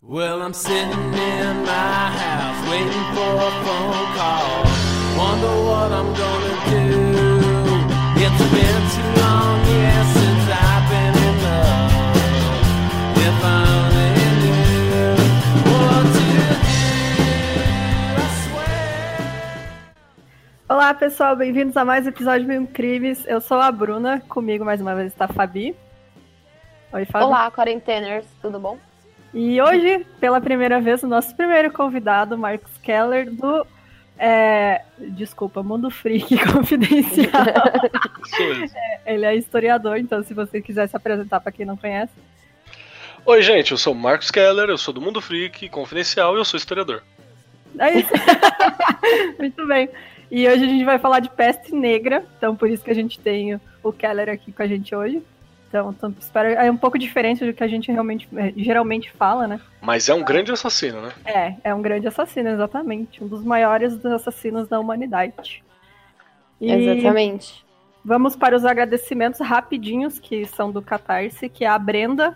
[0.00, 4.62] Well, I'm sitting in my house waiting for a phone call.
[5.18, 6.86] Wonder what I'm gonna do.
[8.14, 11.90] It's been too long, yeah, since I've been in love.
[13.26, 15.18] If I only knew
[15.66, 16.46] what to do,
[18.14, 18.78] I swear.
[20.68, 23.26] Olá, pessoal, bem-vindos a mais um episódio de Mil Crimes.
[23.26, 25.74] Eu sou a Bruna, comigo mais uma vez está a Fabi.
[26.92, 27.24] Oi, Fabi.
[27.24, 28.78] Olá, quarenteners, tudo bom?
[29.32, 33.66] E hoje, pela primeira vez, o nosso primeiro convidado, Marcos Keller, do.
[34.18, 37.44] é, desculpa, Mundo Freak Confidencial.
[39.04, 42.12] Ele é historiador, então se você quiser se apresentar para quem não conhece.
[43.26, 46.44] Oi, gente, eu sou o Marcos Keller, eu sou do Mundo Freak Confidencial e eu
[46.44, 47.02] sou historiador.
[47.78, 48.10] É isso.
[49.38, 49.90] Muito bem.
[50.30, 53.18] E hoje a gente vai falar de peste negra, então por isso que a gente
[53.18, 55.22] tem o Keller aqui com a gente hoje.
[55.68, 59.46] Então, então, espero é um pouco diferente do que a gente realmente é, geralmente fala,
[59.46, 59.60] né?
[59.82, 61.12] Mas é um grande assassino, né?
[61.26, 63.22] É, é um grande assassino, exatamente.
[63.22, 65.62] Um dos maiores dos assassinos da humanidade.
[66.60, 67.64] E Exatamente.
[68.04, 72.34] vamos para os agradecimentos rapidinhos, que são do Catarse, que é a Brenda,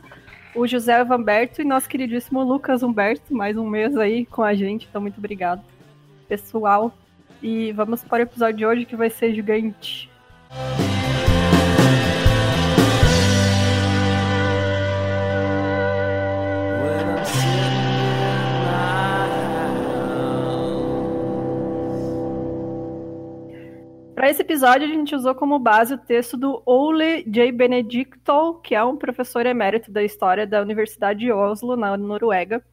[0.55, 4.87] o José Vanberto e nosso queridíssimo Lucas Humberto, mais um mês aí com a gente,
[4.89, 5.63] então muito obrigado,
[6.29, 6.93] pessoal.
[7.43, 10.09] E vamos para o episódio de hoje, que vai ser gigante.
[10.55, 10.92] When
[24.33, 27.53] esse episódio, a gente usou como base o texto do Ole J.
[27.53, 32.65] Benedicto, que é um professor emérito da história da Universidade de Oslo, na Noruega.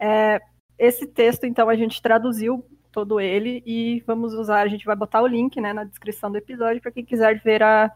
[0.00, 0.40] É,
[0.78, 5.20] esse texto, então, a gente traduziu todo ele e vamos usar, a gente vai botar
[5.20, 7.92] o link né, na descrição do episódio para quem quiser ver a,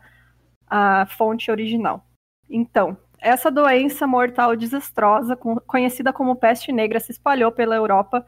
[0.66, 2.04] a fonte original.
[2.48, 8.24] Então, essa doença mortal desastrosa, conhecida como peste negra, se espalhou pela Europa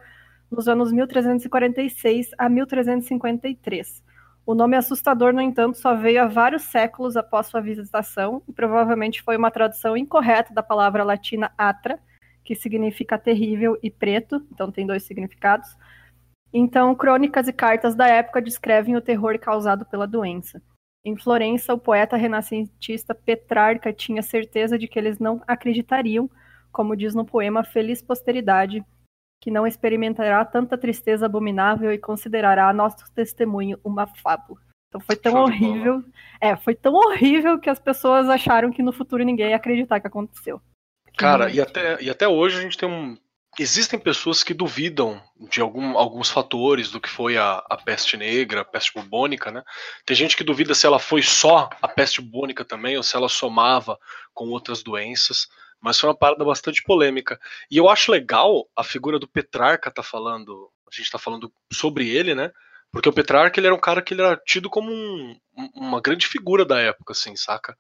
[0.51, 4.03] nos anos 1346 a 1353.
[4.51, 9.23] O nome assustador, no entanto, só veio há vários séculos após sua visitação e provavelmente
[9.23, 12.01] foi uma tradução incorreta da palavra latina atra,
[12.43, 15.69] que significa terrível e preto, então tem dois significados.
[16.53, 20.61] Então, crônicas e cartas da época descrevem o terror causado pela doença.
[21.05, 26.29] Em Florença, o poeta renascentista Petrarca tinha certeza de que eles não acreditariam,
[26.73, 28.85] como diz no poema Feliz Posteridade,
[29.41, 34.61] que não experimentará tanta tristeza abominável e considerará nosso testemunho uma fábula.
[34.89, 36.05] Então foi tão Show horrível.
[36.41, 40.07] É, foi tão horrível que as pessoas acharam que no futuro ninguém ia acreditar que
[40.07, 40.61] aconteceu.
[41.17, 43.17] Cara, Que- e até, e até hoje a gente tem um.
[43.59, 45.21] Existem pessoas que duvidam
[45.51, 49.63] de algum, alguns fatores do que foi a, a peste negra, a peste bubônica, né?
[50.07, 53.29] Tem gente que duvida se ela foi só a peste bubônica também, ou se ela
[53.29, 53.99] somava
[54.33, 55.49] com outras doenças.
[55.81, 57.41] Mas foi uma parada bastante polêmica.
[57.71, 60.71] E eu acho legal a figura do Petrarca tá falando.
[60.91, 62.53] A gente tá falando sobre ele, né?
[62.93, 66.01] Porque o Petrarca ele era um cara que ele era tido como um- um- uma
[66.01, 67.77] grande figura da época, assim, saca?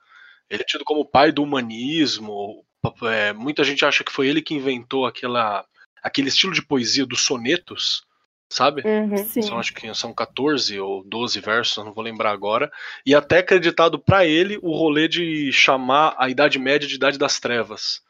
[0.49, 2.65] Ele é tido como o pai do humanismo.
[3.03, 5.67] é, muita gente acha que foi ele que inventou aquela,
[6.03, 8.03] aquele estilo de poesia dos sonetos,
[8.51, 8.83] sabe?
[8.85, 9.17] Uhum.
[9.17, 9.43] Sim.
[9.43, 12.71] São, acho que são 14 ou 12 versos, não vou lembrar agora.
[13.07, 17.39] E até acreditado pra ele o rolê de chamar a Idade Média de Idade das
[17.39, 18.03] Trevas.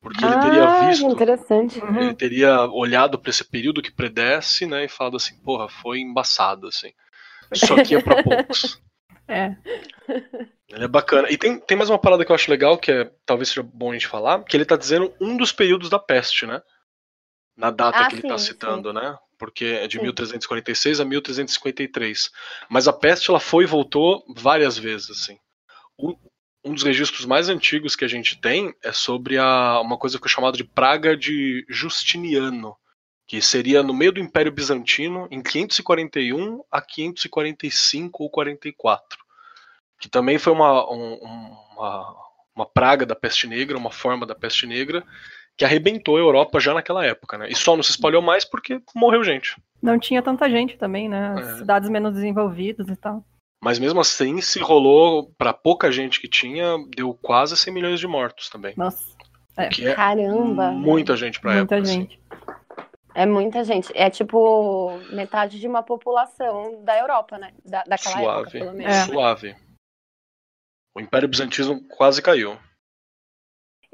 [0.00, 1.80] Porque ele teria ah, visto, interessante.
[1.80, 2.00] Uhum.
[2.02, 6.68] ele teria olhado pra esse período que predece, né, e falado assim, porra, foi embaçado,
[6.68, 6.92] assim.
[7.50, 8.80] Isso aqui é pra poucos.
[9.26, 9.56] É.
[10.68, 11.30] Ele é bacana.
[11.30, 13.88] E tem, tem mais uma parada que eu acho legal, que é talvez seja bom
[13.88, 16.60] a gente falar, que ele tá dizendo um dos períodos da peste, né?
[17.56, 19.16] Na data Ah, que ele tá sim, citando, né?
[19.38, 20.02] Porque é de Sim.
[20.02, 22.30] 1346 a 1353.
[22.68, 25.38] Mas a peste ela foi e voltou várias vezes, assim.
[25.98, 26.16] Um,
[26.64, 30.26] um dos registros mais antigos que a gente tem é sobre a, uma coisa que
[30.26, 32.76] é chamada de praga de Justiniano,
[33.26, 39.24] que seria no meio do Império Bizantino, em 541 a 545 ou 44
[40.00, 41.14] que também foi uma, um-
[41.72, 42.16] uma,
[42.54, 45.02] uma praga da peste negra, uma forma da peste negra,
[45.56, 47.48] que arrebentou a Europa já naquela época, né?
[47.48, 49.56] E só não se espalhou mais porque morreu gente.
[49.82, 51.34] Não tinha tanta gente também, né?
[51.38, 51.56] As É.
[51.58, 53.24] cidades menos desenvolvidas e tal.
[53.62, 58.06] Mas mesmo assim, se rolou para pouca gente que tinha, deu quase 100 milhões de
[58.06, 58.74] mortos também.
[58.76, 59.02] Nossa,
[59.72, 60.70] que é Caramba.
[60.72, 61.88] muita gente pra muita época.
[61.88, 62.00] assim.
[62.00, 62.20] gente.
[63.14, 63.92] É muita gente.
[63.94, 67.52] É tipo metade de uma população da Europa, né?
[67.64, 68.92] Da, daquela época, Suave, pelo menos.
[68.94, 69.04] É.
[69.04, 69.56] suave.
[70.96, 72.58] O Império Bizantino quase caiu.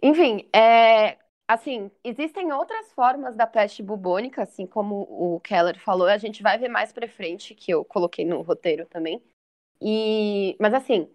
[0.02, 1.16] Enfim, é,
[1.52, 6.56] assim, existem outras formas da peste bubônica, assim como o Keller falou, a gente vai
[6.56, 9.22] ver mais pra frente, que eu coloquei no roteiro também.
[9.82, 11.10] E, mas assim,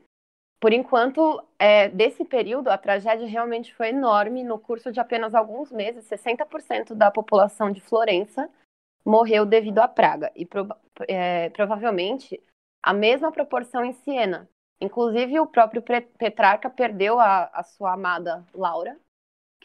[0.60, 4.44] por enquanto, é, desse período, a tragédia realmente foi enorme.
[4.44, 8.50] No curso de apenas alguns meses, 60% da população de Florença
[9.06, 10.32] morreu devido à praga.
[10.36, 10.68] E pro,
[11.08, 12.42] é, provavelmente
[12.84, 14.50] a mesma proporção em Siena.
[14.82, 18.98] Inclusive, o próprio Petrarca perdeu a, a sua amada Laura,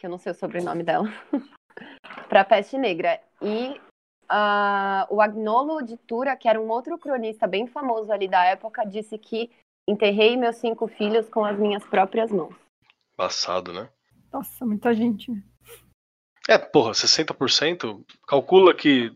[0.01, 1.07] que eu não sei o sobrenome dela,
[2.27, 3.21] para a peste negra.
[3.39, 3.79] E
[4.23, 8.83] uh, o Agnolo de Tura, que era um outro cronista bem famoso ali da época,
[8.83, 9.51] disse que
[9.87, 12.55] enterrei meus cinco filhos com as minhas próprias mãos.
[13.15, 13.89] Passado, né?
[14.33, 15.31] Nossa, muita gente.
[16.49, 18.03] É, porra, 60%.
[18.27, 19.15] Calcula que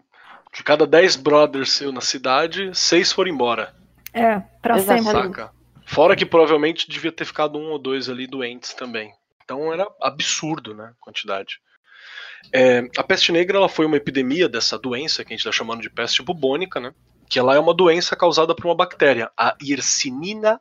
[0.54, 3.74] de cada 10 brothers seu na cidade, seis foram embora.
[4.14, 5.06] É, pra Exatamente.
[5.06, 5.28] sempre.
[5.42, 5.52] Saca?
[5.88, 9.14] Fora que provavelmente devia ter ficado um ou dois ali doentes também.
[9.46, 10.92] Então era absurdo, né?
[10.92, 11.60] A quantidade.
[12.52, 15.82] É, a peste negra ela foi uma epidemia dessa doença que a gente está chamando
[15.82, 16.94] de peste bubônica, né?
[17.30, 20.60] Que ela é uma doença causada por uma bactéria, a Yersinina,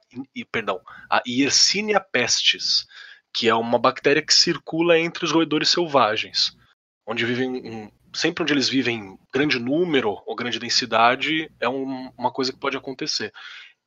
[0.51, 2.87] perdão, a Yersinia pestis,
[3.33, 6.57] que é uma bactéria que circula entre os roedores selvagens,
[7.07, 12.31] onde vivem sempre onde eles vivem em grande número ou grande densidade é um, uma
[12.31, 13.33] coisa que pode acontecer.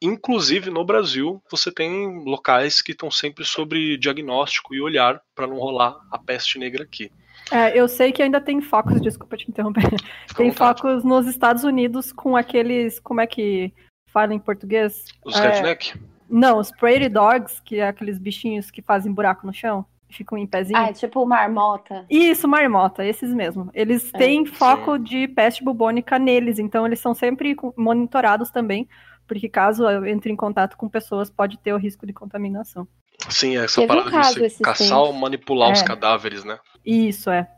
[0.01, 5.57] Inclusive no Brasil, você tem locais que estão sempre sobre diagnóstico e olhar para não
[5.57, 7.11] rolar a peste negra aqui.
[7.51, 9.81] É, eu sei que ainda tem focos, desculpa te interromper.
[10.27, 10.81] Fica Tem vontade.
[10.81, 12.99] focos nos Estados Unidos com aqueles.
[12.99, 13.73] Como é que
[14.11, 15.05] fala em português?
[15.25, 15.93] Os É, redneck?
[16.29, 20.37] Não, os prairie dogs, que é aqueles bichinhos que fazem buraco no chão, e ficam
[20.37, 20.77] em pezinho.
[20.77, 22.05] Ah, é tipo marmota.
[22.09, 23.71] Isso, marmota, esses mesmo.
[23.73, 28.89] Eles É, têm foco de peste bubônica neles, então eles são sempre monitorados também,
[29.27, 32.87] porque caso entre em contato com pessoas, pode ter o risco de contaminação.
[33.29, 35.85] Sim, é essa Teve um parada caso de caçar ou manipular os É.
[35.85, 36.59] cadáveres, né?
[36.85, 37.49] Isso, é.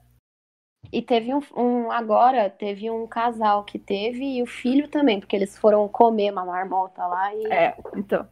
[0.92, 5.36] E teve um, um- agora, teve um casal que teve e o filho também, porque
[5.36, 8.28] eles foram comer uma marmota lá e É, então.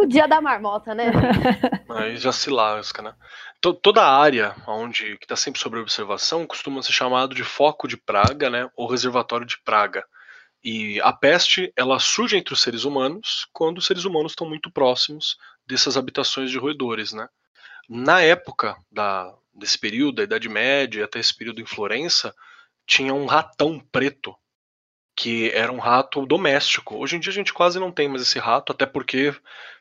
[0.00, 1.06] o dia da marmota, né?
[1.90, 3.14] Aí já se lasca, né?
[3.60, 7.88] To- toda a área onde que está sempre sob observação costuma ser chamado de foco
[7.88, 8.68] de praga, né?
[8.76, 10.04] Ou reservatório de praga.
[10.62, 14.70] E a peste, ela surge entre os seres humanos quando os seres humanos estão muito
[14.70, 17.28] próximos dessas habitações de roedores, né?
[17.88, 22.34] Na época da, desse período, da Idade Média, até esse período em Florença,
[22.86, 24.34] tinha um ratão preto,
[25.16, 26.96] que era um rato doméstico.
[26.96, 29.34] Hoje em dia a gente quase não tem mais esse rato, até porque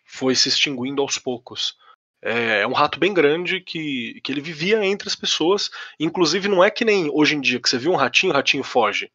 [0.06, 1.76] foi se extinguindo aos poucos.
[2.22, 5.70] É, é um rato bem grande que, que ele vivia entre as pessoas.
[6.00, 8.64] Inclusive, não é que nem hoje em dia, que você viu um ratinho, o ratinho
[8.64, 9.12] foge.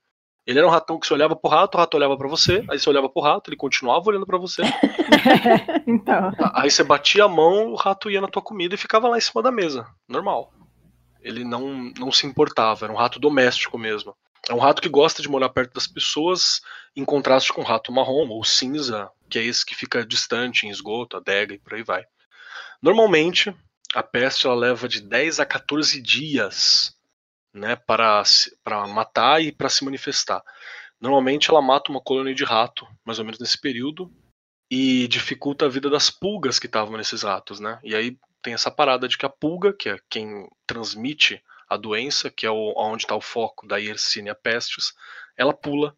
[0.46, 2.78] Ele era um ratão que você olhava pro rato, o rato olhava pra você, aí
[2.78, 4.62] você olhava pro rato, ele continuava olhando pra você.
[5.86, 6.32] então.
[6.54, 9.20] Aí você batia a mão, o rato ia na tua comida e ficava lá em
[9.20, 9.86] cima da mesa.
[10.08, 10.52] Normal.
[11.20, 14.16] Ele não, não se importava, era um rato doméstico mesmo.
[14.48, 16.60] É um rato que gosta de morar perto das pessoas,
[16.96, 20.70] em contraste com o rato marrom ou cinza, que é esse que fica distante em
[20.70, 22.04] esgoto, adega e por aí vai.
[22.82, 23.54] Normalmente,
[23.94, 26.96] a peste ela leva de 10 a 14 dias
[27.52, 28.22] né, para,
[28.64, 30.42] para matar e para se manifestar.
[31.00, 34.12] Normalmente ela mata uma colônia de rato, mais ou menos nesse período,
[34.70, 37.78] e dificulta a vida das pulgas que estavam nesses ratos, né?
[37.82, 42.30] E aí tem essa parada de que a pulga, que é quem transmite a doença,
[42.30, 44.94] que é o, onde está o foco da Yersinia pestis,
[45.36, 45.96] ela pula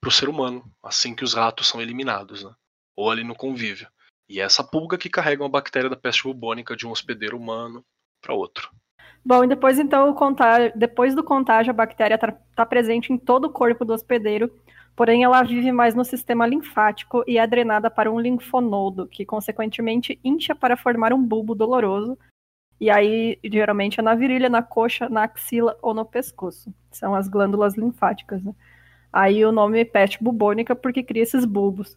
[0.00, 2.54] para o ser humano assim que os ratos são eliminados, né?
[2.96, 3.88] Ou ali no convívio.
[4.28, 7.84] E é essa pulga que carrega uma bactéria da peste bubônica de um hospedeiro humano
[8.20, 8.70] para outro.
[9.24, 13.44] Bom, e depois então o contágio, depois do contágio, a bactéria está presente em todo
[13.44, 14.52] o corpo do hospedeiro,
[14.96, 20.18] porém ela vive mais no sistema linfático e é drenada para um linfonodo, que consequentemente
[20.24, 22.18] incha para formar um bulbo doloroso.
[22.80, 26.74] E aí, geralmente, é na virilha, na coxa, na axila ou no pescoço.
[26.90, 28.52] São as glândulas linfáticas, né?
[29.12, 31.96] Aí o nome é peste bubônica porque cria esses bulbos.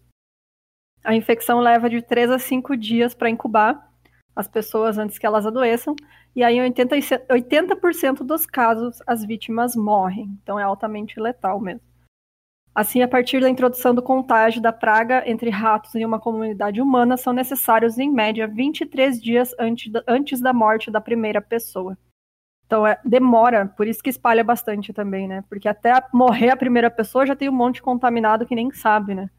[1.03, 3.91] A infecção leva de 3 a 5 dias para incubar
[4.35, 5.95] as pessoas antes que elas adoeçam.
[6.35, 10.37] E aí, em 80, e se- 80% dos casos, as vítimas morrem.
[10.43, 11.81] Então, é altamente letal mesmo.
[12.75, 17.15] Assim, a partir da introdução do contágio da praga entre ratos em uma comunidade humana,
[17.15, 21.97] são necessários, em média, 23 dias antes da, morte da primeira pessoa.
[22.65, 25.41] Então, é, demora, por isso que espalha bastante também, né?
[25.47, 29.29] Porque até morrer a primeira pessoa já tem um monte contaminado que nem sabe, né?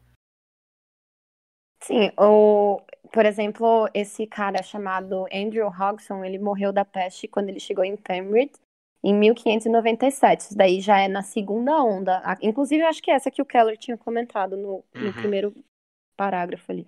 [1.79, 2.81] Sim, o,
[3.17, 7.97] por exemplo, esse cara chamado Andrew Hodgson, ele morreu da peste quando ele chegou em
[7.97, 8.59] Penrith
[9.03, 10.41] em 1597.
[10.41, 12.21] Isso daí já é na segunda onda.
[12.43, 15.13] Inclusive, eu acho que é essa que o Keller tinha comentado no, no Uhum.
[15.13, 15.55] primeiro
[16.15, 16.87] parágrafo ali.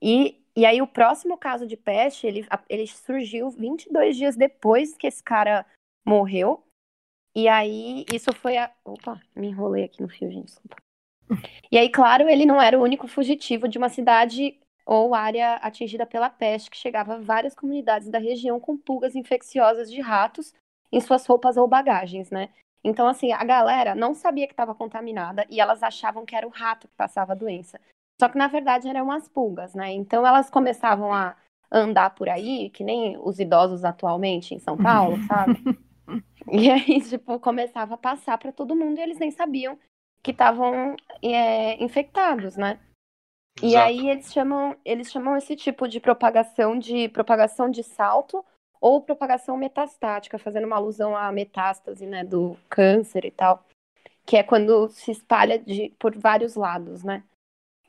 [0.00, 5.08] E, e aí, o próximo caso de peste, ele, ele surgiu 22 dias depois que
[5.08, 5.66] esse cara
[6.06, 6.62] morreu.
[7.34, 8.72] E aí, isso foi a.
[8.84, 10.76] Opa, me enrolei aqui no fio, gente, desculpa.
[11.68, 14.56] E aí, claro, ele não era o único fugitivo de uma cidade
[14.88, 19.90] ou área atingida pela peste, que chegava a várias comunidades da região com pulgas infecciosas
[19.90, 20.54] de ratos
[20.90, 22.48] em suas roupas ou bagagens, né?
[22.82, 26.50] Então, assim, a galera não sabia que estava contaminada e elas achavam que era o
[26.50, 27.78] rato que passava a doença.
[28.18, 29.92] Só que, na verdade, eram as pulgas, né?
[29.92, 31.36] Então, elas começavam a
[31.70, 35.62] andar por aí, que nem os idosos atualmente em São Paulo, sabe?
[36.50, 39.78] E aí, tipo, começava a passar para todo mundo e eles nem sabiam
[40.22, 42.80] que estavam é, infectados, né?
[43.62, 43.86] E Exato.
[43.86, 48.44] aí eles chamam, eles chamam esse tipo de propagação de propagação de salto
[48.80, 53.64] ou propagação metastática, fazendo uma alusão à metástase, né, do câncer e tal,
[54.24, 57.24] que é quando se espalha de, por vários lados, né?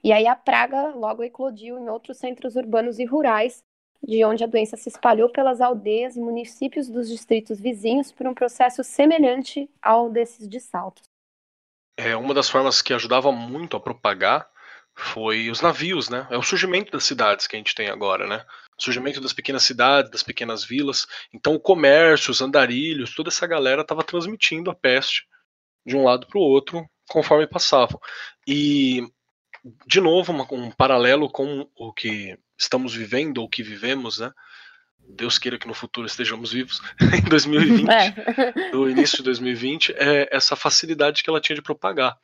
[0.03, 3.61] E aí a praga logo eclodiu em outros centros urbanos e rurais,
[4.01, 8.33] de onde a doença se espalhou pelas aldeias e municípios dos distritos vizinhos por um
[8.33, 11.03] processo semelhante ao desses de saltos.
[11.97, 14.49] É, uma das formas que ajudava muito a propagar
[14.99, 16.27] foi os navios, né?
[16.29, 18.45] É o surgimento das cidades que a gente tem agora, né?
[18.77, 21.07] O surgimento das pequenas cidades, das pequenas vilas.
[21.33, 25.25] Então o comércio, os andarilhos, toda essa galera estava transmitindo a peste
[25.85, 27.99] de um lado para o outro conforme passavam.
[28.47, 29.01] E,
[29.87, 34.31] de novo, uma, um paralelo com o que estamos vivendo ou que vivemos, né?
[35.11, 36.79] Deus queira que no futuro estejamos vivos
[37.17, 38.69] em 2020, É.
[38.71, 42.15] do início de 2020, é essa facilidade que ela tinha de propagar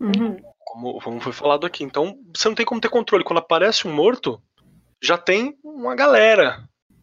[0.00, 0.38] Uhum.
[0.70, 1.82] Como, como foi falado aqui.
[1.82, 3.24] Então, você não tem como ter controle.
[3.24, 4.40] Quando aparece um morto,
[5.02, 6.62] já tem uma galera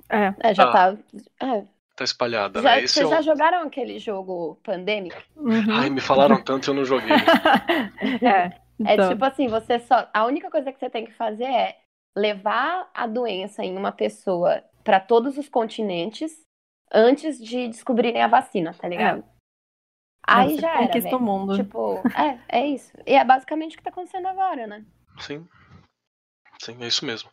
[0.10, 0.34] É.
[0.40, 0.98] É, já Ah, tá.
[1.42, 1.64] é.
[1.96, 2.88] tá espalhada, Já, né?
[2.88, 5.16] Vocês é já jogaram aquele jogo Pandemic?
[5.36, 5.74] Uhum.
[5.74, 7.10] Ai, me falaram tanto e eu não joguei.
[8.24, 8.68] é.
[8.86, 10.08] É Então, tipo assim, você só.
[10.14, 11.78] A única coisa que você tem que fazer é
[12.16, 16.32] levar a doença em uma pessoa para todos os continentes
[16.94, 19.24] antes de descobrirem a vacina, tá ligado?
[20.28, 21.22] Aí você já era, conquista o velho.
[21.22, 21.56] mundo.
[21.56, 22.92] Tipo, é, é isso.
[23.06, 24.84] E é basicamente o que tá acontecendo agora, né?
[25.20, 25.48] Sim.
[26.62, 27.30] Sim, é isso mesmo.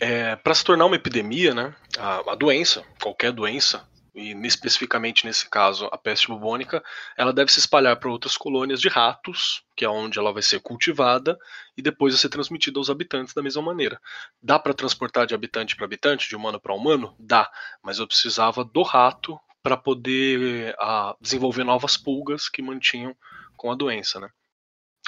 [0.00, 5.48] É, para se tornar uma epidemia, né, a, a doença, qualquer doença, e especificamente nesse
[5.50, 6.82] caso a peste bubônica,
[7.16, 10.60] ela deve se espalhar para outras colônias de ratos, que é onde ela vai ser
[10.60, 11.36] cultivada,
[11.76, 14.00] e depois vai ser transmitida aos habitantes da mesma maneira.
[14.40, 17.14] Dá para transportar de habitante para habitante, de humano para humano?
[17.18, 17.50] Dá,
[17.82, 23.16] mas eu precisava do rato para poder ah, desenvolver novas pulgas que mantinham
[23.56, 24.28] com a doença, né?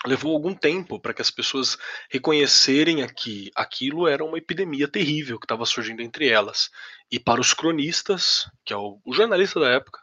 [0.06, 1.76] Levou algum tempo para que as pessoas
[2.10, 6.70] reconhecerem que aquilo era uma epidemia terrível que estava surgindo entre elas.
[7.10, 10.00] E para os cronistas, que é o, o jornalista da época,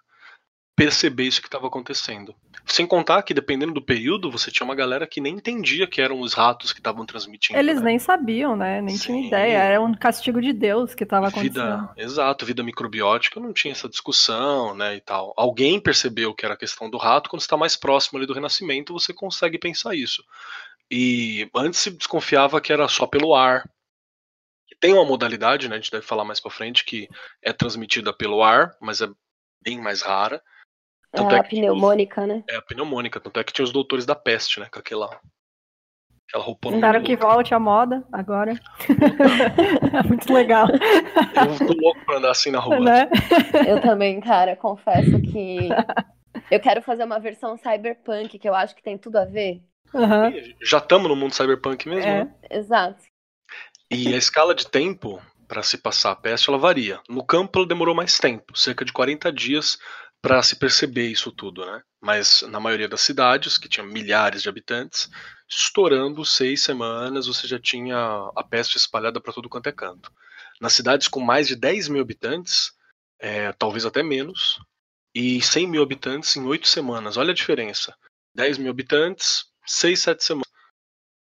[0.76, 2.36] perceber isso que estava acontecendo.
[2.66, 6.22] Sem contar que, dependendo do período, você tinha uma galera que nem entendia que eram
[6.22, 7.60] os ratos que estavam transmitindo.
[7.60, 7.86] Eles né?
[7.86, 8.82] nem sabiam, né?
[8.82, 9.58] Nem tinham ideia.
[9.58, 11.54] Era um castigo de Deus que estava acontecendo.
[11.54, 15.34] vida, exato, vida microbiótica não tinha essa discussão, né, e tal.
[15.36, 18.94] Alguém percebeu que era a questão do rato, quando está mais próximo ali do renascimento,
[18.94, 20.24] você consegue pensar isso.
[20.90, 23.70] E antes se desconfiava que era só pelo ar.
[24.80, 27.10] Tem uma modalidade, né, a gente deve falar mais para frente, que
[27.42, 29.08] é transmitida pelo ar, mas é
[29.62, 30.42] bem mais rara.
[31.14, 32.44] Tanto a é que pneumônica, né?
[32.50, 35.20] É a pneumônica, tanto é que tinha os doutores da peste, né, com aquela
[36.28, 38.54] aquela roupona Espero meio que volte à moda agora.
[39.94, 40.68] é muito legal.
[40.70, 42.80] Eu tô louco pra andar assim na rua.
[42.80, 43.10] né?
[43.68, 45.70] Eu também, cara, confesso que
[46.50, 49.62] eu quero fazer uma versão cyberpunk, que eu acho que tem tudo a ver.
[49.94, 50.34] Aham.
[50.64, 52.24] Já estamos no mundo cyberpunk mesmo, É.
[52.24, 52.36] né?
[52.50, 53.04] Exato.
[53.92, 57.00] E a escala de tempo para se passar a peste ela varia.
[57.08, 59.78] No campo ela demorou mais tempo, cerca de 40 dias
[60.24, 61.84] para se perceber isso tudo, né?
[62.00, 65.10] Mas na maioria das cidades, que tinha milhares de habitantes,
[65.50, 67.98] estourando seis semanas, você já tinha
[68.34, 70.10] a peste espalhada para todo quanto é canto.
[70.62, 72.72] Nas cidades com mais de 10 mil habitantes,
[73.20, 74.62] é, talvez até menos,
[75.14, 77.18] e 100 mil habitantes em oito semanas.
[77.18, 77.94] Olha a diferença.
[78.34, 80.54] 10 mil habitantes, 6, 7 semanas.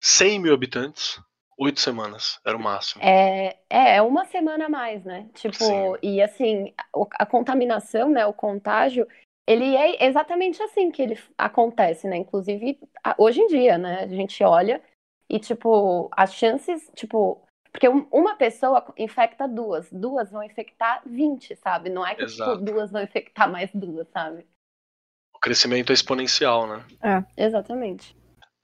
[0.02, 1.20] 100 mil habitantes,
[1.58, 2.40] oito semanas.
[2.46, 3.04] Era o máximo.
[3.04, 5.28] É, é, é uma semana a mais, né?
[5.34, 5.96] Tipo, Sim.
[6.02, 9.08] e assim, o- a contaminação, né, o contágio,
[9.48, 12.18] ele é exatamente assim que ele acontece, né?
[12.18, 14.04] Inclusive, a- hoje em dia, né?
[14.04, 14.82] A gente olha
[15.30, 17.42] e, tipo, as chances, tipo,
[17.72, 21.90] porque um- uma pessoa infecta duas, duas vão infectar 20, sabe?
[21.90, 24.46] Não é que, tipo, duas vão infectar mais duas, sabe?
[25.34, 26.86] O crescimento é exponencial, né?
[27.36, 28.16] Exatamente.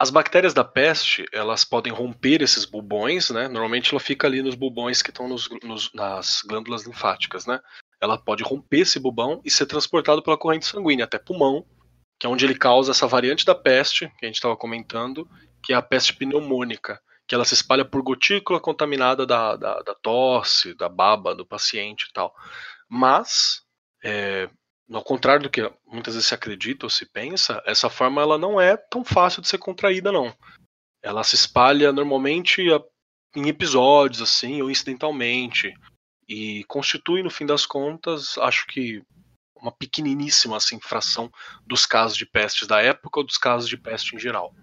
[0.01, 3.50] As bactérias da peste, elas podem romper esses bulbões, né?
[3.50, 7.60] Normalmente ela fica ali nos bulbões que estão nos- nos- nas glândulas linfáticas, né?
[8.01, 11.65] Ela pode romper esse bulbão e ser transportado pela corrente sanguínea até pulmão,
[12.18, 15.27] que é onde ele causa essa variante da peste, que a gente estava comentando,
[15.62, 19.96] que é a peste pneumônica, que ela se espalha por gotícula contaminada da, da, da
[19.96, 22.34] tosse, da baba do paciente e tal.
[22.89, 23.63] Mas,
[24.03, 24.50] é,
[24.91, 28.60] ao contrário do que muitas vezes se acredita ou se pensa, essa forma ela não
[28.60, 30.34] é tão fácil de ser contraída, não.
[31.01, 32.81] Ela se espalha normalmente a
[33.36, 35.74] em episódios, assim, ou incidentalmente.
[36.27, 39.01] E constitui, no fim das contas, acho que
[39.55, 41.29] uma pequeniníssima assim, fração
[41.65, 44.53] dos casos de pestes da época ou dos casos de peste em geral.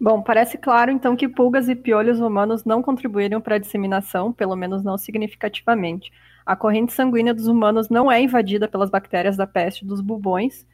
[0.00, 4.56] Bom, parece claro então que pulgas e piolhos humanos não contribuíram para a disseminação, pelo
[4.56, 6.10] menos não significativamente.
[6.46, 10.64] A corrente sanguínea dos humanos não é invadida pelas bactérias da peste dos bubões,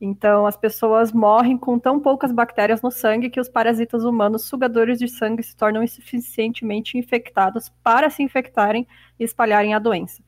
[0.00, 4.98] então as pessoas morrem com tão poucas bactérias no sangue que os parasitas humanos sugadores
[4.98, 8.86] de sangue se tornam insuficientemente infectados para se infectarem
[9.20, 10.22] e espalharem a doença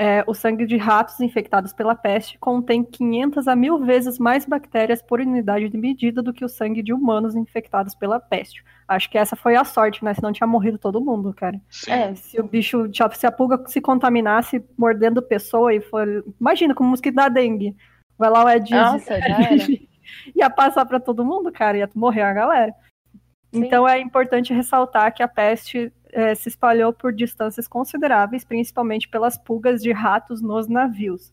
[0.00, 5.02] é, o sangue de ratos infectados pela peste contém 500 a 1000 vezes mais bactérias
[5.02, 8.64] por unidade de medida do que o sangue de humanos infectados pela peste.
[8.88, 10.14] Acho que essa foi a sorte, né?
[10.14, 11.60] Senão tinha morrido todo mundo, cara.
[11.86, 16.24] É, se o bicho, se a pulga se contaminasse mordendo pessoa e for.
[16.40, 17.76] Imagina, como o mosquito da dengue.
[18.16, 19.66] Vai lá o Ed Nossa, já era.
[20.34, 22.72] ia passar para todo mundo, cara, ia morrer a galera.
[23.52, 23.66] Sim.
[23.66, 29.38] Então é importante ressaltar que a peste é, se espalhou por distâncias consideráveis, principalmente pelas
[29.38, 31.32] pulgas de ratos nos navios.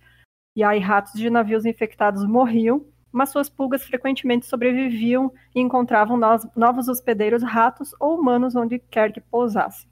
[0.55, 6.19] E aí, ratos de navios infectados morriam, mas suas pulgas frequentemente sobreviviam e encontravam
[6.55, 9.87] novos hospedeiros ratos ou humanos onde quer que pousasse.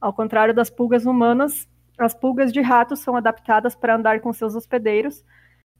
[0.00, 4.54] Ao contrário das pulgas humanas, as pulgas de ratos são adaptadas para andar com seus
[4.54, 5.24] hospedeiros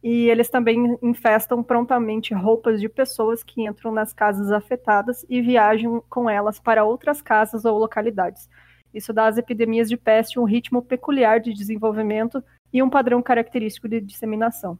[0.05, 6.05] e eles também infestam prontamente roupas de pessoas que entram nas casas afetadas e viajam
[6.11, 8.47] com elas para outras casas ou localidades.
[8.93, 13.89] Isso dá às epidemias de peste um ritmo peculiar de desenvolvimento e um padrão característico
[13.89, 14.79] de disseminação.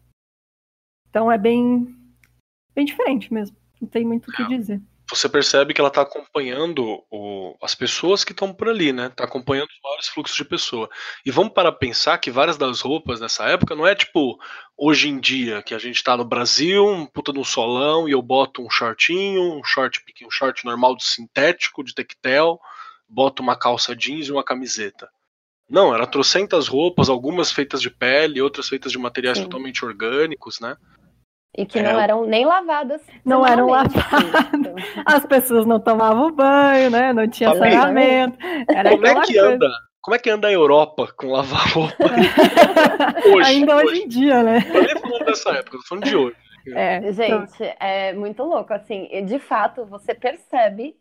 [1.09, 1.97] Então é bem,
[2.75, 3.57] bem diferente mesmo.
[3.81, 8.25] Não tem muito o que dizer você percebe que ela está acompanhando o, as pessoas
[8.25, 9.07] que estão por ali, né?
[9.07, 10.89] Está acompanhando vários fluxos de pessoa.
[11.25, 14.39] E vamos para pensar que várias das roupas nessa época não é tipo
[14.77, 18.23] hoje em dia, que a gente está no Brasil, um puta no solão, e eu
[18.23, 22.59] boto um shortinho, um short um short normal de sintético, de tectel,
[23.09, 25.09] boto uma calça jeans e uma camiseta.
[25.69, 29.45] Não, era trocentas roupas, algumas feitas de pele, outras feitas de materiais Sim.
[29.45, 30.77] totalmente orgânicos, né?
[31.57, 31.83] E que é.
[31.83, 33.01] não eram nem lavadas.
[33.25, 34.03] Não eram lavadas.
[35.07, 37.13] As pessoas não tomavam banho, né?
[37.13, 38.37] Não tinha saneamento.
[38.69, 39.49] Era Como é que coisa.
[39.49, 39.69] anda?
[40.03, 41.95] Como é que anda a Europa com lavar roupa?
[43.35, 43.87] hoje, Ainda hoje.
[43.87, 44.59] hoje em dia, né?
[44.73, 46.37] Não nem falando dessa época, tô falando de hoje.
[46.75, 47.77] É, Gente, então...
[47.81, 50.97] é muito louco, assim, de fato, você percebe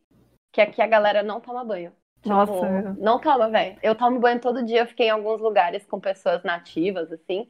[0.53, 1.91] que aqui a galera não toma banho.
[2.21, 2.95] Tipo, Nossa.
[2.97, 3.77] Não toma, velho.
[3.83, 7.47] Eu tomo banho todo dia, eu fiquei em alguns lugares com pessoas nativas, assim,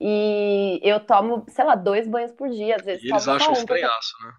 [0.00, 3.04] e eu tomo, sei lá, dois banhos por dia, às vezes.
[3.04, 4.32] E eles acham um, estranhaço, né?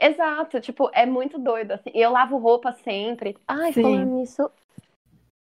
[0.00, 1.90] Exato, tipo, é muito doido, assim.
[1.94, 3.36] E eu lavo roupa sempre.
[3.46, 3.82] Ai, Sim.
[3.82, 4.50] falando nisso.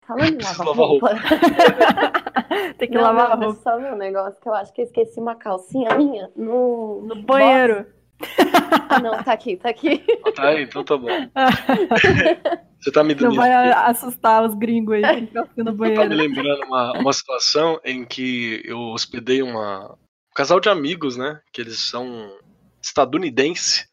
[0.01, 1.13] Falando em lavar roupa.
[1.13, 2.73] roupa.
[2.77, 3.61] Tem que não, lavar não, roupa.
[3.61, 7.85] Só meu negócio, que eu acho que eu esqueci uma calcinha minha no, no banheiro.
[8.89, 10.03] Ah, não, tá aqui, tá aqui.
[10.25, 11.07] Ah, tá aí, então tá bom.
[12.81, 16.01] Você tá me Não vai assustar os gringos aí que no banheiro.
[16.01, 20.67] Eu tô me lembrando uma, uma situação em que eu hospedei uma, um casal de
[20.67, 21.39] amigos, né?
[21.53, 22.35] Que eles são
[22.81, 23.87] estadunidenses.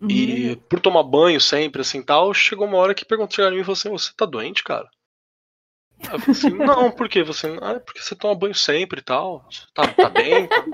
[0.00, 0.10] Uhum.
[0.10, 3.64] E por tomar banho sempre, assim tal, chegou uma hora que perguntaram a mim e
[3.64, 4.88] falou assim: Você tá doente, cara?
[6.10, 7.56] Eu falei assim, não, por que você.
[7.60, 9.46] Ah, porque você toma banho sempre e tal.
[9.74, 10.48] Tá, tá bem?
[10.48, 10.64] Tá...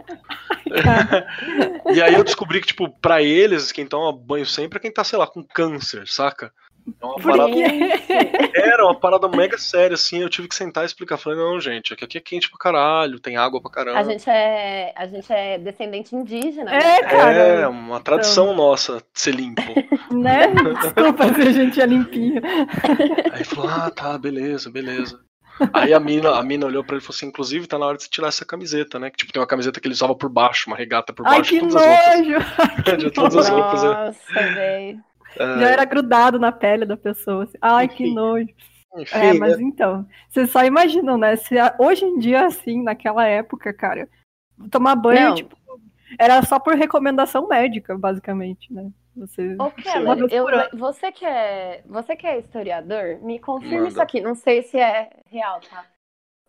[1.93, 5.05] e aí eu descobri que, tipo, pra eles, quem toma banho sempre é quem tá,
[5.05, 6.53] sei lá, com câncer, saca?
[7.01, 7.53] É uma parada...
[8.55, 10.21] Era uma parada mega séria, assim.
[10.21, 11.17] Eu tive que sentar e explicar.
[11.17, 13.99] Falei, não, gente, aqui, aqui é quente pra caralho, tem água pra caramba.
[13.99, 16.71] A gente é, a gente é descendente indígena.
[16.71, 17.09] É, né?
[17.09, 17.33] cara.
[17.33, 18.57] É, uma tradição então...
[18.57, 19.63] nossa ser limpo.
[20.13, 20.49] né?
[20.83, 22.43] Desculpa se a gente é limpinho.
[23.33, 25.19] Aí falou, ah, tá, beleza, beleza.
[25.73, 27.97] Aí a mina, a mina olhou pra ele e falou assim: inclusive, tá na hora
[27.97, 29.11] de você tirar essa camiseta, né?
[29.11, 31.61] Que tipo, tem uma camiseta que ele usava por baixo, uma regata por baixo Ai,
[31.61, 32.37] de todas nojo!
[32.37, 32.99] as roupas.
[32.99, 33.85] de todas as roupas.
[33.85, 33.87] É.
[33.87, 35.08] Nossa, velho.
[35.39, 37.45] Já era grudado na pele da pessoa.
[37.45, 37.59] Assim.
[37.61, 37.95] Ai, Enfim.
[37.97, 38.49] que nojo.
[38.97, 39.63] Enfim, é, mas é...
[39.63, 41.37] então, vocês só imaginam, né?
[41.37, 44.09] Se hoje em dia, assim, naquela época, cara,
[44.71, 45.35] tomar banho, Não.
[45.35, 45.57] tipo,
[46.19, 48.91] era só por recomendação médica, basicamente, né?
[49.17, 50.47] Você, Ô, Keller, eu,
[50.79, 53.89] você, que é, você que é historiador, me confirma Manda.
[53.89, 54.21] isso aqui.
[54.21, 55.85] Não sei se é real, tá?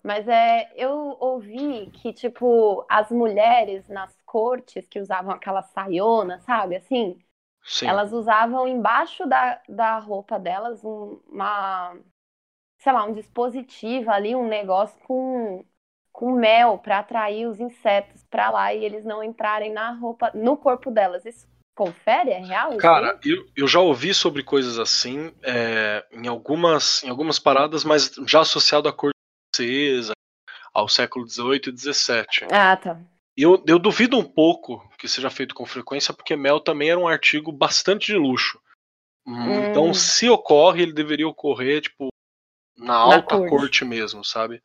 [0.03, 6.75] Mas é, eu ouvi que, tipo, as mulheres nas cortes que usavam aquela saiona, sabe,
[6.75, 7.17] assim,
[7.69, 7.87] Sim.
[7.87, 11.95] Elas usavam embaixo da, da roupa delas uma,
[12.79, 15.63] sei lá, um dispositivo ali, um negócio com,
[16.11, 20.57] com mel para atrair os insetos para lá e eles não entrarem na roupa, no
[20.57, 21.23] corpo delas.
[21.27, 22.31] Isso confere?
[22.31, 22.75] É real?
[22.77, 28.15] Cara, eu, eu já ouvi sobre coisas assim é, em, algumas, em algumas paradas, mas
[28.25, 29.11] já associado à cor
[29.55, 30.13] francesa,
[30.73, 32.47] ao século XVIII e XVII.
[32.51, 32.99] Ah, tá.
[33.41, 37.07] Eu, eu duvido um pouco que seja feito com frequência, porque mel também era um
[37.07, 38.59] artigo bastante de luxo.
[39.25, 39.93] Hum, Então, Hum.
[39.93, 42.09] se ocorre, ele deveria ocorrer, tipo,
[42.77, 43.49] na alta corte.
[43.49, 43.85] corte.
[43.85, 44.61] mesmo, sabe?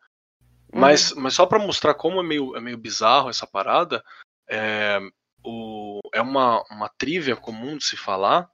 [0.72, 0.80] Hum.
[0.80, 4.02] Mas, mas só pra mostrar como é meio, é meio bizarro essa parada,
[4.48, 4.98] é,
[5.44, 8.48] o, é uma, uma trivia comum de se falar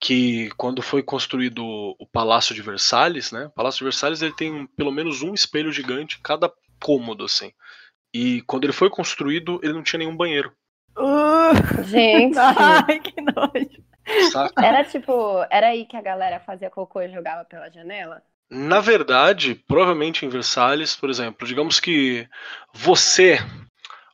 [0.00, 1.64] que quando foi construído
[1.98, 3.46] o Palácio de Versalhes, né?
[3.46, 7.52] O Palácio de Versalhes ele tem pelo menos um espelho gigante em cada cômodo, assim.
[8.20, 10.52] E quando ele foi construído, ele não tinha nenhum banheiro,
[10.96, 14.30] Uh, Gente, ai, que nojo.
[14.32, 14.66] saca?
[14.66, 15.12] era tipo,
[15.48, 18.20] era aí que a galera fazia cocô e jogava pela janela?
[18.50, 22.26] Na verdade, provavelmente em Versalhes, por exemplo, digamos que
[22.72, 23.38] você,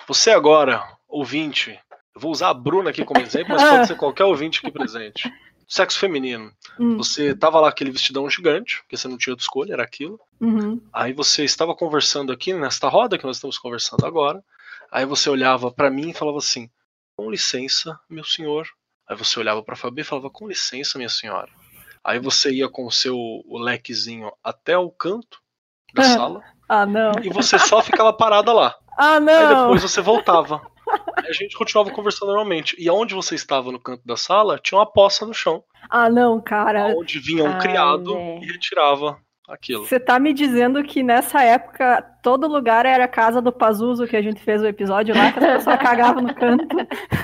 [0.07, 1.81] você agora, ouvinte,
[2.14, 5.33] vou usar a Bruna aqui como exemplo, mas pode ser qualquer ouvinte aqui presente.
[5.68, 6.53] Sexo feminino.
[6.79, 10.18] Hum, Você tava lá aquele vestidão gigante, porque você não tinha outra escolha, era aquilo.
[10.40, 10.81] uhum.
[10.92, 14.42] Aí você estava conversando aqui nesta roda que nós estamos conversando agora.
[14.92, 16.70] Aí você olhava pra mim e falava assim:
[17.16, 18.66] "Com licença, meu senhor".
[19.09, 21.50] Aí você olhava pra Fabi e falava: "Com licença, minha senhora".
[22.03, 25.38] Aí você ia com o seu o lequezinho até o canto
[25.94, 26.14] da Ah.
[26.14, 27.12] sala Ah, não.
[27.22, 28.74] e você só ficava parada lá.
[28.98, 29.62] Ah, Aí não.
[29.62, 30.61] depois você voltava.
[31.16, 32.76] A gente continuava conversando normalmente.
[32.78, 36.40] E aonde você estava no canto da sala, tinha uma poça no chão, Ah, não,
[36.40, 36.94] cara.
[36.96, 38.38] onde vinha um Ai, criado né.
[38.42, 39.85] e retirava aquilo.
[39.87, 44.16] Você tá me dizendo que nessa época todo lugar era a casa do Pazuzu que
[44.16, 46.76] a gente fez o episódio lá, que as pessoas cagavam no canto.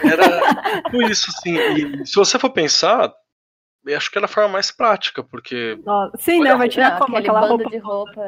[0.04, 1.56] Era tipo isso, assim.
[1.56, 3.10] E se você for pensar,
[3.86, 6.54] eu acho que era a forma mais prática, porque Nossa, Sim, né?
[6.54, 7.70] Vai tirar como aquela roupa.
[7.70, 8.20] de roupa.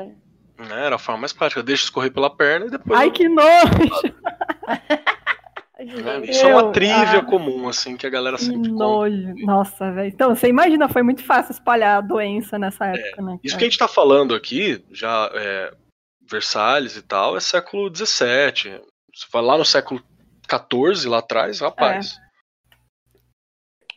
[0.59, 1.63] né, era a forma mais prática.
[1.63, 2.99] Deixa escorrer pela perna e depois.
[2.99, 3.45] Ai, que nojo!
[5.85, 7.25] né, Isso é uma trívia ah.
[7.25, 8.85] comum, assim, que a galera sempre conta.
[8.85, 9.35] nojo.
[9.45, 10.09] Nossa, velho.
[10.09, 13.39] Então, você imagina, foi muito fácil espalhar a doença nessa época, né?
[13.43, 15.73] Isso que a gente tá falando aqui, já é,
[16.31, 18.81] Versalhes e tal, é século XVII.
[19.15, 20.03] Você vai lá no século
[20.49, 22.17] XIV, lá atrás, rapaz.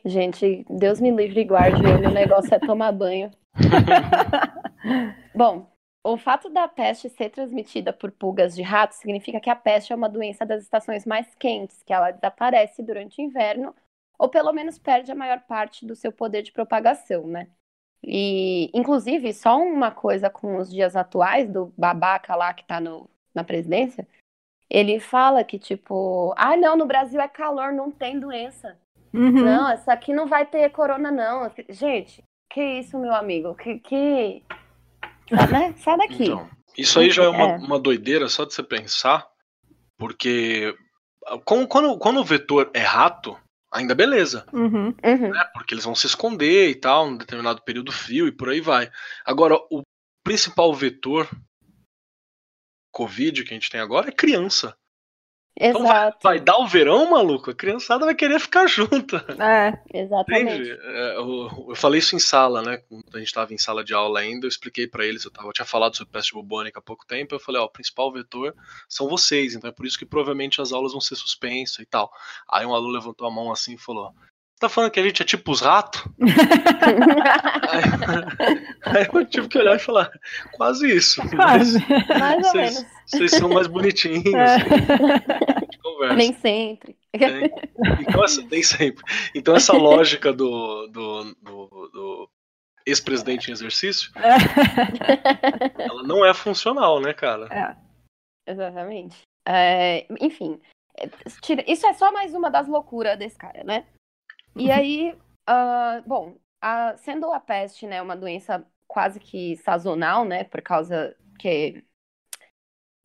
[0.05, 3.31] Gente, Deus me livre e guarde, o meu negócio é tomar banho.
[5.33, 5.67] Bom,
[6.05, 9.95] o fato da peste ser transmitida por pulgas de rato significa que a peste é
[9.95, 13.73] uma doença das estações mais quentes, que ela desaparece durante o inverno,
[14.19, 17.47] ou pelo menos perde a maior parte do seu poder de propagação, né?
[18.03, 23.09] E, inclusive, só uma coisa com os dias atuais do babaca lá que tá no,
[23.33, 24.07] na presidência,
[24.69, 28.77] ele fala que, tipo, ah, não, no Brasil é calor, não tem doença.
[29.11, 29.31] Uhum.
[29.31, 31.51] Não, essa aqui não vai ter corona, não.
[31.69, 33.55] Gente, que isso, meu amigo?
[33.55, 33.79] Que.
[33.79, 34.43] que...
[35.31, 35.73] Né?
[35.77, 36.23] Sai daqui.
[36.25, 37.57] Então, isso aí já é uma, É.
[37.57, 39.27] uma doideira só de você pensar,
[39.97, 40.75] porque
[41.43, 43.37] com- quando, quando o vetor é rato,
[43.71, 44.87] ainda beleza, Uhum.
[45.03, 45.29] Uhum.
[45.31, 45.43] né?
[45.53, 48.89] Porque eles vão se esconder e tal, num determinado período frio e por aí vai.
[49.25, 49.81] Agora, o
[50.23, 51.27] principal vetor
[52.91, 54.75] Covid que a gente tem agora é criança.
[55.57, 56.17] Então Exato.
[56.21, 57.49] Vai dar o verão, maluco?
[57.49, 59.25] A criançada vai querer ficar junta.
[59.39, 59.79] É.
[60.01, 60.53] Exatamente.
[60.53, 60.71] Entende?
[60.71, 62.77] É, eu, eu falei isso em sala, né?
[62.89, 65.47] Quando a gente estava em sala de aula ainda, eu expliquei para eles, eu, tava,
[65.47, 68.53] eu tinha falado sobre peste bubônica há pouco tempo, eu falei, ó, o principal vetor
[68.89, 72.11] são vocês, então é por isso que provavelmente as aulas vão ser suspensas e tal.
[72.49, 74.13] Aí um aluno levantou a mão assim e falou,
[74.59, 76.03] tá falando que a gente é tipo os ratos?
[78.85, 80.11] Aí eu tive que olhar e falar,
[80.53, 81.21] quase isso.
[81.23, 81.79] Mas Quase.
[82.19, 82.91] Mais ou vocês, menos.
[83.07, 84.55] vocês são mais bonitinhos, É.
[84.55, 86.15] a gente conversa.
[86.15, 86.95] Nem sempre.
[87.13, 87.49] Né?
[88.01, 89.03] Então, essa, nem sempre.
[89.33, 92.29] Então, essa lógica do, do, do, do
[92.85, 94.11] ex-presidente em exercício,
[95.77, 97.47] ela não é funcional, né, cara?
[97.51, 98.51] É.
[98.51, 99.21] Exatamente.
[99.47, 100.59] É, enfim,
[100.97, 101.09] é,
[101.71, 103.85] isso é só mais uma das loucuras desse cara, né?
[104.57, 105.15] E aí,
[105.47, 111.15] ah, bom, a- sendo a peste, né, uma doença quase que sazonal, né, por causa
[111.39, 111.83] que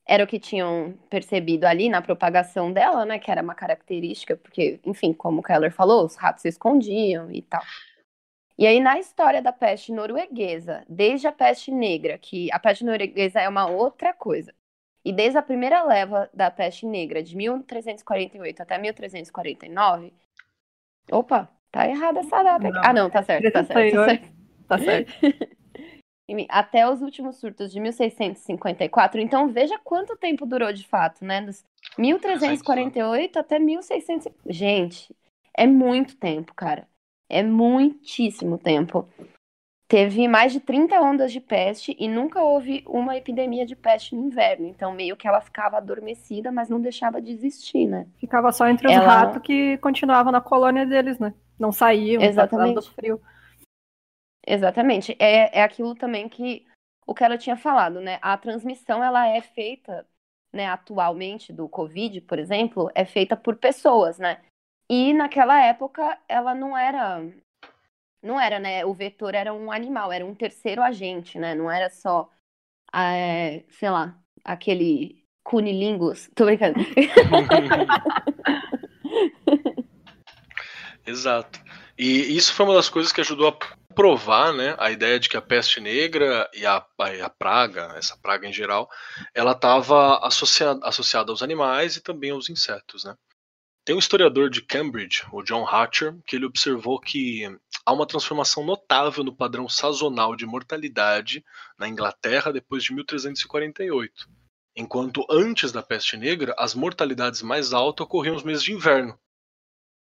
[0.06, 4.80] era o que tinham percebido ali na propagação dela, né, que era uma característica, porque,
[4.84, 7.62] enfim, como o Keller falou, os ratos se escondiam e tal.
[8.58, 13.40] E aí, na história da peste norueguesa, desde a peste negra, que a peste norueguesa
[13.40, 14.54] é uma outra coisa,
[15.04, 20.12] e desde a primeira leva da peste negra, de 1348 até 1349.
[21.12, 22.78] Opa, tá errada essa data aqui.
[22.82, 23.68] Ah, não, tá certo, tá certo.
[23.68, 24.10] Tá 38.
[24.10, 24.40] certo.
[24.70, 25.12] Tá certo.
[26.48, 29.20] Até os últimos surtos de 1654.
[29.20, 31.40] Então, veja quanto tempo durou de fato, né?
[31.40, 31.64] Dos
[31.98, 34.32] 1348 até 1600.
[34.46, 35.12] Gente,
[35.56, 36.86] é muito tempo, cara.
[37.28, 39.08] É muitíssimo tempo.
[39.90, 44.24] Teve mais de 30 ondas de peste e nunca houve uma epidemia de peste no
[44.24, 44.68] inverno.
[44.68, 48.06] Então, meio que ela ficava adormecida, mas não deixava de existir, né?
[48.16, 51.34] Ficava só entre os Ela- ratos que continuavam na colônia deles, né?
[51.58, 52.76] Não saíam, Exatamente.
[52.76, 53.20] do frio.
[54.46, 55.16] Exatamente.
[55.18, 56.64] É, é aquilo também que
[57.04, 58.20] o que ela tinha falado, né?
[58.22, 60.06] A transmissão, ela é feita,
[60.52, 64.40] né, atualmente, do Covid, por exemplo, é feita por pessoas, né?
[64.88, 67.20] E naquela época, ela não era
[68.22, 68.84] não era, né?
[68.84, 71.54] O vetor era um animal, era um terceiro agente, né?
[71.54, 72.30] Não era só,
[72.94, 76.30] é, sei lá, aquele cunilingus.
[76.34, 76.78] Tô brincando.
[81.06, 81.60] Exato.
[81.98, 83.58] E isso foi uma das coisas que ajudou a
[83.94, 88.16] provar né, a ideia de que a peste negra e a, a, a praga, essa
[88.16, 88.88] praga em geral,
[89.34, 93.04] ela estava associada, associada aos animais e também aos insetos.
[93.04, 93.14] Né?
[93.90, 97.42] Tem um historiador de Cambridge, o John Hatcher, que ele observou que
[97.84, 101.44] há uma transformação notável no padrão sazonal de mortalidade
[101.76, 104.30] na Inglaterra depois de 1348.
[104.76, 109.18] Enquanto antes da peste negra, as mortalidades mais altas ocorriam nos meses de inverno.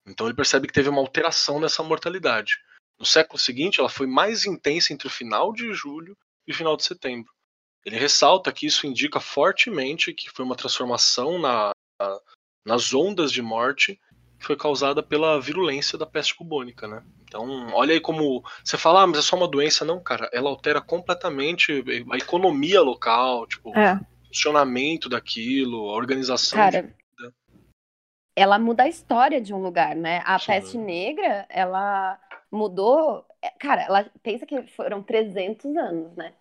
[0.06, 2.56] Então ele percebe que teve uma alteração nessa mortalidade.
[2.98, 6.16] No século seguinte, ela foi mais intensa entre o final de julho
[6.46, 7.30] e o final de setembro.
[7.84, 12.20] Ele ressalta que isso indica fortemente que foi uma transformação na, na,
[12.64, 14.00] nas ondas de morte
[14.38, 17.02] que foi causada pela virulência da peste bubônica, né?
[17.24, 20.50] Então, olha aí como você fala, ah, mas é só uma doença, não, cara, ela
[20.50, 23.94] altera completamente a economia local, tipo, É.
[23.94, 26.58] o funcionamento daquilo, a organização.
[26.58, 26.94] Cara, de
[28.36, 30.20] ela muda a história de um lugar, né?
[30.24, 30.46] A Sim.
[30.46, 32.18] peste negra, ela
[32.50, 33.24] mudou.
[33.40, 36.32] é, Cara, ela pensa que foram 300 anos, né?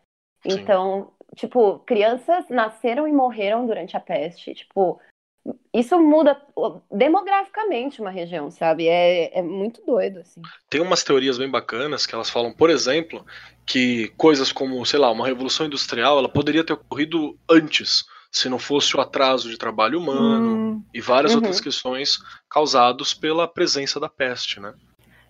[0.41, 0.59] Sim.
[0.59, 4.55] Então, tipo, crianças nasceram e morreram durante a peste.
[4.55, 4.99] Tipo,
[5.73, 6.39] isso muda
[6.91, 8.87] demograficamente uma região, sabe?
[8.87, 10.41] É, é muito doido, assim.
[10.69, 13.25] Tem umas teorias bem bacanas que elas falam, por exemplo,
[13.65, 18.57] que coisas como, sei lá, uma revolução industrial, ela poderia ter ocorrido antes, se não
[18.57, 21.37] fosse o atraso de trabalho humano Hum, e várias Uhum.
[21.39, 24.73] outras questões causados pela presença da peste, né?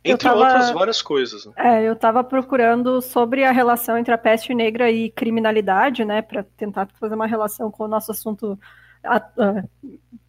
[0.05, 1.45] Entre tava- outras várias coisas.
[1.45, 1.53] Né?
[1.57, 6.43] é, eu tava procurando sobre a relação entre a peste negra e criminalidade, né, para
[6.43, 8.59] tentar fazer uma relação com o nosso assunto
[9.03, 9.63] a- a-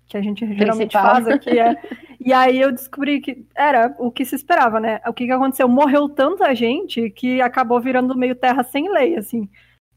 [0.07, 1.11] que a gente geralmente Principal.
[1.15, 1.59] faz aqui.
[1.59, 1.77] É.
[2.21, 5.01] E aí eu descobri que era o que se esperava, né?
[5.07, 5.69] O que, que aconteceu?
[5.69, 9.49] Morreu tanta gente que acabou virando meio terra sem lei, assim.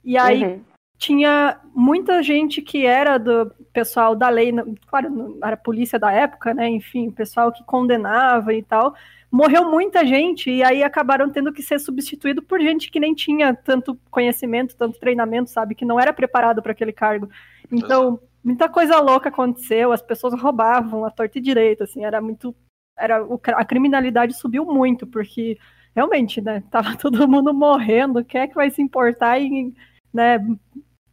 [0.03, 0.61] E aí Uhum.
[0.97, 4.51] tinha muita gente que era do pessoal da lei,
[4.87, 6.67] claro, era a polícia da época, né?
[6.69, 8.93] Enfim, pessoal que condenava e tal.
[9.31, 13.53] Morreu muita gente e aí acabaram tendo que ser substituído por gente que nem tinha
[13.53, 15.75] tanto conhecimento, tanto treinamento, sabe?
[15.75, 17.29] Que não era preparado para aquele cargo.
[17.71, 22.55] Então, muita coisa louca aconteceu, as pessoas roubavam a torta e direito, assim, era muito.
[22.97, 23.17] Era,
[23.55, 25.57] a criminalidade subiu muito, porque
[25.93, 26.63] realmente, né?
[26.71, 29.75] Tava todo mundo morrendo, quem é que vai se importar em
[30.13, 30.39] né,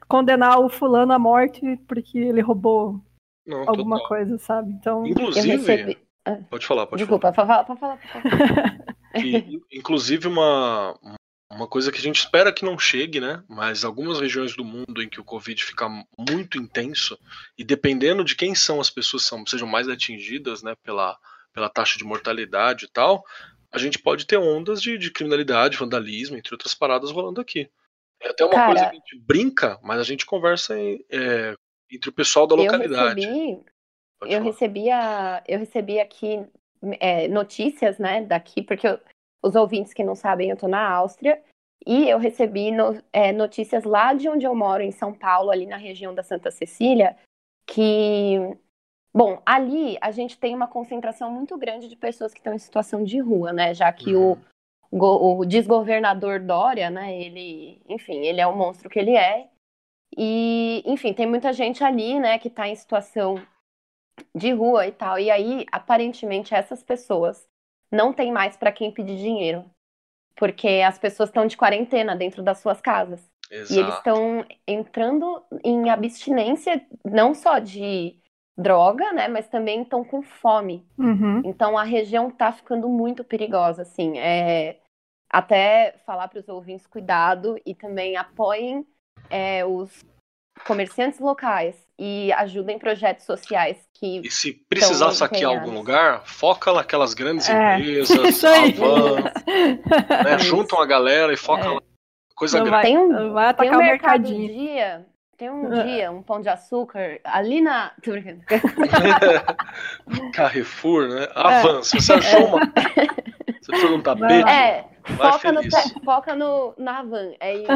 [0.07, 3.01] condenar o fulano à morte porque ele roubou
[3.44, 4.09] Não, alguma total.
[4.09, 4.73] coisa, sabe?
[4.73, 5.99] Então, Eu Inclusive, recebi.
[6.49, 7.99] pode falar, pode Desculpa, pode falar, pode falar.
[8.12, 8.79] Pode falar.
[9.20, 10.99] que, inclusive, uma,
[11.54, 13.42] uma coisa que a gente espera que não chegue, né?
[13.48, 15.88] Mas algumas regiões do mundo em que o Covid fica
[16.18, 17.18] muito intenso,
[17.56, 21.16] e dependendo de quem são as pessoas que são, sejam mais atingidas, né, pela,
[21.52, 23.24] pela taxa de mortalidade e tal,
[23.72, 27.68] a gente pode ter ondas de, de criminalidade, vandalismo, entre outras paradas rolando aqui.
[28.20, 31.54] É até uma Cara- coisa que a gente brinca, mas a gente conversa em, é,
[31.90, 33.20] entre o pessoal da Eu localidade.
[33.26, 33.64] recebi,
[34.22, 36.44] eu recebi, a, eu recebi aqui
[37.00, 39.00] é, notícias, né, daqui, porque eu-
[39.44, 41.40] os ouvintes que não sabem, eu tô na Áustria,
[41.87, 45.66] e eu recebi no- é, notícias lá de onde eu moro, em São Paulo, ali
[45.66, 47.14] na região da Santa Cecília,
[47.66, 48.38] que,
[49.14, 53.04] bom, ali a gente tem uma concentração muito grande de pessoas que estão em situação
[53.04, 54.40] de rua, né, já que Uhum.
[54.90, 59.48] o, o desgovernador Dória, né, ele, enfim, ele é o monstro que ele é,
[60.16, 63.44] e, enfim, tem muita gente ali, né, que tá em situação
[64.35, 65.18] de rua e tal.
[65.18, 67.46] E aí, aparentemente, essas pessoas
[67.94, 69.64] não têm mais para quem pedir dinheiro.
[70.37, 73.30] Porque as pessoas estão de quarentena dentro das suas casas.
[73.50, 73.98] E eles Exato.
[73.98, 78.18] estão entrando em abstinência não só de
[78.57, 79.28] droga, né?
[79.28, 80.87] Mas também estão com fome.
[80.98, 81.42] uhum.
[81.44, 84.18] Então a região tá ficando muito perigosa, assim.
[84.18, 84.80] É...
[85.30, 88.87] Até falar para os ouvintes cuidado e também apoiem
[89.28, 90.04] é, os
[90.66, 95.68] comerciantes locais e ajudem projetos sociais que E se precisar saquear empenhados.
[95.68, 98.42] algum lugar, foca naquelas grandes É, empresas.
[98.44, 99.20] Avan,
[100.24, 100.38] né?
[100.40, 101.68] Juntam a galera e foca É.
[101.68, 101.80] lá.
[102.34, 102.82] Coisa Não grande.
[102.86, 104.52] tem um, vai tem um o mercadinho.
[104.52, 105.82] dia, tem um É.
[105.84, 107.92] dia, um pão de açúcar ali na.
[108.02, 108.42] Tô brincando.
[110.32, 111.28] Carrefour, né?
[111.34, 112.60] Avan, se você achou uma.
[113.62, 115.94] Você for um tapete, É, vai foca, no, feliz.
[116.04, 117.32] foca no, na van.
[117.40, 117.66] É isso,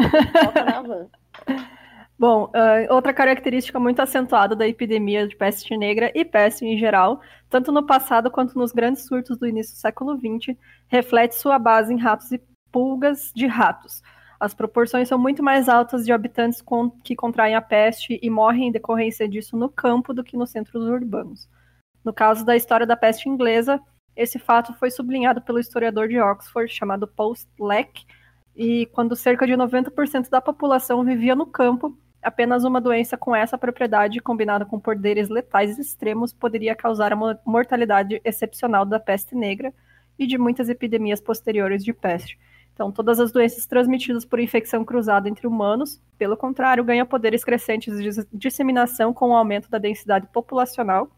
[0.43, 1.07] foca na van.
[2.19, 7.21] Bom, ah, outra característica muito acentuada da epidemia de peste negra e peste em geral,
[7.49, 10.57] tanto no passado quanto nos grandes surtos do início do século XX,
[10.89, 14.01] reflete sua base em ratos e pulgas de ratos.
[14.39, 18.67] As proporções são muito mais altas de habitantes com- que contraem a peste e morrem
[18.67, 21.49] em decorrência disso no campo do que nos centros urbanos.
[22.03, 23.81] No caso da história da peste inglesa,
[24.15, 28.05] Esse fato foi sublinhado pelo historiador de Oxford chamado Paul Leck,
[28.55, 33.57] e quando cerca de 90% da população vivia no campo, apenas uma doença com essa
[33.57, 39.73] propriedade, combinada com poderes letais extremos, poderia causar a mortalidade excepcional da peste negra
[40.17, 42.37] e de muitas epidemias posteriores de peste.
[42.73, 48.01] Então, todas as doenças transmitidas por infecção cruzada entre humanos, pelo contrário, ganham poderes crescentes
[48.01, 51.09] de disseminação com o aumento da densidade populacional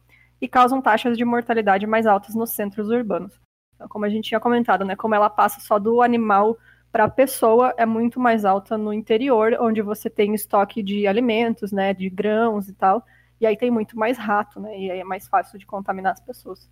[0.42, 3.40] e causam taxas de mortalidade mais altas nos centros urbanos.
[3.76, 6.58] Então, como a gente tinha comentado, né, como ela passa só do animal
[6.92, 11.72] para a pessoa, é muito mais alta no interior, onde você tem estoque de alimentos,
[11.72, 13.06] né, de grãos e tal,
[13.40, 16.22] e aí tem muito mais rato, né, e aí é mais fácil de contaminar as
[16.22, 16.70] pessoas.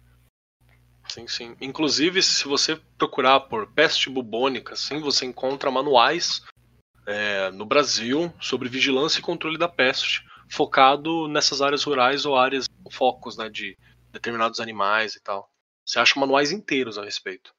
[1.08, 1.56] Sim, sim.
[1.60, 6.44] Inclusive, se você procurar por peste bubônica, sim, você encontra manuais
[7.08, 12.66] é, no Brasil sobre vigilância e controle da peste, focado nessas áreas rurais ou áreas
[12.92, 13.76] focos né, de
[14.12, 15.50] determinados animais e tal.
[15.84, 17.52] Você acha manuais inteiros a respeito.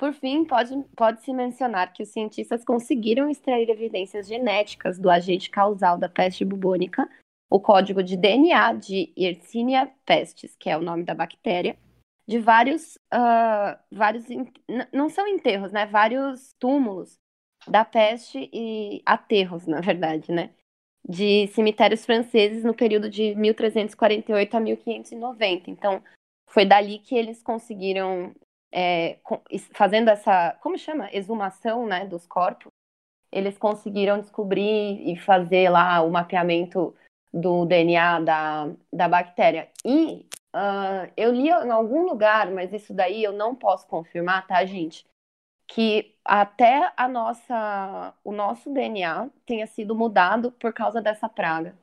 [0.00, 5.98] Por fim, pode-se pode mencionar que os cientistas conseguiram extrair evidências genéticas do agente causal
[5.98, 7.06] da peste bubônica,
[7.50, 11.76] o código de DNA de Yersinia pestis, que é o nome da bactéria,
[12.26, 14.24] de vários, uh, vários
[14.90, 15.84] não são enterros, né?
[15.84, 17.18] Vários túmulos
[17.68, 20.48] da peste e aterros, na verdade, né?
[21.06, 25.70] De cemitérios franceses no período de 1348 a 1590.
[25.70, 26.02] Então,
[26.48, 28.34] foi dali que eles conseguiram,
[28.72, 29.18] é,
[29.74, 31.08] fazendo essa, como chama?
[31.12, 32.70] Exumação, né, dos corpos.
[33.32, 36.94] Eles conseguiram descobrir e fazer lá o mapeamento
[37.32, 39.68] do DNA da, da bactéria.
[39.84, 44.64] E Uh, eu li em algum lugar, mas isso daí eu não posso confirmar, tá,
[44.64, 45.06] gente?
[45.66, 51.78] Que até a nossa, o nosso DNA tenha sido mudado por causa dessa praga.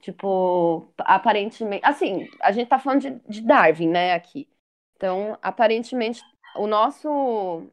[0.00, 1.84] Tipo, aparentemente.
[1.84, 4.48] Assim, a gente tá falando de, de Darwin, né, aqui.
[4.96, 6.22] Então, aparentemente,
[6.56, 7.66] o nosso.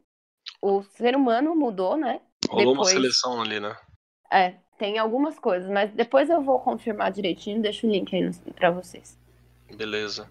[0.61, 2.21] O ser humano mudou, né?
[2.49, 2.77] Rolou depois...
[2.77, 3.75] uma seleção ali, né?
[4.31, 8.71] É, tem algumas coisas, mas depois eu vou confirmar direitinho, deixo o link aí para
[8.71, 9.17] vocês.
[9.75, 10.29] Beleza.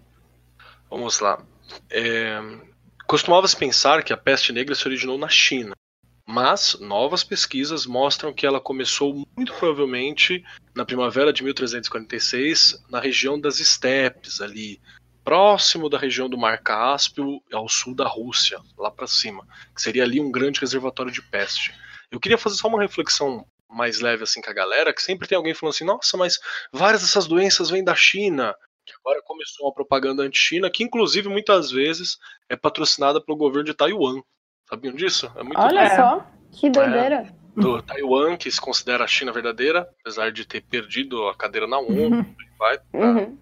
[0.89, 1.43] Vamos lá.
[1.89, 2.39] É...
[3.07, 5.73] Costumava-se pensar que a peste negra se originou na China,
[6.25, 10.43] mas novas pesquisas mostram que ela começou muito provavelmente
[10.75, 14.79] na primavera de 1346, na região das estepes, ali
[15.23, 20.03] próximo da região do Mar Cáspio, ao sul da Rússia, lá para cima, que seria
[20.03, 21.73] ali um grande reservatório de peste.
[22.11, 25.35] Eu queria fazer só uma reflexão mais leve assim com a galera, que sempre tem
[25.35, 26.39] alguém falando assim: "Nossa, mas
[26.71, 28.55] várias dessas doenças vêm da China"
[28.85, 32.17] que agora começou uma propaganda anti-China, que inclusive muitas vezes
[32.49, 34.21] é patrocinada pelo governo de Taiwan.
[34.69, 35.31] Sabiam disso?
[35.35, 35.95] É muito Olha doido.
[35.95, 37.15] só, que doideira.
[37.15, 41.67] É, do Taiwan, que se considera a China verdadeira, apesar de ter perdido a cadeira
[41.67, 42.35] na ONU, uhum.
[42.57, 43.37] vai uhum.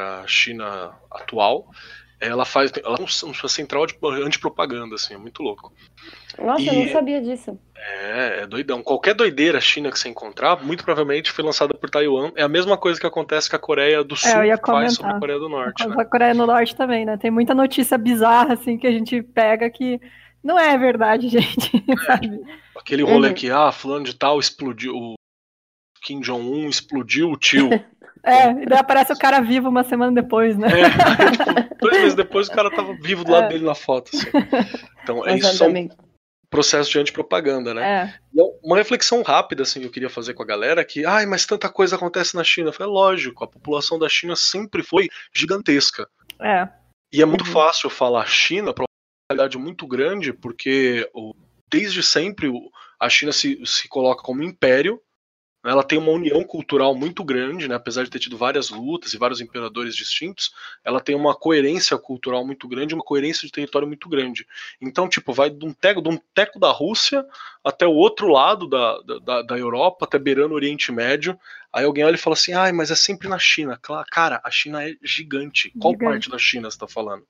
[0.00, 1.68] A China atual
[2.22, 5.72] ela faz ela é uma central de antipropaganda, assim, é muito louco.
[6.38, 7.58] Nossa, e, eu não sabia disso.
[7.76, 8.80] É, é doidão.
[8.80, 12.30] Qualquer doideira China que você encontrar, muito provavelmente foi lançada por Taiwan.
[12.36, 15.10] É a mesma coisa que acontece com a Coreia do é, Sul é, faz sobre
[15.10, 15.88] a Coreia do Norte.
[15.88, 15.96] Né?
[15.98, 17.16] A Coreia do Norte também, né?
[17.16, 20.00] Tem muita notícia bizarra, assim, que a gente pega que
[20.44, 21.76] não é verdade, gente.
[21.76, 23.34] É, aquele rolê uhum.
[23.34, 25.14] que, ah, fulano de tal explodiu, o
[26.00, 27.68] Kim Jong-un explodiu o tio.
[28.24, 30.68] É, e daí aparece o cara vivo uma semana depois, né?
[30.68, 33.48] É, dois meses depois o cara tava vivo do lado é.
[33.48, 34.10] dele na foto.
[34.14, 34.28] Assim.
[35.02, 35.72] Então, é isso são
[36.52, 37.82] processo de antipropaganda, né?
[37.82, 38.14] É.
[38.34, 41.24] E é uma reflexão rápida, assim, que eu queria fazer com a galera, que, ai,
[41.24, 42.70] mas tanta coisa acontece na China.
[42.70, 46.06] Foi lógico, a população da China sempre foi gigantesca.
[46.38, 46.68] É.
[47.10, 47.52] E é muito uhum.
[47.52, 51.10] fácil falar China para uma realidade muito grande, porque
[51.70, 52.52] desde sempre
[53.00, 55.00] a China se, se coloca como império,
[55.64, 57.74] ela tem uma união cultural muito grande, né?
[57.74, 60.52] apesar de ter tido várias lutas e vários imperadores distintos,
[60.84, 64.46] ela tem uma coerência cultural muito grande, uma coerência de território muito grande.
[64.80, 67.24] Então, tipo, vai de um teco, de um teco da Rússia
[67.64, 71.38] até o outro lado da, da, da Europa, até beirando o Oriente Médio.
[71.72, 73.78] Aí alguém olha e fala assim: ah, mas é sempre na China.
[74.10, 75.72] Cara, a China é gigante.
[75.78, 76.10] Qual gigante.
[76.10, 77.24] parte da China você está falando?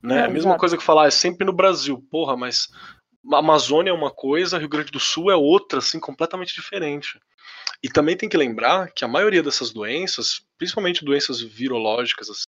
[0.00, 0.18] Né?
[0.18, 2.06] É, a mesma coisa que falar, é sempre no Brasil.
[2.10, 2.68] Porra, mas
[3.32, 7.18] a Amazônia é uma coisa, Rio Grande do Sul é outra, assim, completamente diferente.
[7.84, 12.46] E também tem que lembrar que a maioria dessas doenças, principalmente doenças virológicas, assim,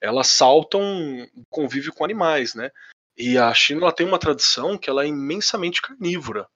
[0.00, 2.68] elas saltam convívio com animais, né?
[3.16, 6.48] E a China ela tem uma tradição que ela é imensamente carnívora.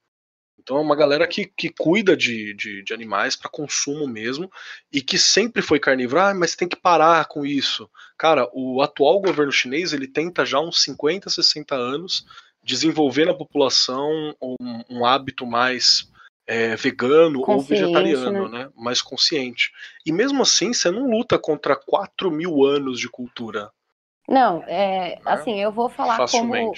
[0.58, 4.50] Então é uma galera que, que cuida de, de, de animais para consumo mesmo
[4.92, 7.88] e que sempre foi carnívora, ah, mas tem que parar com isso.
[8.18, 12.26] Cara, o atual governo chinês ele tenta já uns 50, 60 anos
[12.60, 16.10] desenvolver na população um, um hábito mais
[16.46, 18.64] é, vegano ou vegetariano, né?
[18.64, 18.72] né?
[18.76, 19.72] Mais consciente.
[20.04, 23.70] E mesmo assim, você não luta contra 4 mil anos de cultura.
[24.28, 26.72] Não, é, assim, eu vou falar como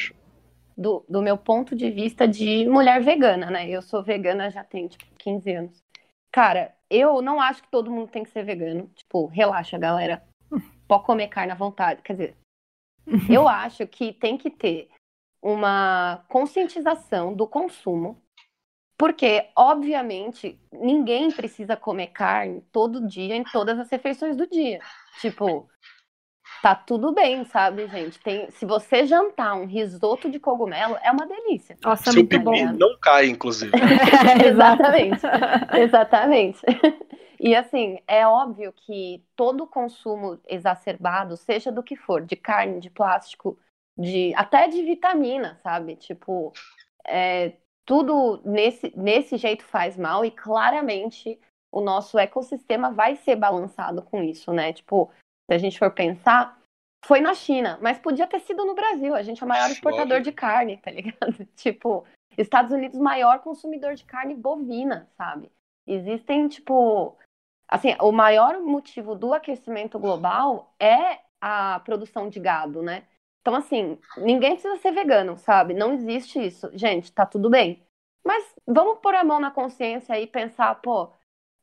[0.77, 3.69] do, do meu ponto de vista de mulher vegana, né?
[3.69, 5.83] Eu sou vegana já tem, tipo, 15 anos.
[6.31, 8.89] Cara, eu não acho que todo mundo tem que ser vegano.
[8.95, 10.23] Tipo, relaxa, galera.
[10.87, 12.03] Pode comer carne à vontade.
[12.03, 12.37] Quer dizer,
[13.29, 14.89] eu acho que tem que ter
[15.43, 18.21] uma conscientização do consumo,
[18.99, 24.81] porque, obviamente, ninguém precisa comer carne todo dia em todas as refeições do dia.
[25.21, 25.71] Tipo,
[26.61, 28.19] tá tudo bem, sabe, gente?
[28.19, 31.77] Tem, se você jantar um risoto de cogumelo, é uma delícia.
[31.85, 32.73] Nossa, Seu muito bom.
[32.73, 33.71] não cai, inclusive.
[34.45, 35.21] Exatamente.
[35.79, 36.61] Exatamente.
[37.41, 42.91] E assim, é óbvio que todo consumo exacerbado, seja do que for, de carne, de
[42.91, 43.57] plástico,
[43.97, 45.95] de até de vitamina, sabe?
[45.95, 46.53] Tipo,
[47.07, 47.53] é,
[47.89, 51.41] tudo nesse, nesse jeito faz mal e claramente
[51.73, 54.75] o nosso ecossistema vai ser balançado com isso, né?
[54.75, 55.11] Tipo,
[55.51, 56.61] se a gente for pensar,
[57.07, 59.15] foi na China, mas podia ter sido no Brasil.
[59.15, 61.47] A gente é o maior exportador de carne, tá ligado?
[61.57, 62.05] Tipo,
[62.37, 65.51] Estados Unidos, maior consumidor de carne bovina, sabe?
[65.87, 67.17] Existem, tipo.
[67.67, 73.05] Assim, o maior motivo do aquecimento global é a produção de gado, né?
[73.49, 75.73] Então, assim, ninguém precisa ser vegano, sabe?
[75.73, 76.69] Não existe isso.
[76.75, 77.83] Gente, tá tudo bem.
[78.23, 81.11] Mas vamos pôr a mão na consciência e pensar, pô,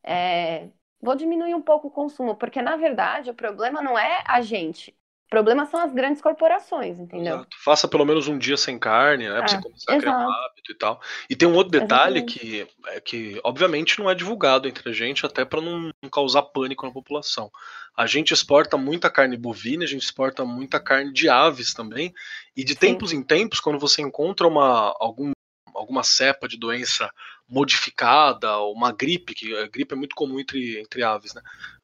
[0.03, 0.69] é,
[0.99, 4.97] vou diminuir um pouco o consumo, porque na verdade o problema não é a gente.
[5.25, 7.37] O problema são as grandes corporações, entendeu?
[7.37, 7.57] Exato.
[7.63, 9.39] Faça pelo menos um dia sem carne, né?
[9.39, 10.31] Pra você É, começar a criar um exato.
[10.31, 11.01] hábito e tal.
[11.29, 12.39] E tem um outro detalhe Exatamente.
[12.39, 16.43] que, é que, obviamente, não é divulgado entre a gente, até para não, não causar
[16.43, 17.51] pânico na população.
[17.97, 22.13] A gente exporta muita carne bovina, a gente exporta muita carne de aves também.
[22.55, 22.79] E de Sim.
[22.79, 25.31] tempos em tempos, quando você encontra uma, algum,
[25.73, 27.09] alguma cepa de doença
[27.49, 31.41] modificada, ou uma gripe, que a gripe é muito comum entre, entre aves, né?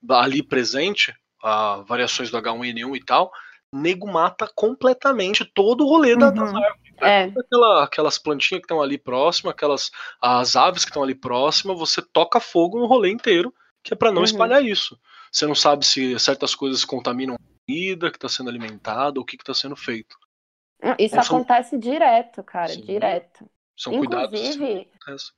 [0.10, 1.14] Ali presente,
[1.88, 3.32] variações do H1N1 e tal,
[3.74, 6.58] nego mata completamente todo o rolê da- das Uhum.
[6.58, 6.82] árvores.
[7.02, 9.89] É, Toda Aquela, aquelas plantinhas que estão ali próximas, aquelas
[10.22, 14.12] as aves que estão ali próximas, você toca fogo no rolê inteiro, que é para
[14.12, 14.26] não Uhum.
[14.26, 15.00] espalhar isso.
[15.32, 19.26] Você não sabe se certas coisas contaminam a comida que está sendo alimentada, ou o
[19.26, 20.16] que está sendo feito.
[21.00, 22.82] isso Então, são- acontece direto, cara, Sim.
[22.82, 23.50] direto.
[23.78, 24.39] São cuidados.
[24.39, 25.32] Inclusive, acontecem.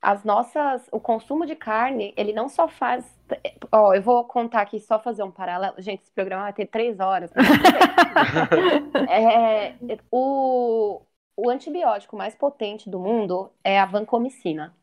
[0.00, 3.18] As nossas, o consumo de carne, ele não só faz,
[3.72, 5.74] ó, eu vou contar aqui só fazer um paralelo.
[5.78, 7.30] Gente, esse programa vai ter três horas.
[9.10, 9.74] É,
[10.10, 11.02] o,
[11.36, 14.74] o antibiótico mais potente do mundo é a vancomicina.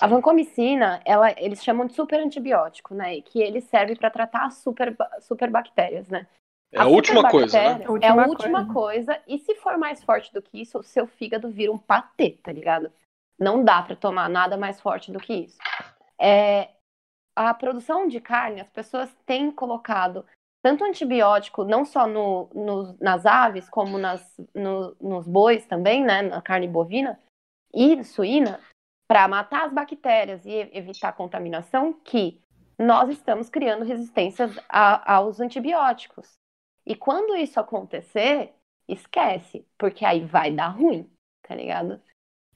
[0.00, 3.20] A vancomicina, ela, eles chamam de super antibiótico, né?
[3.20, 6.26] Que ele serve para tratar as super, superbactérias, né?
[6.70, 7.82] É a última coisa, né?
[7.82, 9.20] É a Última última coisa.
[9.26, 12.52] E se for mais forte do que isso, o seu fígado vira um patê, tá
[12.52, 12.92] ligado?
[13.38, 15.58] Não dá pra tomar nada mais forte do que isso.
[16.20, 16.70] É,
[17.36, 20.24] a produção de carne, as pessoas têm colocado
[20.62, 26.22] tanto antibiótico, não só no, no- nas aves, como nas, no- nos bois também, né?
[26.22, 27.18] Na carne bovina
[27.72, 28.60] e suína,
[29.08, 32.40] para matar as bactérias e- evitar contaminação, que
[32.78, 36.32] nós estamos criando resistências a- aos antibióticos.
[36.84, 38.52] E quando isso acontecer,
[38.88, 41.08] esquece, porque aí vai dar ruim,
[41.46, 42.00] tá ligado?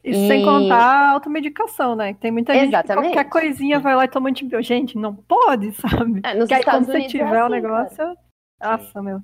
[0.05, 2.15] Isso E- sem contar a automedicação, né?
[2.15, 3.13] Tem muita gente que Exatamente.
[3.15, 4.63] qualquer coisinha vai lá e toma antibiótico.
[4.63, 6.21] Gente, não pode, sabe?
[6.25, 7.97] É, nos Porque aí quando Estados você Unidos é tiver o assim, negócio.
[7.97, 8.17] cara.
[8.79, 9.21] Nossa, meu.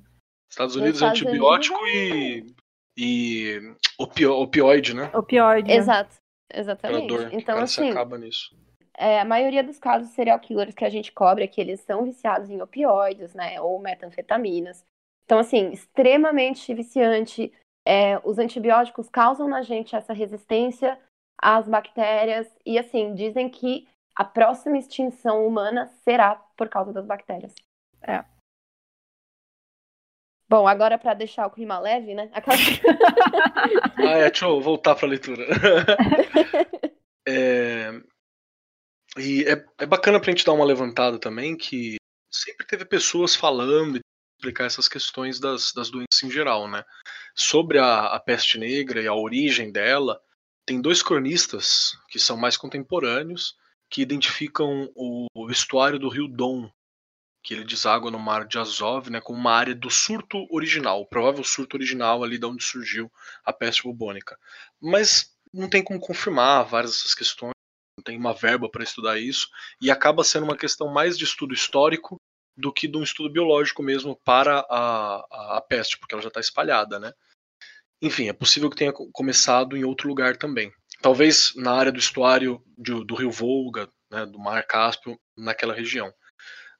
[0.49, 2.53] Estados Unidos é Estados antibiótico Unidos
[2.97, 5.09] e, e opio- opioide, né?
[5.13, 5.67] Opioide.
[5.69, 5.75] né?
[5.75, 6.15] Exato,
[6.53, 7.07] exatamente.
[7.07, 7.29] dor.
[7.33, 8.55] Então, assim, acaba nisso.
[8.97, 12.03] é, a maioria dos casos serial killers que a gente cobre é que eles são
[12.05, 13.59] viciados em opioides, né?
[13.61, 14.83] Ou metanfetaminas.
[15.25, 17.51] Então, assim, extremamente viciante.
[17.89, 20.99] É, os antibióticos causam na gente essa resistência
[21.41, 22.47] às bactérias.
[22.63, 27.51] E, assim, dizem que a próxima extinção humana será por causa das bactérias.
[28.03, 28.23] É.
[30.47, 32.29] Bom, agora para deixar o clima leve, né?
[32.31, 32.57] Aquela...
[33.97, 35.43] Ah, é, deixa eu voltar pra leitura.
[37.27, 37.91] É,
[39.15, 41.97] e é, é bacana pra gente dar uma levantada também que
[42.33, 44.01] sempre teve pessoas falando e
[44.39, 46.83] explicar essas questões das, das doenças em geral, né?
[47.35, 50.19] Sobre a, a peste negra e a origem dela,
[50.65, 53.57] tem dois cronistas que são mais contemporâneos
[53.89, 56.71] que identificam o, o estuário do rio Don,
[57.43, 61.05] que ele deságua no mar de Azov, né, como uma área do surto original, o
[61.05, 63.11] provável surto original ali de onde surgiu
[63.43, 64.37] a peste bubônica.
[64.79, 67.53] Mas não tem como confirmar várias dessas questões,
[67.97, 69.49] não tem uma verba para estudar isso,
[69.81, 72.17] e acaba sendo uma questão mais de estudo histórico
[72.59, 76.39] do que de um estudo biológico mesmo para a, a, peste, porque ela já está
[76.39, 77.13] espalhada, né?
[78.01, 80.71] Enfim, é possível que tenha co- começado em outro lugar também.
[81.01, 86.13] Talvez na área do estuário de- do rio Volga, né, do Mar Cáspio, naquela região.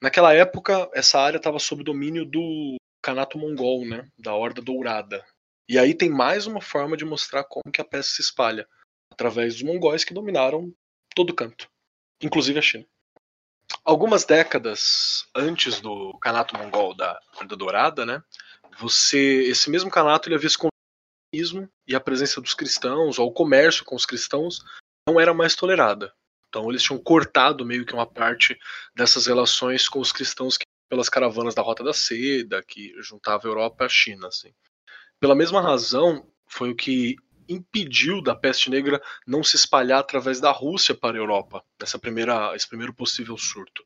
[0.02, 5.26] Naquela época, essa área estava sob domínio do, Canato Mongol, né, da Horda Dourada.
[5.68, 8.68] E aí tem mais uma forma de mostrar como que a peste se espalha,
[9.12, 10.74] através dos mongóis que dominaram
[11.16, 11.70] todo canto,
[12.22, 12.86] inclusive a China.
[13.84, 18.22] Algumas décadas antes do Canato Mongol da Horda Dourada, né,
[18.80, 20.58] você, esse mesmo Canato ele havia se
[21.88, 24.64] e a presença dos cristãos, ou o comércio com os cristãos,
[25.08, 26.12] não era mais tolerada.
[26.48, 28.58] Então eles tinham cortado meio que uma parte
[28.96, 30.58] dessas relações com os cristãos
[30.90, 34.28] pelas caravanas da Rota da Seda, que juntava a Europa à China.
[34.28, 34.52] Assim.
[35.20, 37.16] Pela mesma razão, foi o que
[37.50, 42.56] impediu da peste negra não se espalhar através da Rússia para a Europa, nessa primeira,
[42.56, 43.84] esse primeiro possível surto.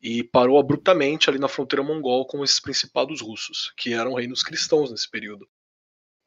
[0.00, 4.90] E parou abruptamente ali na fronteira mongol com esses principados russos, que eram reinos cristãos
[4.90, 5.46] nesse período.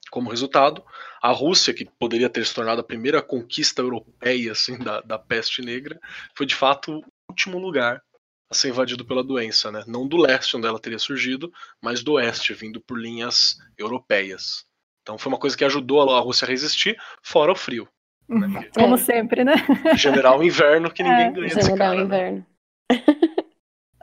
[0.09, 0.83] Como resultado,
[1.21, 5.61] a Rússia, que poderia ter se tornado a primeira conquista europeia assim, da, da peste
[5.61, 5.99] negra,
[6.33, 8.01] foi de fato o último lugar
[8.49, 9.83] a ser invadido pela doença, né?
[9.87, 11.51] não do leste, onde ela teria surgido,
[11.81, 14.66] mas do oeste, vindo por linhas europeias.
[15.07, 17.87] Então foi uma coisa que ajudou a Rússia a resistir, fora o frio.
[18.27, 18.69] Né?
[18.77, 18.97] Como é.
[18.97, 19.53] sempre, né?
[19.95, 22.03] General Inverno, que ninguém é, ganha desse General cara, né?
[22.03, 22.45] Inverno.
[22.91, 22.97] Né?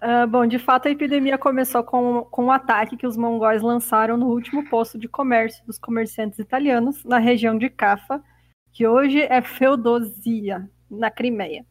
[0.03, 4.17] Uh, bom, de fato a epidemia começou com, com um ataque que os mongóis lançaram
[4.17, 8.23] no último posto de comércio dos comerciantes italianos na região de Cafa,
[8.73, 11.67] que hoje é Feodosia, na Crimeia.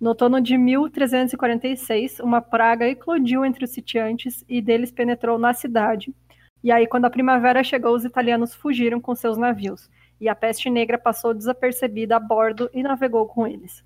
[0.00, 6.14] No outono de 1346, uma praga eclodiu entre os sitiantes e deles penetrou na cidade.
[6.62, 9.88] E aí, quando a primavera chegou, os italianos fugiram com seus navios,
[10.20, 13.82] e a peste negra passou desapercebida a bordo e navegou com eles.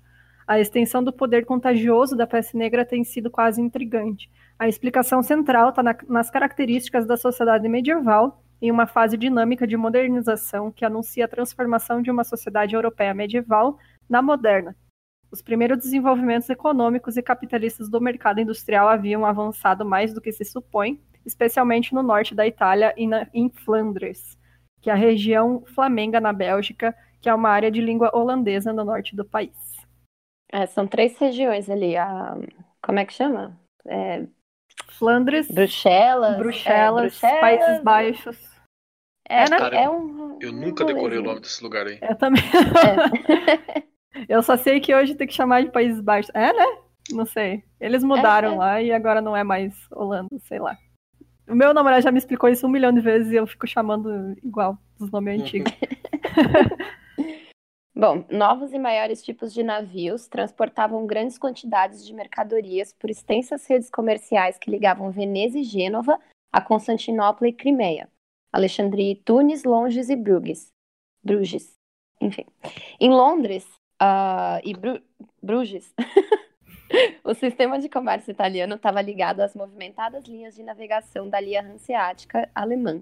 [0.47, 4.29] A extensão do poder contagioso da peste negra tem sido quase intrigante.
[4.59, 9.75] A explicação central está na, nas características da sociedade medieval, em uma fase dinâmica de
[9.75, 14.75] modernização que anuncia a transformação de uma sociedade europeia medieval na moderna.
[15.31, 20.45] Os primeiros desenvolvimentos econômicos e capitalistas do mercado industrial haviam avançado mais do que se
[20.45, 24.37] supõe, especialmente no norte da Itália e na, em Flandres,
[24.81, 28.85] que é a região flamenga na Bélgica, que é uma área de língua holandesa no
[28.85, 29.75] norte do país.
[30.51, 31.97] É, são três regiões ali.
[31.97, 32.37] A,
[32.81, 33.59] como é que chama?
[33.87, 34.25] É,
[34.91, 38.55] Flandres, Bruxelas, Bruxelas, é, Bruxelas, Países Baixos.
[39.27, 39.57] É, é, né?
[39.57, 41.97] Cara, é um, eu nunca decorei o nome desse lugar aí.
[42.01, 42.43] Eu também.
[43.67, 43.83] É.
[44.29, 46.31] eu só sei que hoje tem que chamar de Países Baixos.
[46.35, 46.65] É, né?
[47.11, 47.63] Não sei.
[47.79, 50.77] Eles mudaram é, lá e agora não é mais Holanda, sei lá.
[51.47, 54.35] O meu namorado já me explicou isso um milhão de vezes e eu fico chamando
[54.43, 55.71] igual, dos nomes antigos.
[57.97, 63.89] Bom, novos e maiores tipos de navios transportavam grandes quantidades de mercadorias por extensas redes
[63.89, 66.19] comerciais que ligavam Veneza e Gênova
[66.51, 68.09] a Constantinopla e Crimeia,
[68.51, 70.73] Alexandria e Tunis, Longes e Bruges.
[71.23, 71.73] Bruges.
[72.21, 72.45] Enfim.
[72.99, 73.65] Em Londres
[74.01, 75.01] uh, e Bru
[75.41, 75.93] Bruges,
[77.23, 82.49] o sistema de comércio italiano estava ligado às movimentadas linhas de navegação da linha hanseática
[82.53, 83.01] alemã,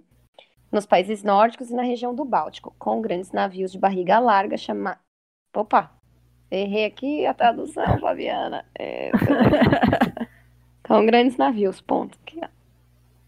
[0.72, 5.02] nos países nórdicos e na região do Báltico, com grandes navios de barriga larga chamados.
[5.56, 5.92] Opa!
[6.50, 8.66] Errei aqui a tradução, Fabiana.
[8.78, 9.12] É...
[10.84, 12.18] com grandes navios, ponto.
[12.22, 12.40] Aqui,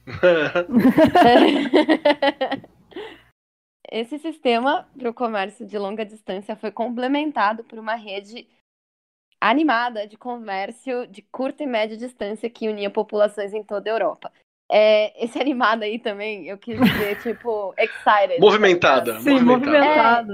[3.91, 8.47] Esse sistema para o comércio de longa distância foi complementado por uma rede
[9.49, 14.31] animada de comércio de curta e média distância que unia populações em toda a Europa.
[14.69, 18.39] É, esse animado aí também, eu quis dizer, tipo, excited.
[18.39, 19.19] Movimentada.
[19.19, 20.33] Sim, movimentada.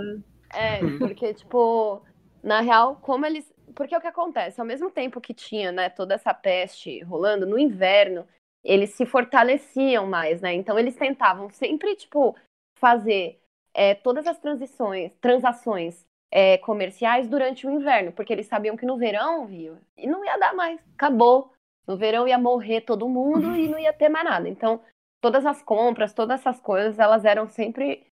[0.54, 2.02] É, é, porque, tipo,
[2.42, 3.52] na real, como eles.
[3.76, 7.46] Porque é o que acontece, ao mesmo tempo que tinha, né, toda essa peste rolando,
[7.46, 8.28] no inverno,
[8.64, 10.54] eles se fortaleciam mais, né?
[10.54, 12.36] Então eles tentavam sempre, tipo,
[12.78, 13.40] fazer
[13.74, 18.98] é, todas as transições, transações é, comerciais durante o inverno, porque eles sabiam que no
[18.98, 21.54] verão, viu, e não ia dar mais, acabou.
[21.86, 24.48] No verão ia morrer todo mundo e não ia ter mais nada.
[24.48, 24.82] Então,
[25.20, 28.08] todas as compras, todas essas coisas, elas eram sempre.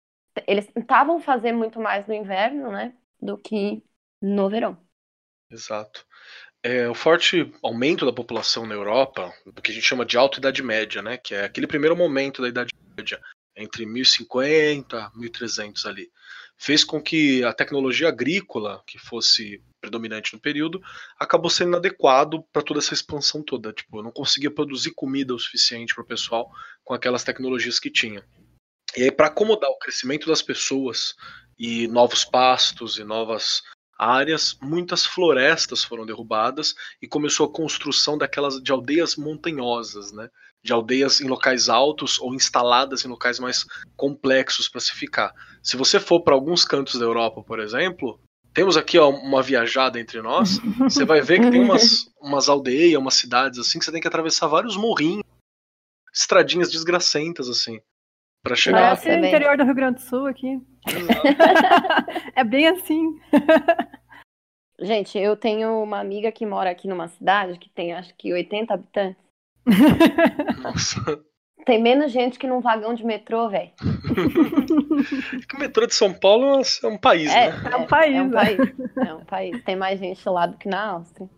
[0.46, 2.94] Eles tentavam fazer muito mais no inverno, né?
[3.20, 3.82] Do que
[4.20, 4.76] no verão.
[5.50, 6.04] Exato.
[6.62, 10.38] É, o forte aumento da população na Europa, o que a gente chama de Alta
[10.38, 11.16] Idade Média, né?
[11.16, 13.20] Que é aquele primeiro momento da Idade Média,
[13.54, 16.10] entre 1050 e 1300 ali
[16.59, 20.82] fez com que a tecnologia agrícola, que fosse predominante no período,
[21.18, 23.72] acabou sendo inadequado para toda essa expansão toda.
[23.72, 26.50] Tipo, eu não conseguia produzir comida o suficiente para o pessoal
[26.84, 28.24] com aquelas tecnologias que tinha.
[28.96, 31.14] E aí, para acomodar o crescimento das pessoas
[31.56, 33.62] e novos pastos e novas
[33.96, 40.28] áreas, muitas florestas foram derrubadas e começou a construção daquelas de aldeias montanhosas, né?
[40.62, 43.64] De aldeias em locais altos ou instaladas em locais mais
[43.96, 45.32] complexos para se ficar.
[45.62, 48.20] Se você for para alguns cantos da Europa, por exemplo,
[48.52, 53.00] temos aqui ó, uma viajada entre nós, você vai ver que tem umas, umas aldeias,
[53.00, 55.22] umas cidades assim, que você tem que atravessar vários morrinhos.
[56.12, 57.80] estradinhas desgracentas, assim.
[58.42, 58.80] Pra chegar.
[58.80, 60.61] Parece é o bem- interior do Rio Grande do Sul aqui.
[62.34, 63.18] é bem assim.
[64.80, 68.74] Gente, eu tenho uma amiga que mora aqui numa cidade que tem acho que 80
[68.74, 69.28] habitantes.
[70.62, 71.20] Nossa.
[71.64, 73.70] Tem menos gente que num vagão de metrô, velho.
[75.54, 77.70] O metrô de São Paulo é um país, É, né?
[77.72, 78.32] É um país, É um né?
[78.32, 78.58] país.
[79.08, 79.64] É um país.
[79.64, 81.28] Tem mais gente lá do que na Áustria.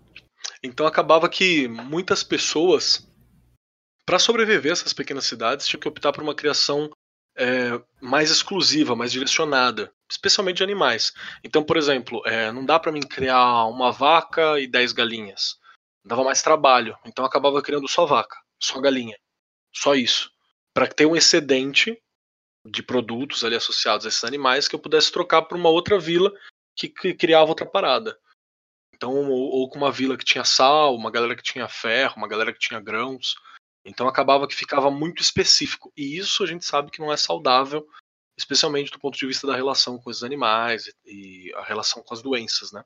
[0.62, 3.06] Então acabava que muitas pessoas,
[4.06, 6.90] para sobreviver a essas pequenas cidades, tinham que optar por uma criação
[7.36, 11.12] é, mais exclusiva, mais direcionada, especialmente de animais.
[11.44, 15.56] Então, por exemplo, é, não dá para mim criar uma vaca e 10 galinhas.
[16.04, 16.96] Dava mais trabalho.
[17.04, 19.18] Então acabava criando só vaca, só galinha,
[19.74, 20.30] só isso,
[20.74, 22.00] para ter um excedente
[22.66, 26.32] de produtos ali associados a esses animais que eu pudesse trocar por uma outra vila
[26.76, 28.18] que, criava outra parada.
[28.94, 32.28] Então, ou, ou com uma vila que tinha sal, uma galera que tinha ferro, uma
[32.28, 33.34] galera que tinha grãos.
[33.84, 35.92] Então acabava que ficava muito específico.
[35.96, 37.86] E isso a gente sabe que não é saudável,
[38.36, 42.12] especialmente do ponto de vista da relação com os animais e, e a relação com
[42.14, 42.84] as doenças, né?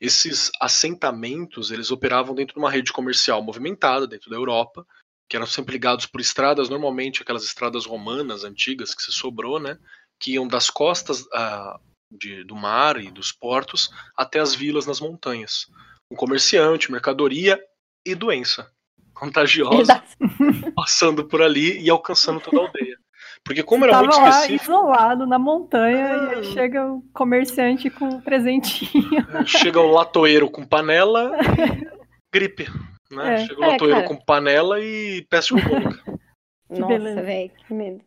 [0.00, 4.86] Esses assentamentos, eles operavam dentro de uma rede comercial movimentada dentro da Europa,
[5.28, 9.78] que eram sempre ligados por estradas, normalmente aquelas estradas romanas antigas que se sobrou, né?
[10.20, 11.80] Que iam das costas ah,
[12.10, 15.66] de- do mar e dos portos até as vilas nas montanhas.
[16.10, 17.60] Um comerciante, mercadoria
[18.04, 18.70] e doença
[19.14, 20.06] contagiosa Exato.
[20.76, 22.98] passando por ali e alcançando toda a aldeia.
[23.46, 26.30] Porque como era Tava muito lá específico, isolado na montanha e Ah.
[26.30, 28.90] aí chega o comerciante com um presentinho.
[29.46, 31.86] chega o latoeiro com panela e
[32.34, 32.66] gripe.
[33.10, 33.34] Né?
[33.34, 33.38] É.
[33.46, 34.08] Chega o É, latoeiro cara.
[34.08, 36.02] com panela e peste bubônica.
[36.68, 38.00] Nossa, velho, que medo.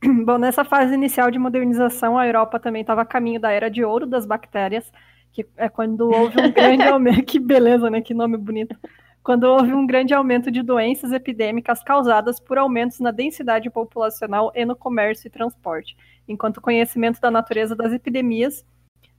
[0.24, 3.82] Bom, nessa fase inicial de modernização, a Europa também estava a caminho da era de
[3.84, 4.92] ouro das bactérias,
[5.32, 7.24] que é quando houve um grande aumento.
[7.24, 8.00] Que beleza, né?
[8.00, 8.76] Que nome bonito.
[9.26, 14.64] Quando houve um grande aumento de doenças epidêmicas causadas por aumentos na densidade populacional e
[14.64, 15.96] no comércio e transporte,
[16.28, 18.64] enquanto o conhecimento da natureza das epidemias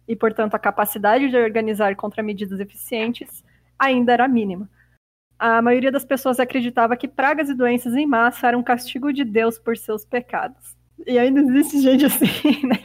[0.08, 3.44] e, portanto, a capacidade de organizar contramedidas eficientes
[3.78, 4.70] ainda era mínima.
[5.38, 9.26] A maioria das pessoas acreditava que pragas e doenças em massa eram um castigo de
[9.26, 10.74] Deus por seus pecados.
[11.06, 12.80] E ainda existe gente assim, né?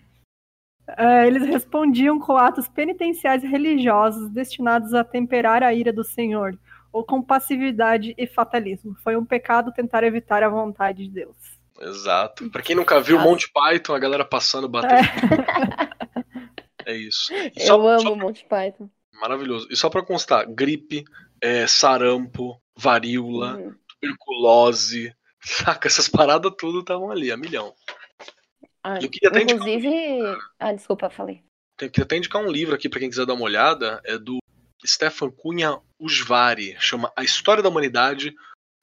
[0.96, 6.58] É, eles respondiam com atos penitenciais religiosos destinados a temperar a ira do Senhor,
[6.92, 8.96] ou com passividade e fatalismo.
[9.02, 11.36] Foi um pecado tentar evitar a vontade de Deus.
[11.80, 12.50] Exato.
[12.50, 13.18] Pra quem nunca viu.
[13.18, 15.08] Monty Python, a galera passando, batendo.
[16.86, 17.32] É, isso.
[17.56, 18.88] E só- Eu amo só- Monty Python.
[19.20, 19.68] Maravilhoso.
[19.70, 21.04] E só pra constar, gripe,
[21.42, 23.74] é, sarampo, varíola, Uhum.
[23.88, 25.88] tuberculose, saca?
[25.88, 27.72] Essas paradas tudo estavam ali, a milhão.
[28.82, 29.88] Ah, Eu queria até Inclusive.
[30.58, 31.42] Ah, desculpa, falei.
[31.76, 34.38] Tem que até indicar um livro aqui pra quem quiser dar uma olhada, é do
[34.84, 38.34] Stefan Cunha Usvari, chama A História da Humanidade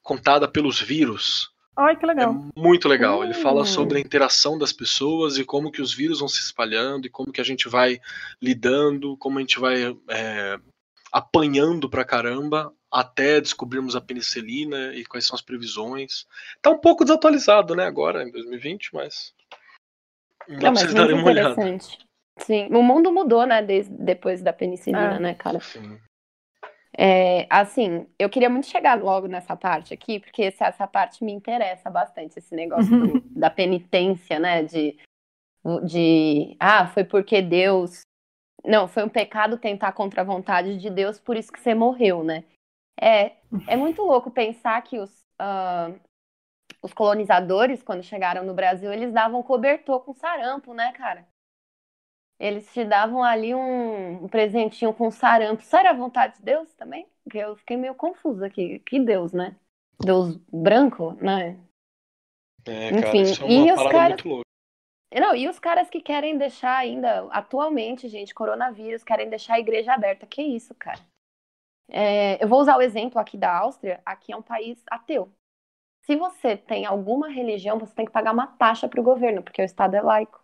[0.04, 1.52] contada pelos vírus.
[1.76, 2.34] Ai, que É legal.
[2.56, 3.24] muito legal.
[3.24, 3.66] Ele fala Hum.
[3.66, 7.32] sobre a interação das pessoas e como que os vírus vão se espalhando e como
[7.32, 8.00] que a gente vai
[8.42, 10.60] lidando, como a gente vai é,
[11.12, 16.26] apanhando pra caramba até descobrirmos a penicilina e quais são as previsões.
[16.62, 19.34] Tá um pouco desatualizado, né, agora, em 2020, mas.
[20.48, 21.98] Não, mas muito interessante.
[22.40, 25.20] Sim, o mundo mudou, né, desde, depois da penicilina, É.
[25.20, 25.60] né, cara?
[25.60, 26.00] Sim.
[26.98, 31.32] É, assim, eu queria muito chegar logo nessa parte aqui, porque essa, essa parte me
[31.32, 34.64] interessa bastante, esse negócio do- da penitência, né?
[34.64, 34.98] De,
[35.86, 36.56] de.
[36.60, 38.02] Ah, foi porque Deus.
[38.66, 42.24] Não, foi um pecado tentar contra a vontade de Deus, por isso que você morreu,
[42.24, 42.44] né?
[43.00, 43.34] É,
[43.68, 45.92] é muito louco pensar que os, ah,
[46.82, 51.28] os colonizadores, quando chegaram no Brasil, eles davam cobertor com sarampo, né, cara?
[52.40, 55.62] Eles te davam ali um, um presentinho com sarampo.
[55.62, 57.08] Isso era a vontade de Deus também?
[57.24, 58.80] Porque eu fiquei meio confusa aqui.
[58.80, 59.56] Que Deus, né?
[60.00, 61.60] Deus branco, né?
[62.66, 64.22] É, cara, Enfim, isso é e uma os parada caras-.
[65.14, 69.94] Não, e os caras que querem deixar ainda, atualmente, gente, coronavírus, querem deixar a igreja
[69.94, 70.26] aberta.
[70.28, 71.00] Que isso, cara?
[71.90, 74.02] É, eu vou usar o exemplo aqui da Áustria.
[74.06, 75.32] Aqui é um país ateu.
[76.10, 79.62] Se você tem alguma religião, você tem que pagar uma taxa para o governo, porque
[79.62, 80.40] o Estado é laico.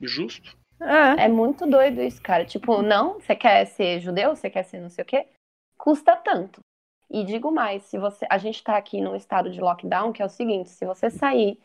[0.00, 0.56] Justo.
[0.80, 2.44] É, É muito doido isso, cara.
[2.46, 5.28] Tipo, não, você quer ser judeu, você quer ser não sei o quê,
[5.76, 6.60] custa tanto.
[7.10, 10.24] E digo mais, se você, a gente tá aqui num estado de lockdown, que é
[10.24, 11.60] o seguinte, se você sair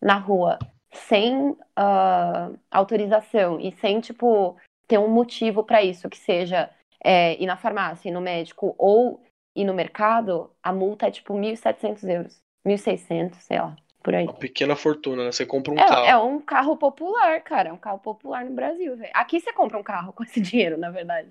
[0.00, 0.58] na rua
[0.92, 4.56] sem ah, autorização e sem, tipo,
[4.86, 6.70] ter um motivo pra isso, que seja
[7.02, 9.22] é, ir na farmácia, ir no médico ou
[9.56, 12.40] ir no mercado, a multa é tipo 1.700 euros.
[12.66, 14.24] 1.600, sei lá, por aí.
[14.24, 15.32] Uma pequena fortuna, né?
[15.32, 16.04] Você compra um carro.
[16.04, 17.70] É, é um carro popular, cara.
[17.70, 19.10] É um carro popular no Brasil, velho.
[19.14, 21.30] Aqui você compra um carro com esse dinheiro, na verdade.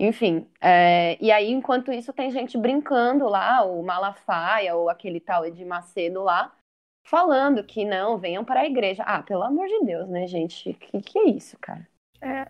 [0.00, 5.44] Enfim, é, e aí, enquanto isso, tem gente brincando lá, o Malafaia, ou aquele tal
[5.44, 6.54] Ed Macedo lá,
[7.04, 9.02] falando que não, venham para a igreja.
[9.02, 10.72] Ah, pelo amor de Deus, né, gente?
[10.74, 11.88] Que que é isso, cara?
[12.20, 12.46] É.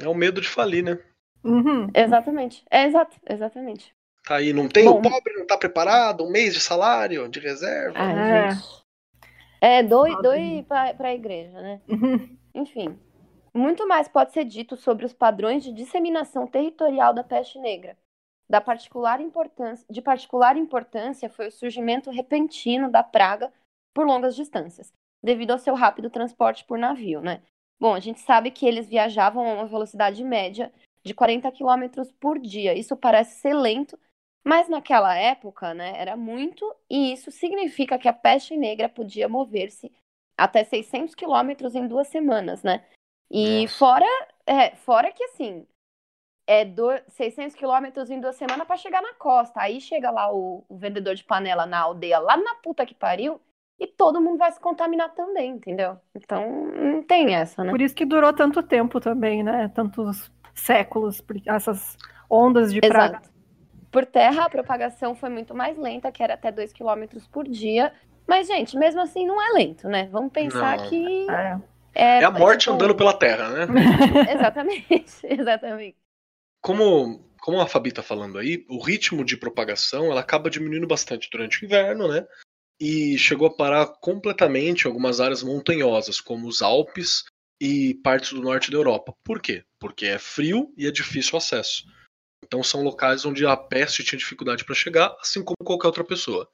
[0.00, 0.98] É o medo de falir, né?
[1.44, 1.88] Uhum.
[1.94, 2.64] Exatamente.
[2.70, 3.94] É exato, exatamente.
[4.24, 4.98] Tá aí, não tem, Bom.
[4.98, 7.98] o pobre não tá preparado, um mês de salário, de reserva.
[7.98, 8.82] Ai, É.
[9.60, 11.80] É, doe, doe para a igreja, né?
[12.52, 12.98] Enfim,
[13.54, 17.96] muito mais pode ser dito sobre os padrões de disseminação territorial da peste negra.
[18.48, 23.52] Da particular importância, de particular importância foi o surgimento repentino da praga
[23.94, 24.92] por longas distâncias,
[25.22, 27.40] devido ao seu rápido transporte por navio, né?
[27.80, 30.72] Bom, a gente sabe que eles viajavam a uma velocidade média
[31.04, 32.74] de 40 km por dia.
[32.74, 33.98] Isso parece ser lento,
[34.44, 39.92] mas naquela época, né, era muito, e isso significa que a peste negra podia mover-se
[40.36, 42.84] até 600 quilômetros em duas semanas, né?
[43.30, 43.78] E Nossa.
[43.78, 44.06] fora,
[44.46, 45.66] é, fora que assim,
[46.46, 49.60] é do, 600 quilômetros em duas semanas para chegar na costa.
[49.60, 53.40] Aí chega lá o, o vendedor de panela na aldeia, lá na puta que pariu,
[53.78, 55.96] e todo mundo vai se contaminar também, entendeu?
[56.14, 57.70] Então, não tem essa, né?
[57.70, 59.68] Por isso que durou tanto tempo também, né?
[59.68, 61.96] Tantos séculos, essas
[62.28, 63.22] ondas de praga.
[63.92, 67.92] Por terra, a propagação foi muito mais lenta, que era até 2 km por dia.
[68.26, 70.08] Mas, gente, mesmo assim, não é lento, né?
[70.10, 70.88] Vamos pensar Não.
[70.88, 71.30] que.
[71.30, 71.60] É.
[71.94, 73.66] É, É a morte tipo, andando pela terra, né?
[74.32, 75.96] Exatamente, exatamente.
[76.62, 81.28] Como, como a Fabi tá falando aí, o ritmo de propagação ela acaba diminuindo bastante
[81.30, 82.26] durante o inverno, né?
[82.80, 87.24] E chegou a parar completamente em algumas áreas montanhosas, como os Alpes
[87.60, 89.12] e partes do norte da Europa.
[89.22, 89.62] Por quê?
[89.78, 91.84] Porque é frio e é difícil o acesso.
[92.52, 96.46] Então são locais onde a peste tinha dificuldade para chegar, assim como qualquer outra pessoa.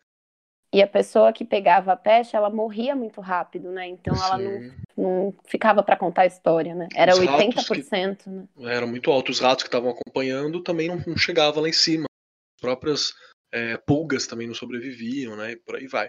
[0.72, 3.88] E a pessoa que pegava a peste, ela morria muito rápido, né?
[3.88, 4.74] Então ela não, Sim.
[4.96, 6.86] não ficava para contar a história, né?
[6.94, 8.46] Era Os ratos 80%, né?
[8.60, 9.32] era muito alto.
[9.32, 12.04] Os ratos que estavam acompanhando também não, não chegavam lá em cima.
[12.04, 13.12] As próprias
[13.50, 15.52] é, pulgas também não sobreviviam, né?
[15.52, 16.08] E por aí vai.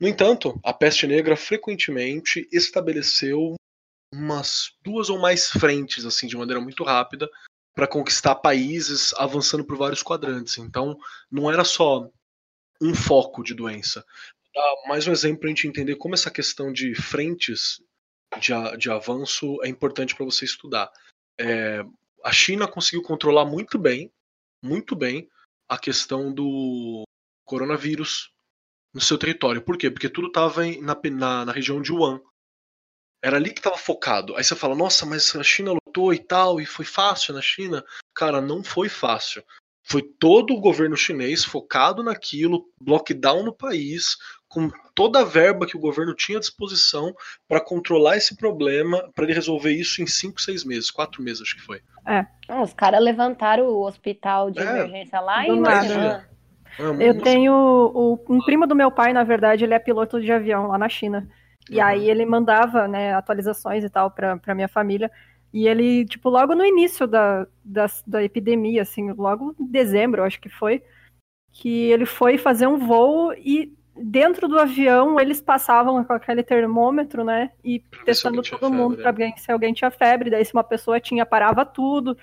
[0.00, 3.54] No entanto, a peste negra frequentemente estabeleceu
[4.14, 7.28] umas duas ou mais frentes, assim, de maneira muito rápida,
[7.74, 10.58] para conquistar países, avançando por vários quadrantes.
[10.58, 10.96] Então,
[11.30, 12.08] não era só
[12.80, 14.04] um foco de doença.
[14.54, 17.82] Dar mais um exemplo para a gente entender como essa questão de frentes
[18.38, 20.90] de, de avanço é importante para você estudar.
[21.38, 21.84] É,
[22.24, 24.12] a China conseguiu controlar muito bem,
[24.62, 25.28] muito bem,
[25.68, 27.02] a questão do
[27.44, 28.32] coronavírus
[28.92, 29.60] no seu território.
[29.60, 29.90] Por quê?
[29.90, 32.20] Porque tudo estava na, na, na região de Wuhan.
[33.24, 34.36] Era ali que estava focado.
[34.36, 37.82] Aí você fala, nossa, mas a China lutou e tal, e foi fácil na China.
[38.14, 39.42] Cara, não foi fácil.
[39.82, 45.74] Foi todo o governo chinês focado naquilo, lockdown no país, com toda a verba que
[45.74, 47.14] o governo tinha à disposição
[47.48, 51.56] para controlar esse problema, para ele resolver isso em 5, 6 meses, 4 meses acho
[51.56, 51.80] que foi.
[52.04, 52.26] Ah,
[52.62, 56.28] os caras levantaram o hospital de É, emergência lá em nada.
[56.78, 57.00] Wuhan.
[57.00, 60.66] Eu tenho o- um primo do meu pai, na verdade, ele é piloto de avião
[60.66, 61.26] lá na China.
[61.70, 61.84] E Uhum.
[61.84, 65.10] aí ele mandava, né, atualizações e tal pra, pra minha família.
[65.52, 70.24] E ele, tipo, logo no início da, da, da epidemia, assim, logo em dezembro, eu
[70.26, 70.82] acho que foi,
[71.52, 77.22] que ele foi fazer um voo e dentro do avião eles passavam com aquele termômetro,
[77.24, 79.18] né, e Pra testando todo mundo febre, pra né?
[79.34, 80.30] ver se alguém tinha febre.
[80.30, 82.16] Daí se uma pessoa tinha, parava tudo.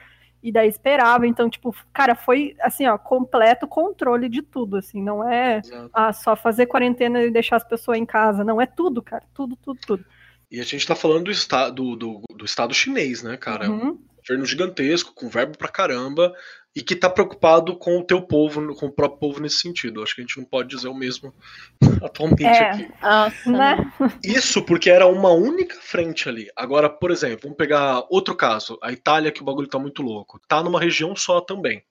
[0.43, 1.27] E daí esperava.
[1.27, 5.01] Então, tipo, cara, foi, assim, ó, completo controle de tudo, assim.
[5.01, 5.61] Não é
[5.93, 8.43] ah, só fazer quarentena e deixar as pessoas em casa.
[8.43, 9.23] Não, é tudo, cara.
[9.33, 10.05] Tudo, tudo, tudo.
[10.49, 13.65] E a gente tá falando do, esta, do, do, do Estado chinês, né, cara?
[13.65, 13.99] É um Uhum.
[14.17, 16.33] governo gigantesco, com verbo pra caramba,
[16.75, 20.01] e que tá preocupado com o teu povo, com o próprio povo nesse sentido.
[20.01, 21.33] Acho que a gente não pode dizer o mesmo
[22.01, 22.69] atualmente É.
[22.71, 22.91] aqui.
[23.01, 23.93] Nossa, Né?
[24.23, 26.49] Isso porque era uma única frente ali.
[26.55, 30.39] Agora, por exemplo, vamos pegar outro caso, a Itália, que o bagulho tá muito louco.
[30.47, 31.83] Tá numa região só também.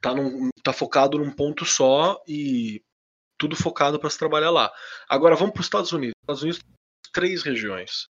[0.00, 2.82] Tá, num, tá focado num ponto só e
[3.38, 4.70] tudo focado para se trabalhar lá.
[5.08, 6.14] Agora vamos para os Estados Unidos.
[6.22, 8.08] Estados Unidos tem três regiões.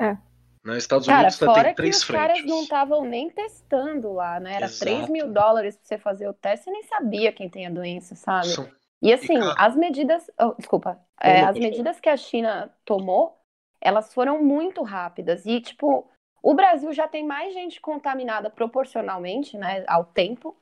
[0.00, 0.16] É.
[0.64, 0.78] Né?
[0.78, 2.26] Estados Cara, Unidos fora tem que três os frentes.
[2.28, 4.54] caras não estavam nem testando lá, né?
[4.54, 4.80] Era Exato.
[4.92, 8.14] 3 mil dólares pra você fazer o teste, você nem sabia quem tem a doença,
[8.14, 8.48] sabe?
[8.48, 8.68] São-
[9.02, 10.30] E assim, cara- as medidas.
[10.40, 11.00] oh, desculpa.
[11.20, 13.36] É, as medidas que a China tomou,
[13.80, 15.44] elas foram muito rápidas.
[15.46, 16.08] E, tipo,
[16.40, 20.56] o Brasil já tem mais gente contaminada proporcionalmente, né, ao tempo.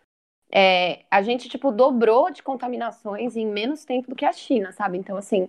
[0.53, 4.97] É, a gente, tipo, dobrou de contaminações em menos tempo do que a China, sabe?
[4.99, 5.49] Então, assim,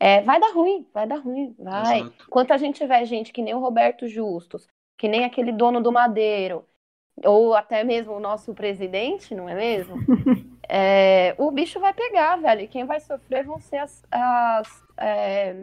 [0.00, 2.00] é, vai dar ruim, vai dar ruim, vai.
[2.00, 2.24] Exato.
[2.26, 5.92] Enquanto a gente tiver gente que nem o Roberto Justus, que nem aquele dono do
[5.92, 6.64] Madeiro,
[7.22, 9.96] ou até mesmo o nosso presidente, não é mesmo?
[10.72, 12.60] É, o bicho vai pegar, velho.
[12.60, 15.56] E quem vai sofrer vão ser as, as, é,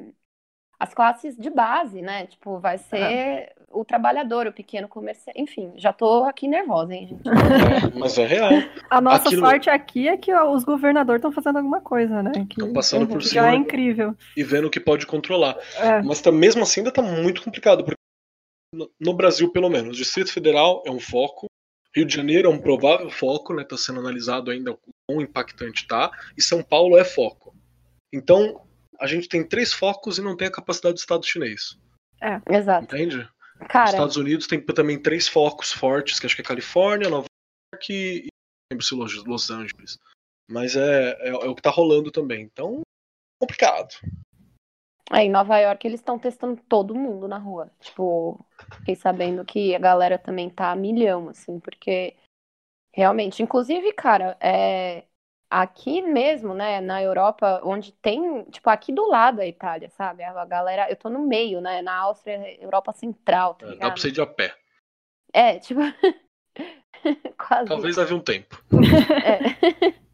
[0.80, 2.28] as classes de base, né?
[2.28, 3.54] Tipo, vai ser é.
[3.72, 5.40] o trabalhador, o pequeno comerciante.
[5.40, 7.24] Enfim, já tô aqui nervosa, hein, gente?
[7.98, 8.52] Mas é real.
[8.90, 9.42] A nossa Aquilo...
[9.42, 12.32] sorte aqui é que os governadores estão fazendo alguma coisa, né?
[12.50, 13.42] Estão passando por cima.
[13.42, 14.16] Já é incrível.
[14.36, 15.58] E vendo o que pode controlar.
[15.78, 16.02] É.
[16.04, 17.98] Mas tá, mesmo assim ainda tá muito complicado, porque
[19.00, 21.48] no Brasil, pelo menos, o Distrito Federal é um foco,
[21.96, 23.64] Rio de Janeiro é um provável foco, né?
[23.64, 27.56] Tá sendo analisado ainda o quão impactante tá, e São Paulo é foco.
[28.14, 28.67] Então,
[29.00, 31.78] a gente tem três focos e não tem a capacidade do Estado chinês.
[32.22, 32.84] É, exato.
[32.84, 33.30] Entende?
[33.70, 33.86] Cara...
[33.86, 37.26] Os Estados Unidos tem também três focos fortes, que acho que é Califórnia, Nova
[37.74, 38.28] York e
[38.72, 39.98] lembro se Los Angeles.
[40.50, 42.44] Mas é, é, é, o que tá rolando também.
[42.44, 42.82] Então,
[43.40, 43.96] complicado.
[45.12, 47.72] É, em Nova York eles estão testando todo mundo na rua.
[47.80, 48.46] Tipo,
[48.80, 52.16] fiquei sabendo que a galera também tá a milhão, assim, porque
[52.92, 55.04] realmente, inclusive, cara, é,
[55.50, 60.24] aqui mesmo, né, na Europa, onde tem, tipo, aqui do lado da Itália, sabe?
[60.24, 63.82] A galera, eu tô no meio, né, na Áustria, Europa Central, tá ligado?
[63.82, 64.56] Dá pra você ir de a pé.
[65.34, 65.80] É, tipo...
[67.38, 67.68] Quase.
[67.68, 68.62] Talvez havia um tempo.
[69.24, 70.08] É.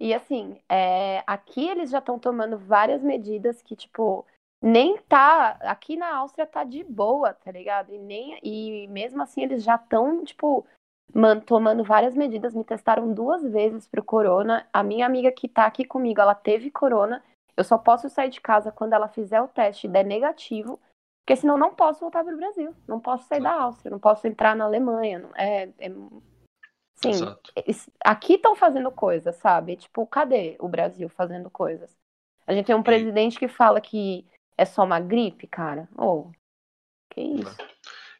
[0.00, 4.24] E assim, é, aqui eles já estão tomando várias medidas que, tipo,
[4.62, 5.58] nem tá.
[5.60, 7.92] Aqui na Áustria tá de boa, tá ligado?
[7.92, 10.66] E, nem, e mesmo assim eles já estão, tipo,
[11.14, 14.66] man, tomando várias medidas, me testaram duas vezes pro corona.
[14.72, 17.22] A minha amiga que tá aqui comigo, ela teve corona.
[17.56, 20.80] Eu só posso sair de casa quando ela fizer o teste e der negativo,
[21.20, 22.74] porque senão não posso voltar pro Brasil.
[22.86, 25.28] Não posso sair da Áustria, não posso entrar na Alemanha.
[25.36, 25.90] É, é...
[26.96, 27.52] Sim, Exato.
[28.04, 29.76] aqui estão fazendo coisas, sabe?
[29.76, 31.96] Tipo, cadê o Brasil fazendo coisas?
[32.46, 35.88] A gente tem um presidente que fala que é só uma gripe, cara.
[35.96, 36.30] Oh,
[37.10, 37.56] que isso?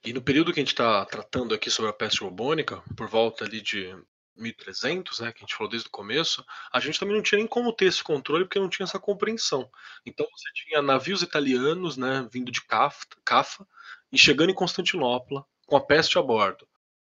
[0.04, 3.44] E no período que a gente está tratando aqui sobre a peste bubônica, por volta
[3.44, 3.94] ali de
[4.34, 7.46] 1300, né, que a gente falou desde o começo, a gente também não tinha nem
[7.46, 9.70] como ter esse controle porque não tinha essa compreensão.
[10.06, 13.66] Então você tinha navios italianos, né, vindo de Cafa
[14.10, 16.66] e chegando em Constantinopla com a peste a bordo.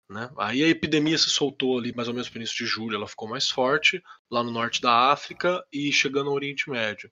[0.09, 0.29] Né?
[0.37, 3.27] Aí a epidemia se soltou ali mais ou menos no início de julho, ela ficou
[3.27, 7.09] mais forte lá no norte da África e chegando ao Oriente Médio,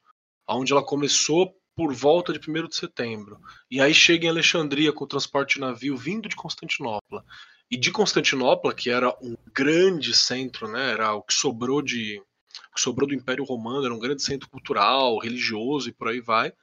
[0.47, 3.41] onde ela começou por volta de 1 de setembro.
[3.69, 7.25] E aí chega em Alexandria com o transporte de navio vindo de Constantinopla.
[7.71, 12.21] E de Constantinopla, que era um grande centro, né, era o que sobrou de
[12.69, 16.21] o que sobrou do Império Romano, era um grande centro cultural, religioso e por aí
[16.21, 16.53] vai.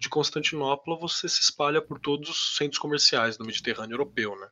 [0.00, 4.48] De Constantinopla você se espalha por todos os centros comerciais do Mediterrâneo europeu, né?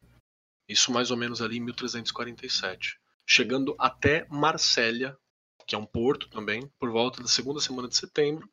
[0.69, 2.97] Isso mais ou menos ali em 1347,
[3.27, 5.19] chegando até Marsella,
[5.67, 8.49] que é um porto também, por volta da segunda semana de setembro,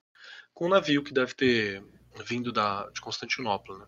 [0.60, 1.82] com um navio que deve ter
[2.26, 3.80] vindo da, de Constantinopla.
[3.80, 3.86] Né?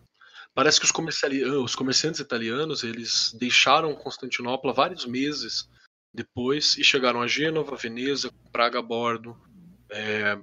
[0.54, 5.68] Parece que os, ah, os comerciantes italianos eles deixaram Constantinopla vários meses
[6.14, 9.38] depois e chegaram a Gênova, Veneza, Praga a bordo,
[9.90, 10.38] é,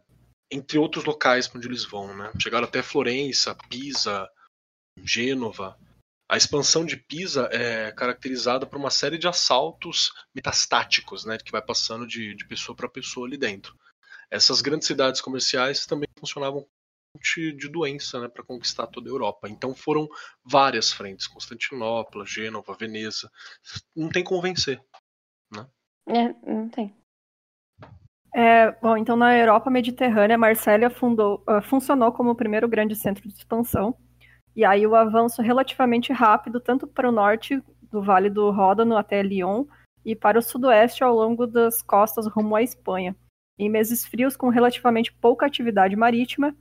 [0.51, 2.15] entre outros locais onde eles vão.
[2.15, 2.32] Né?
[2.39, 4.30] Chegaram até Florença, Pisa,
[5.03, 5.75] Gênova.
[6.30, 11.61] A expansão de Pisa é caracterizada por uma série de assaltos metastáticos, né, que vai
[11.61, 13.75] passando de, de pessoa para pessoa ali dentro
[14.32, 16.65] essas grandes cidades comerciais também funcionavam
[17.57, 19.49] de doença né, para conquistar toda a Europa.
[19.49, 20.07] Então foram
[20.43, 23.30] várias frentes: Constantinopla, Gênova, Veneza.
[23.95, 24.80] Não tem como vencer.
[25.51, 25.67] Né?
[26.07, 26.95] É, não tem.
[28.36, 33.27] É, bom, então na Europa Mediterrânea, Marsella fundou, uh, funcionou como o primeiro grande centro
[33.27, 33.97] de expansão.
[34.55, 39.23] E aí o avanço relativamente rápido, tanto para o norte do Vale do Ródano até
[39.23, 39.65] Lyon,
[40.05, 43.15] e para o sudoeste ao longo das costas rumo à Espanha
[43.60, 46.55] em meses frios com relativamente pouca atividade marítima,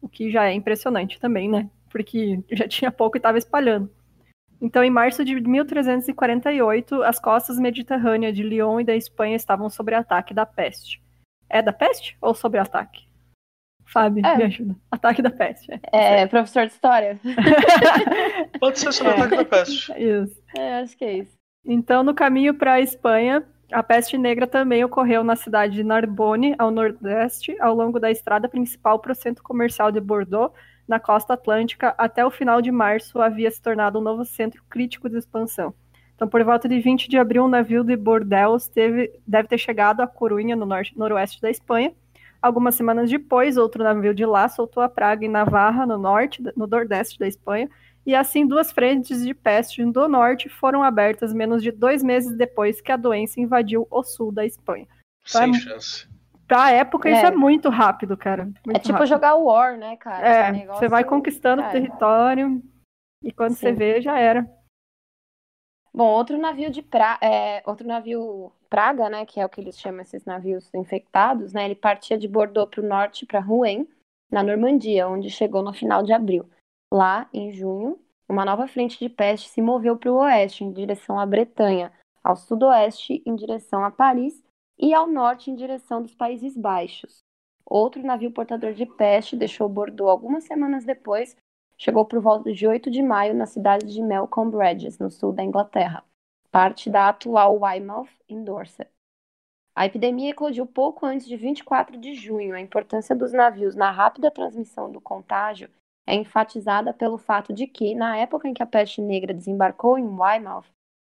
[0.00, 1.70] o que já é impressionante também, né?
[1.90, 3.90] Porque já tinha pouco e estava espalhando.
[4.60, 9.94] Então, em março de 1348, as costas mediterrâneas de Lyon e da Espanha estavam sob
[9.94, 11.02] ataque da peste.
[11.48, 13.08] É da peste ou sob ataque?
[13.86, 14.36] Fábio, é.
[14.36, 14.76] me ajuda.
[14.90, 15.66] Ataque da peste.
[15.92, 17.18] É, é professor de história.
[18.60, 19.16] Pode ser sobre é.
[19.16, 19.92] ataque da peste.
[19.92, 20.42] Isso.
[20.56, 21.32] É, acho que é isso.
[21.64, 26.54] Então, no caminho para a Espanha, a peste negra também ocorreu na cidade de Narbonne,
[26.58, 30.52] ao nordeste, ao longo da estrada principal para o centro comercial de Bordeaux,
[30.86, 31.94] na costa atlântica.
[31.96, 35.72] Até o final de março havia se tornado um novo centro crítico de expansão.
[36.14, 40.00] Então, por volta de 20 de abril, um navio de Bordeaux teve, deve ter chegado
[40.00, 41.94] a Corunha, no norte, noroeste da Espanha.
[42.42, 46.66] Algumas semanas depois, outro navio de lá soltou a praga em Navarra, no norte, no
[46.66, 47.70] nordeste da Espanha,
[48.04, 52.80] e assim duas frentes de peste do norte foram abertas menos de dois meses depois
[52.80, 54.86] que a doença invadiu o sul da Espanha.
[55.28, 56.08] Então, Sem é, chance.
[56.48, 57.12] Pra época, é.
[57.12, 58.44] isso é muito rápido, cara.
[58.44, 59.08] Muito é tipo rápido.
[59.08, 60.26] jogar War, né, cara?
[60.26, 62.62] É, você vai conquistando o território
[63.22, 63.60] e quando Sim.
[63.60, 64.48] você vê, já era.
[65.92, 67.18] Bom, outro navio de pra...
[67.20, 71.64] É, outro navio Praga, né, que é o que eles chamam esses navios infectados, né,
[71.64, 73.84] ele partia de Bordeaux para o norte, para Rouen,
[74.30, 76.48] na Normandia, onde chegou no final de abril.
[76.92, 81.20] Lá, em junho, uma nova frente de peste se moveu para o oeste, em direção
[81.20, 84.42] à Bretanha, ao sudoeste, em direção a Paris,
[84.76, 87.24] e ao norte, em direção dos Países Baixos.
[87.64, 91.36] Outro navio portador de peste deixou Bordeaux algumas semanas depois,
[91.78, 95.44] chegou por volta de 8 de maio na cidade de Melcombe Regis, no sul da
[95.44, 96.02] Inglaterra,
[96.50, 98.90] parte da atual Weymouth, em Dorset.
[99.76, 102.54] A epidemia eclodiu pouco antes de 24 de junho.
[102.54, 105.70] A importância dos navios na rápida transmissão do contágio
[106.10, 110.06] é enfatizada pelo fato de que, na época em que a peste negra desembarcou em
[110.06, 110.66] Weymouth,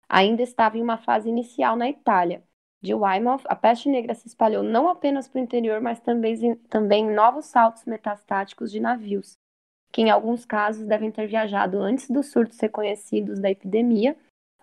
[0.08, 2.44] ainda estava em uma fase inicial na Itália.
[2.82, 7.06] De Weymouth, a peste negra se espalhou não apenas para o interior, mas também, também
[7.06, 9.38] em novos saltos metastáticos de navios,
[9.92, 14.16] que em alguns casos devem ter viajado antes dos surtos reconhecidos da epidemia,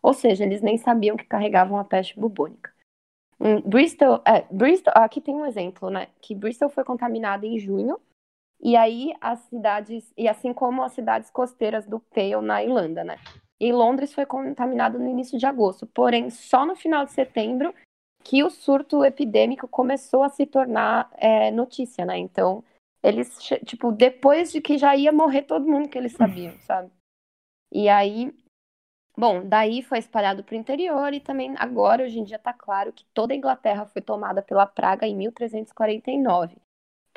[0.02, 2.72] ou seja, eles nem sabiam que carregavam a peste bubônica.
[3.40, 6.08] Em Bristol, é, Bristol, aqui tem um exemplo, né?
[6.20, 8.00] Que Bristol foi contaminada em junho,
[8.60, 13.16] e aí as cidades, e assim como as cidades costeiras do Pale na Irlanda, né?
[13.60, 17.74] E Londres foi contaminado no início de agosto, porém só no final de setembro
[18.24, 22.18] que o surto epidêmico começou a se tornar é, notícia, né?
[22.18, 22.62] Então
[23.02, 26.90] eles, tipo, depois de que já ia morrer todo mundo que eles sabiam, sabe?
[27.72, 28.32] E aí
[29.18, 32.92] Bom, daí foi espalhado para o interior e também agora, hoje em dia, está claro
[32.92, 36.56] que toda a Inglaterra foi tomada pela praga em 1349,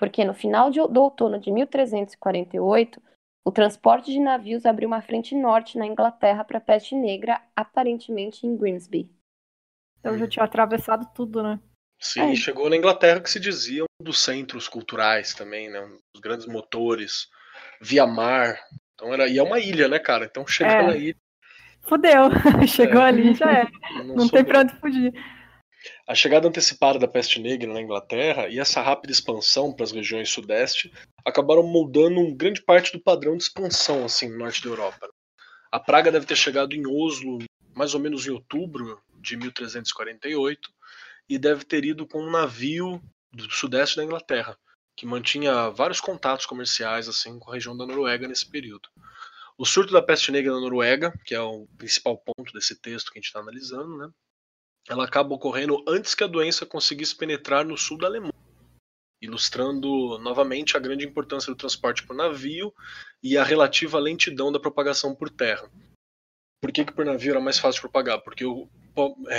[0.01, 2.99] porque no final de, do outono de 1348,
[3.45, 8.47] o transporte de navios abriu uma frente norte na Inglaterra para a peste negra, aparentemente
[8.47, 9.07] em Grimsby.
[9.99, 11.59] Então já tinha atravessado tudo, né?
[11.99, 12.35] Sim, é.
[12.35, 15.79] chegou na Inglaterra que se dizia um dos centros culturais também, né?
[15.81, 17.29] Um dos grandes motores,
[17.79, 18.59] via mar.
[18.95, 20.25] Então era, e é uma ilha, né, cara?
[20.25, 20.97] Então chegar é.
[20.97, 21.21] ilha
[21.83, 22.29] fudeu.
[22.67, 23.05] Chegou é.
[23.05, 23.67] ali já é.
[24.05, 25.13] Não, não tem pra onde fugir.
[26.07, 30.29] A chegada antecipada da peste negra na Inglaterra e essa rápida expansão para as regiões
[30.29, 30.91] sudeste
[31.25, 35.09] acabaram moldando grande parte do padrão de expansão assim no norte da Europa.
[35.71, 37.39] A praga deve ter chegado em Oslo
[37.73, 40.69] mais ou menos em outubro de 1348
[41.29, 43.01] e deve ter ido com um navio
[43.31, 44.57] do sudeste da Inglaterra
[44.95, 48.89] que mantinha vários contatos comerciais assim com a região da Noruega nesse período.
[49.57, 53.17] O surto da peste negra na Noruega, que é o principal ponto desse texto que
[53.17, 54.09] a gente está analisando, né?
[54.89, 58.33] Ela acaba ocorrendo antes que a doença conseguisse penetrar no sul da Alemanha,
[59.21, 62.73] ilustrando novamente a grande importância do transporte por navio
[63.21, 65.69] e a relativa lentidão da propagação por terra.
[66.61, 68.21] Por que, que por navio era mais fácil de propagar?
[68.21, 68.67] Porque o
[69.29, 69.37] é,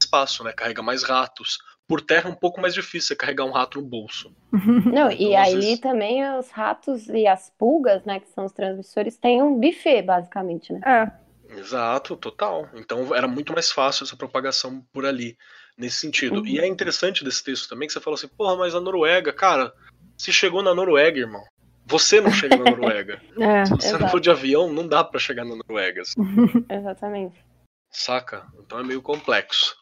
[0.00, 0.52] espaço, né?
[0.52, 3.86] Carrega mais ratos, por terra é um pouco mais difícil você carregar um rato no
[3.86, 4.34] bolso.
[4.52, 5.80] Não, então, e aí vezes...
[5.80, 10.72] também os ratos e as pulgas, né, que são os transmissores, têm um buffet, basicamente,
[10.72, 10.80] né?
[10.84, 11.23] É.
[11.56, 12.68] Exato, total.
[12.74, 15.36] Então era muito mais fácil essa propagação por ali,
[15.76, 16.40] nesse sentido.
[16.40, 16.46] Uhum.
[16.46, 19.72] E é interessante desse texto também que você falou assim, porra, mas a Noruega, cara,
[20.16, 21.44] se chegou na Noruega, irmão.
[21.86, 23.20] Você não chega na Noruega.
[23.38, 24.02] é, se você exato.
[24.02, 26.02] não for de avião, não dá para chegar na Noruega.
[26.02, 26.20] Assim.
[26.70, 27.44] Exatamente.
[27.90, 28.46] Saca?
[28.58, 29.76] Então é meio complexo.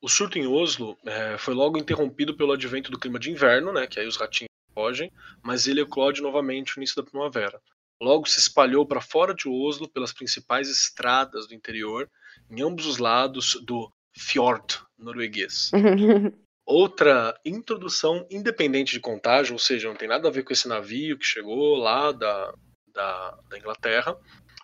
[0.00, 3.86] O surto em Oslo é, foi logo interrompido pelo advento do clima de inverno, né,
[3.86, 5.10] que aí os ratinhos fogem,
[5.42, 7.60] mas ele eclode novamente no início da primavera.
[8.00, 12.10] Logo se espalhou para fora de Oslo pelas principais estradas do interior,
[12.50, 15.70] em ambos os lados do fjord norueguês.
[16.66, 21.16] Outra introdução independente de contágio, ou seja, não tem nada a ver com esse navio
[21.16, 22.52] que chegou lá da,
[22.92, 24.18] da, da Inglaterra,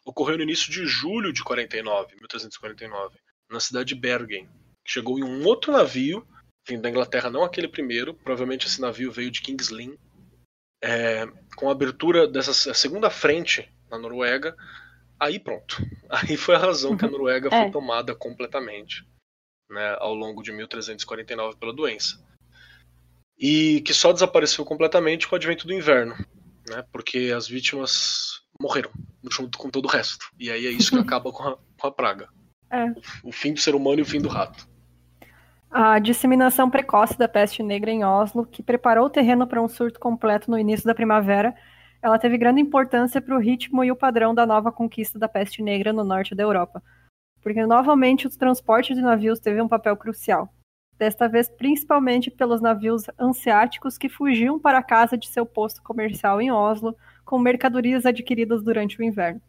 [0.04, 3.16] ocorreu no início de julho de 49, 1349,
[3.48, 4.48] na cidade de Bergen,
[4.84, 6.26] chegou em um outro navio,
[6.66, 9.94] vindo da Inglaterra, não aquele primeiro, provavelmente esse navio veio de King's Lynn,
[10.82, 11.26] é,
[11.56, 14.56] com a abertura dessa segunda frente na Noruega,
[15.18, 15.76] aí pronto.
[16.10, 17.70] Aí foi a razão que a Noruega foi é.
[17.70, 19.06] tomada completamente
[19.70, 22.22] né, ao longo de 1349 pela doença.
[23.38, 26.14] E que só desapareceu completamente com o advento do inverno,
[26.68, 28.90] né, porque as vítimas morreram
[29.30, 30.26] junto com todo o resto.
[30.38, 32.28] E aí é isso que acaba com a, com a praga.
[32.70, 32.86] É.
[33.24, 34.68] O fim do ser humano e o fim do rato.
[35.74, 39.98] A disseminação precoce da peste negra em Oslo, que preparou o terreno para um surto
[39.98, 41.54] completo no início da primavera,
[42.02, 45.62] ela teve grande importância para o ritmo e o padrão da nova conquista da peste
[45.62, 46.82] negra no norte da Europa,
[47.40, 50.52] porque novamente o transporte de navios teve um papel crucial.
[50.98, 56.52] Desta vez, principalmente pelos navios anseáticos que fugiam para casa de seu posto comercial em
[56.52, 56.94] Oslo
[57.24, 59.40] com mercadorias adquiridas durante o inverno.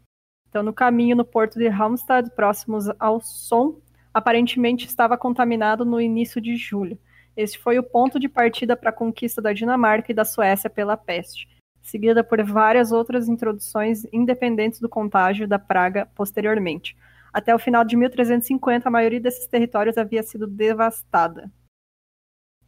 [0.47, 3.81] Então, no caminho no porto de Halmstad, próximos ao Som,
[4.13, 6.97] aparentemente estava contaminado no início de julho.
[7.35, 10.95] Este foi o ponto de partida para a conquista da Dinamarca e da Suécia pela
[10.95, 11.47] peste,
[11.81, 16.95] seguida por várias outras introduções independentes do contágio da praga posteriormente.
[17.33, 21.51] Até o final de 1350, a maioria desses territórios havia sido devastada.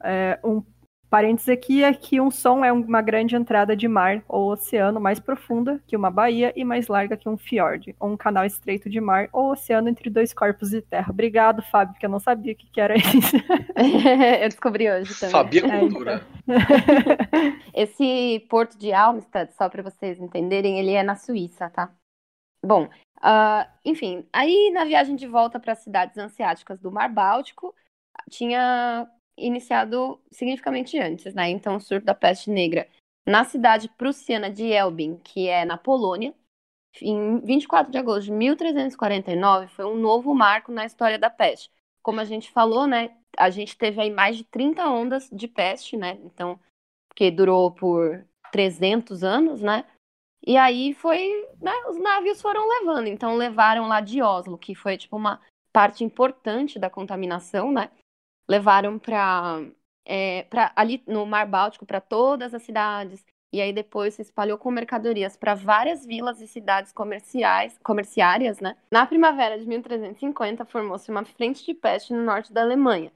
[0.03, 0.63] É, um
[1.15, 5.17] Parênteses aqui é que um som é uma grande entrada de mar ou oceano mais
[5.17, 8.99] profunda que uma baía e mais larga que um fiord, ou um canal estreito de
[8.99, 11.09] mar ou oceano entre dois corpos de terra.
[11.09, 13.33] Obrigado, Fábio, porque eu não sabia o que, que era isso.
[14.41, 15.31] eu descobri hoje também.
[15.31, 16.27] Sabia cultura.
[17.73, 21.93] Esse porto de Almstad, só para vocês entenderem, ele é na Suíça, tá?
[22.61, 22.89] Bom,
[23.23, 27.73] uh, enfim, aí na viagem de volta para as cidades anseáticas do Mar Báltico,
[28.29, 29.07] tinha
[29.37, 31.49] iniciado significativamente antes, né?
[31.49, 32.87] Então, o surto da peste negra
[33.25, 36.33] na cidade prussiana de Elbing, que é na Polônia,
[37.01, 41.69] em 24 de agosto de 1349, foi um novo marco na história da peste.
[42.01, 43.15] Como a gente falou, né?
[43.37, 46.19] A gente teve aí mais de 30 ondas de peste, né?
[46.23, 46.59] Então,
[47.15, 49.85] que durou por 300 anos, né?
[50.45, 54.95] E aí foi, né, os navios foram levando, então levaram lá de Oslo, que foi
[54.95, 55.41] tipo uma
[55.73, 57.89] parte importante da contaminação, né?
[58.47, 59.61] Levaram para
[60.05, 63.25] é, ali no Mar Báltico para todas as cidades
[63.55, 68.75] e aí depois se espalhou com mercadorias para várias vilas e cidades comerciais, comerciárias, né?
[68.91, 73.13] Na primavera de 1350 formou-se uma frente de peste no norte da Alemanha,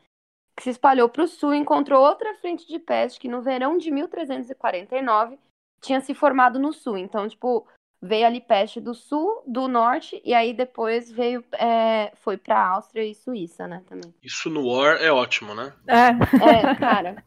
[0.55, 3.77] que se espalhou para o sul e encontrou outra frente de peste que no verão
[3.77, 5.37] de 1349
[5.81, 6.97] tinha se formado no sul.
[6.97, 7.67] Então, tipo,
[8.01, 13.03] veio ali peste do sul, do norte, e aí depois veio, é, foi pra Áustria
[13.03, 14.13] e Suíça, né, também.
[14.23, 15.73] Isso no War é ótimo, né?
[15.87, 16.09] É,
[16.69, 17.23] é cara.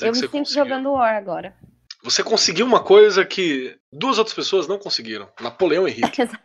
[0.00, 0.64] eu me sinto conseguiu.
[0.64, 1.54] jogando War agora.
[2.02, 5.28] Você conseguiu uma coisa que duas outras pessoas não conseguiram.
[5.40, 6.30] Napoleão e Hitler.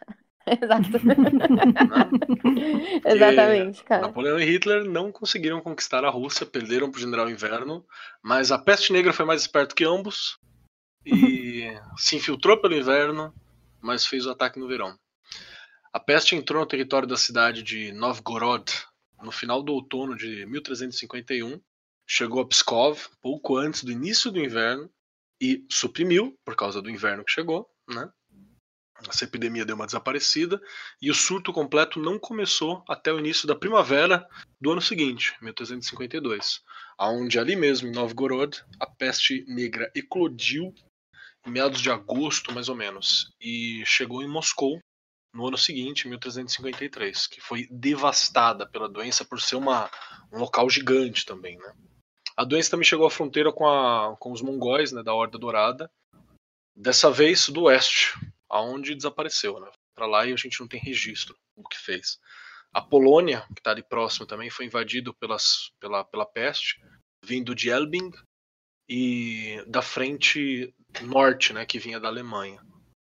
[0.48, 0.88] Exato.
[3.06, 4.04] Exatamente, cara.
[4.04, 7.86] Napoleão e Hitler não conseguiram conquistar a Rússia, perderam pro General Inverno,
[8.24, 10.40] mas a peste negra foi mais esperto que ambos
[11.06, 13.34] e se infiltrou pelo inverno
[13.88, 15.00] mas fez o ataque no verão.
[15.94, 18.70] A peste entrou no território da cidade de Novgorod
[19.24, 21.60] no final do outono de 1351,
[22.06, 24.92] chegou a Pskov pouco antes do início do inverno
[25.42, 28.12] e suprimiu, por causa do inverno que chegou, né?
[29.08, 30.60] Essa epidemia deu uma desaparecida
[31.02, 34.28] e o surto completo não começou até o início da primavera
[34.60, 36.62] do ano seguinte, 1352,
[36.98, 40.74] aonde ali mesmo em Novgorod a peste negra eclodiu
[41.48, 44.80] meados de agosto, mais ou menos, e chegou em Moscou
[45.34, 49.90] no ano seguinte, 1353, que foi devastada pela doença por ser uma,
[50.32, 51.74] um local gigante também, né?
[52.36, 55.92] A doença também chegou à fronteira com, a, com os mongóis, né, da Horda Dourada,
[56.76, 58.14] dessa vez do oeste,
[58.50, 59.70] aonde desapareceu, né?
[59.96, 62.20] Para lá e a gente não tem registro do que fez.
[62.72, 66.80] A Polônia, que está ali próximo também, foi invadido pelas, pela, pela peste,
[67.24, 68.12] vindo de Elbing
[68.88, 70.74] e da frente
[71.04, 72.60] norte, né, que vinha da Alemanha.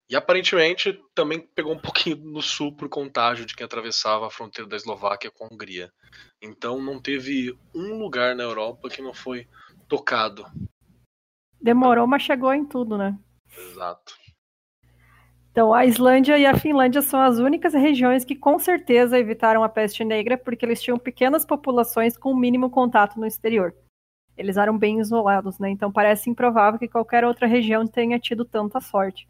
[0.10, 4.70] E aparentemente também pegou um pouquinho no sul por contágio de quem atravessava a fronteira
[4.70, 5.92] da Eslováquia com a Hungria.
[6.42, 9.48] Então não teve um lugar na Europa que não foi
[9.88, 10.46] tocado.
[11.62, 13.18] Demorou, mas chegou em tudo, né?
[13.58, 14.16] Exato.
[15.52, 19.68] Então, a Islândia e a Finlândia são as únicas regiões que com certeza evitaram a
[19.68, 23.74] peste negra porque eles tinham pequenas populações com mínimo contato no exterior.
[24.38, 25.70] Eles eram bem isolados, né?
[25.70, 29.28] Então parece improvável que qualquer outra região tenha tido tanta sorte.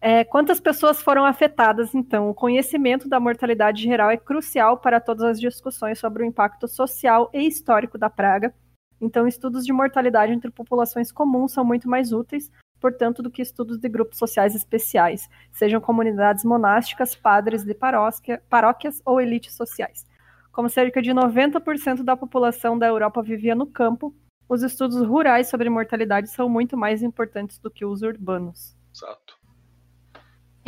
[0.00, 2.30] É, quantas pessoas foram afetadas, então?
[2.30, 7.28] O conhecimento da mortalidade geral é crucial para todas as discussões sobre o impacto social
[7.32, 8.54] e histórico da praga.
[9.00, 12.50] Então, estudos de mortalidade entre populações comuns são muito mais úteis,
[12.80, 19.02] portanto, do que estudos de grupos sociais especiais, sejam comunidades monásticas, padres de paróquia, paróquias
[19.04, 20.06] ou elites sociais.
[20.52, 24.14] Como cerca de 90% da população da Europa vivia no campo,
[24.48, 28.76] os estudos rurais sobre mortalidade são muito mais importantes do que os urbanos.
[28.94, 29.38] Exato.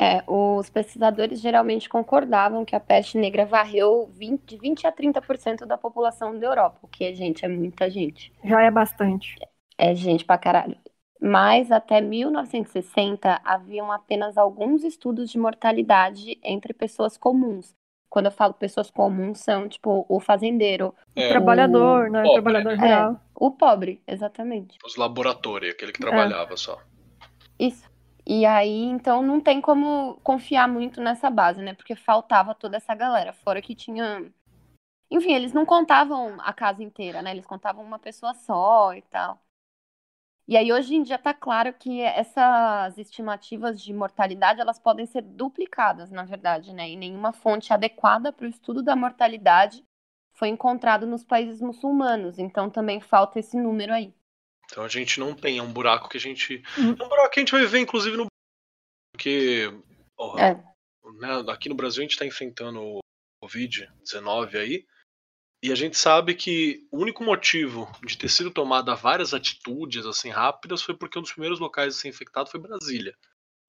[0.03, 5.67] É, os pesquisadores geralmente concordavam que a peste negra varreu 20, de 20 a 30%
[5.67, 8.33] da população da Europa, o que, gente, é muita gente.
[8.43, 9.37] Já é bastante.
[9.77, 10.77] É gente pra caralho.
[11.21, 17.77] Mas até 1960 haviam apenas alguns estudos de mortalidade entre pessoas comuns,
[18.11, 20.93] quando eu falo pessoas comuns, são tipo o fazendeiro.
[21.15, 22.23] É, o trabalhador, o né?
[22.23, 22.87] Pobre, trabalhador né?
[22.87, 23.13] real.
[23.13, 24.77] É, o pobre, exatamente.
[24.85, 26.57] Os laboratórios, aquele que trabalhava é.
[26.57, 26.79] só.
[27.59, 27.89] Isso.
[28.27, 31.73] E aí, então, não tem como confiar muito nessa base, né?
[31.73, 33.33] Porque faltava toda essa galera.
[33.33, 34.31] Fora que tinha.
[35.11, 37.31] Enfim, eles não contavam a casa inteira, né?
[37.31, 39.41] Eles contavam uma pessoa só e tal.
[40.51, 45.23] E aí hoje em dia está claro que essas estimativas de mortalidade elas podem ser
[45.23, 46.91] duplicadas, na verdade, né?
[46.91, 49.85] E nenhuma fonte adequada para o estudo da mortalidade
[50.33, 52.37] foi encontrado nos países muçulmanos.
[52.37, 54.13] Então também falta esse número aí.
[54.65, 56.65] Então a gente não tem, é um buraco que a gente.
[56.77, 56.97] Hum.
[56.99, 58.27] É um buraco que a gente vai viver, inclusive, no.
[59.13, 59.69] Porque.
[60.37, 60.55] é.
[60.55, 62.99] né, aqui no Brasil a gente está enfrentando o
[63.45, 64.85] Covid-19 aí.
[65.63, 70.31] E a gente sabe que o único motivo de ter sido tomada várias atitudes assim
[70.31, 73.15] rápidas foi porque um dos primeiros locais a ser infectado foi Brasília.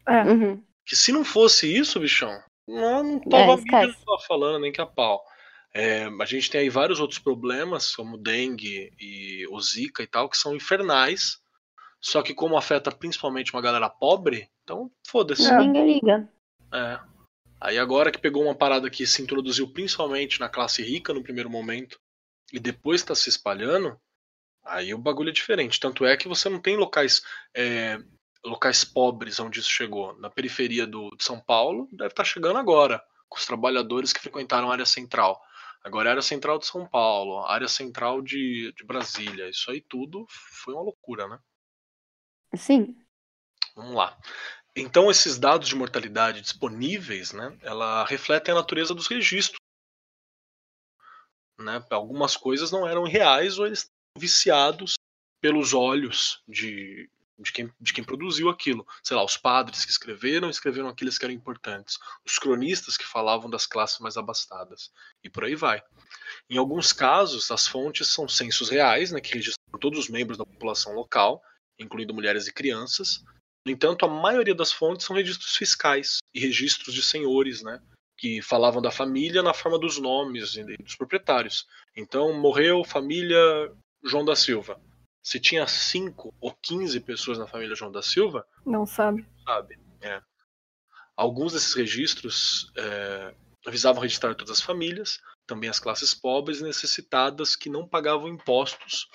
[0.07, 0.23] É.
[0.23, 0.63] Uhum.
[0.85, 4.81] Que se não fosse isso, bichão, não, não tava É, não tava falando nem que
[4.81, 5.22] a pau.
[5.73, 10.30] É, a gente tem aí vários outros problemas, como dengue e o zika e tal,
[10.30, 11.39] que são infernais.
[11.99, 15.45] Só que como afeta principalmente uma galera pobre, então foda-se.
[15.45, 15.57] É.
[15.57, 16.30] Ninguém liga.
[16.73, 16.99] É.
[17.61, 21.47] Aí agora que pegou uma parada que se introduziu principalmente na classe rica no primeiro
[21.47, 22.01] momento
[22.51, 24.01] e depois está se espalhando,
[24.65, 25.79] aí o bagulho é diferente.
[25.79, 27.21] Tanto é que você não tem locais
[27.55, 27.99] é,
[28.43, 30.17] locais pobres onde isso chegou.
[30.19, 34.71] Na periferia do, de São Paulo deve estar chegando agora, com os trabalhadores que frequentaram
[34.71, 35.39] a área central.
[35.83, 39.81] Agora a área central de São Paulo, a área central de, de Brasília, isso aí
[39.81, 40.25] tudo
[40.63, 41.39] foi uma loucura, né?
[42.55, 42.95] Sim.
[43.75, 44.17] Vamos lá.
[44.76, 49.60] Então, esses dados de mortalidade disponíveis, né, ela refletem a natureza dos registros.
[51.60, 51.85] Né?
[51.89, 54.95] Algumas coisas não eram reais ou eles estavam viciados
[55.41, 58.88] pelos olhos de, de, quem, de quem produziu aquilo.
[59.03, 61.99] Sei lá, os padres que escreveram, escreveram aqueles que eram importantes.
[62.26, 64.89] Os cronistas que falavam das classes mais abastadas.
[65.22, 65.84] E por aí vai.
[66.49, 70.45] Em alguns casos, as fontes são censos reais, né, que registram todos os membros da
[70.45, 71.43] população local,
[71.77, 73.22] incluindo mulheres e crianças.
[73.65, 77.79] No entanto, a maioria das fontes são registros fiscais e registros de senhores, né?
[78.17, 81.67] Que falavam da família na forma dos nomes e dos proprietários.
[81.95, 83.38] Então, morreu família
[84.03, 84.81] João da Silva.
[85.23, 89.25] Se tinha 5 ou 15 pessoas na família João da Silva, Não sabe.
[89.45, 89.77] sabe?
[90.01, 90.21] É.
[91.15, 93.35] Alguns desses registros é,
[93.67, 99.07] visavam registrar todas as famílias, também as classes pobres e necessitadas que não pagavam impostos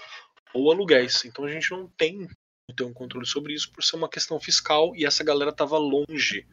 [0.55, 1.25] ou aluguéis.
[1.25, 2.29] Então a gente não tem
[2.75, 6.47] ter um controle sobre isso por ser uma questão fiscal e essa galera estava longe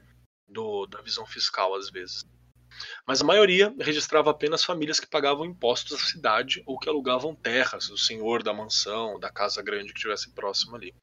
[0.47, 2.23] do, da visão fiscal às vezes.
[3.05, 7.89] Mas a maioria registrava apenas famílias que pagavam impostos à cidade ou que alugavam terras,
[7.89, 10.93] o senhor da mansão, da casa grande que estivesse próximo ali.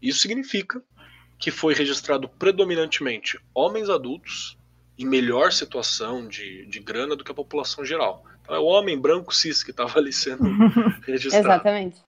[0.00, 0.82] Isso significa
[1.38, 4.58] que foi registrado predominantemente homens adultos
[4.98, 8.24] em melhor situação de, de grana do que a população geral.
[8.42, 10.44] Então é o homem branco cis que estava ali sendo
[11.06, 12.02] registrado Exatamente.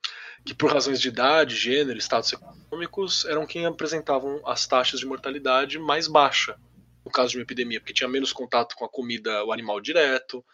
[0.45, 5.79] Que por razões de idade, gênero, status econômicos, eram quem apresentavam as taxas de mortalidade
[5.79, 6.59] mais baixa
[7.05, 10.45] no caso de uma epidemia, porque tinha menos contato com a comida, o animal direto,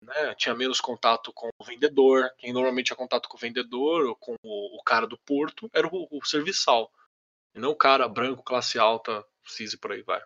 [0.00, 0.34] né?
[0.36, 4.36] tinha menos contato com o vendedor, quem normalmente tinha contato com o vendedor ou com
[4.42, 6.90] o, o cara do porto era o, o serviçal,
[7.54, 10.22] e não o cara branco, classe alta, cis e por aí vai.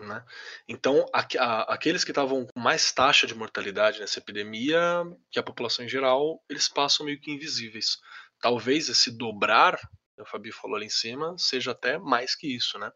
[0.00, 0.24] Né?
[0.68, 5.42] Então, a, a, aqueles que estavam com mais taxa de mortalidade nessa epidemia, que a
[5.42, 7.98] população em geral, eles passam meio que invisíveis.
[8.40, 9.78] Talvez esse dobrar,
[10.18, 12.92] o Fabi falou ali em cima, seja até mais que isso, né?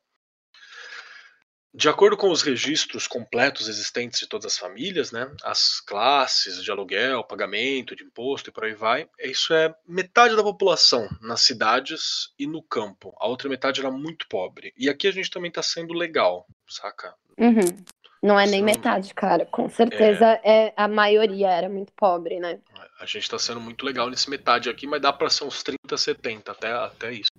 [1.73, 6.71] De acordo com os registros completos existentes de todas as famílias, né, as classes de
[6.71, 12.33] aluguel, pagamento de imposto e por aí vai, isso é metade da população nas cidades
[12.37, 13.15] e no campo.
[13.19, 14.75] A outra metade era muito pobre.
[14.77, 17.15] E aqui a gente também está sendo legal, saca?
[17.39, 17.85] Uhum.
[18.23, 18.67] Não é nem Sim.
[18.67, 19.47] metade, cara.
[19.47, 20.75] Com certeza é.
[20.77, 22.59] a maioria era muito pobre, né?
[22.99, 25.97] A gente está sendo muito legal nesse metade aqui, mas dá para ser uns 30,
[25.97, 27.31] 70, até, até isso.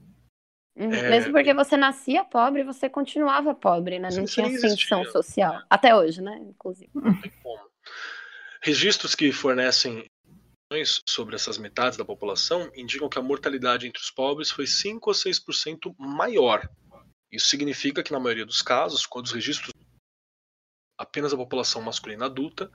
[0.75, 0.93] Uhum.
[0.93, 1.09] É.
[1.09, 4.09] Mesmo porque você nascia pobre, você continuava pobre, né?
[4.11, 5.61] Não tinha ascensão social.
[5.69, 6.37] Até hoje, né?
[6.41, 6.89] Inclusive.
[6.93, 7.69] Não tem como.
[8.61, 10.05] Registros que fornecem
[10.71, 15.09] informações sobre essas metades da população indicam que a mortalidade entre os pobres foi 5
[15.09, 16.67] ou 6% maior.
[17.31, 19.71] Isso significa que, na maioria dos casos, quando os registros
[20.97, 22.71] apenas a população masculina adulta,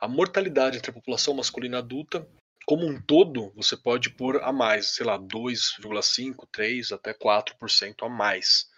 [0.00, 2.28] a mortalidade entre a população masculina adulta,
[2.70, 8.08] como um todo, você pode pôr a mais, sei lá, 2,5, 3 até 4% a
[8.08, 8.70] mais.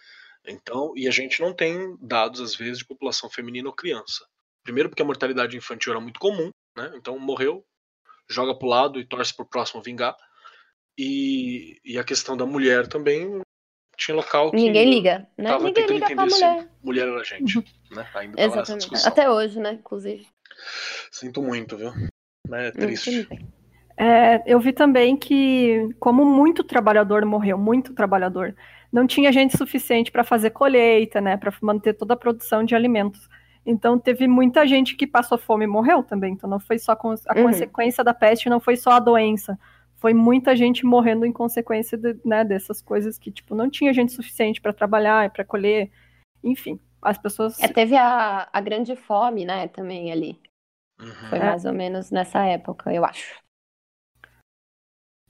[0.43, 4.25] Então, e a gente não tem dados, às vezes, de população feminina ou criança.
[4.63, 6.91] Primeiro porque a mortalidade infantil era muito comum, né?
[6.95, 7.63] Então morreu,
[8.27, 10.17] joga pro lado e torce pro próximo vingar.
[10.97, 13.43] E, e a questão da mulher também
[13.95, 15.49] tinha local que Ninguém liga, né?
[15.51, 16.67] tava Ninguém liga pra mulher.
[16.81, 17.59] mulher era gente,
[17.91, 18.09] né?
[18.15, 19.07] Ainda nessa Exatamente.
[19.07, 19.73] Até hoje, né?
[19.73, 20.25] Inclusive.
[21.11, 21.93] Sinto muito, viu?
[22.51, 23.27] É triste.
[23.27, 23.53] bem.
[23.95, 28.55] É, eu vi também que, como muito trabalhador morreu, muito trabalhador,
[28.91, 33.29] não tinha gente suficiente para fazer colheita, né, para manter toda a produção de alimentos.
[33.65, 36.33] Então teve muita gente que passou fome e morreu também.
[36.33, 37.43] Então não foi só a Uhum.
[37.43, 39.57] consequência da peste, não foi só a doença.
[39.97, 44.11] Foi muita gente morrendo em consequência de- né, dessas coisas que tipo não tinha gente
[44.11, 45.89] suficiente para trabalhar, para colher,
[46.43, 46.77] enfim.
[47.01, 49.67] As pessoas É, teve a, a grande fome, né?
[49.69, 50.39] Também ali.
[50.99, 51.29] Uhum.
[51.29, 51.45] Foi É.
[51.45, 53.42] mais ou menos nessa época, eu acho.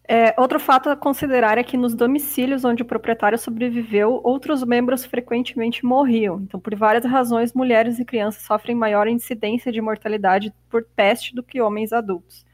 [0.06, 5.06] É, outro fato a considerar é que nos domicílios onde o proprietário sobreviveu, outros membros
[5.06, 6.42] frequentemente morriam.
[6.42, 11.42] Então, por várias razões, mulheres e crianças sofrem maior incidência de mortalidade por peste do
[11.42, 12.46] que homens adultos.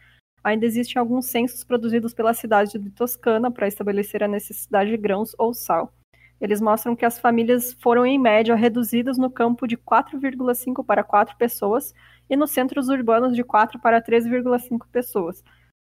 [0.44, 5.36] Ainda existem alguns censos produzidos pela cidade de Toscana para estabelecer a necessidade de grãos
[5.38, 5.92] ou sal.
[6.40, 11.36] Eles mostram que as famílias foram, em média, reduzidas no campo de 4,5 para 4
[11.36, 11.94] pessoas
[12.30, 15.44] e nos centros urbanos de 4 para 3,5 pessoas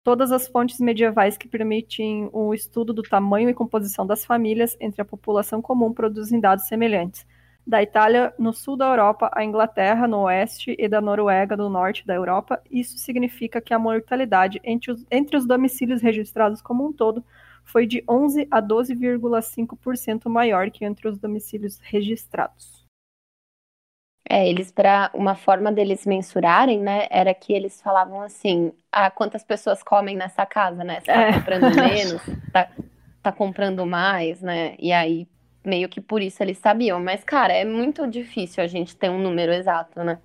[0.02, 5.02] todas as fontes medievais que permitem o estudo do tamanho e composição das famílias entre
[5.02, 7.26] a população comum produzem dados semelhantes.
[7.66, 12.06] Da Itália no sul da Europa, a Inglaterra no oeste e da Noruega no norte
[12.06, 16.92] da Europa, isso significa que a mortalidade entre os, entre os domicílios registrados como um
[16.92, 17.22] todo
[17.62, 22.77] foi de 11 a 12,5% maior que entre os domicílios registrados.
[24.30, 29.42] É, eles para uma forma deles mensurarem, né, era que eles falavam assim, ah, quantas
[29.42, 31.00] pessoas comem nessa casa, né?
[31.00, 31.32] Você tá é.
[31.32, 32.22] comprando menos,
[32.52, 32.70] tá,
[33.22, 34.76] tá comprando mais, né?
[34.78, 35.26] E aí
[35.64, 39.18] meio que por isso eles sabiam, mas cara, é muito difícil a gente ter um
[39.18, 40.18] número exato, né?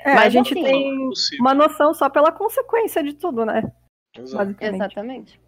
[0.00, 1.10] É, mas a gente assim, tem
[1.40, 3.62] uma noção só pela consequência de tudo, né?
[4.60, 5.40] Exatamente.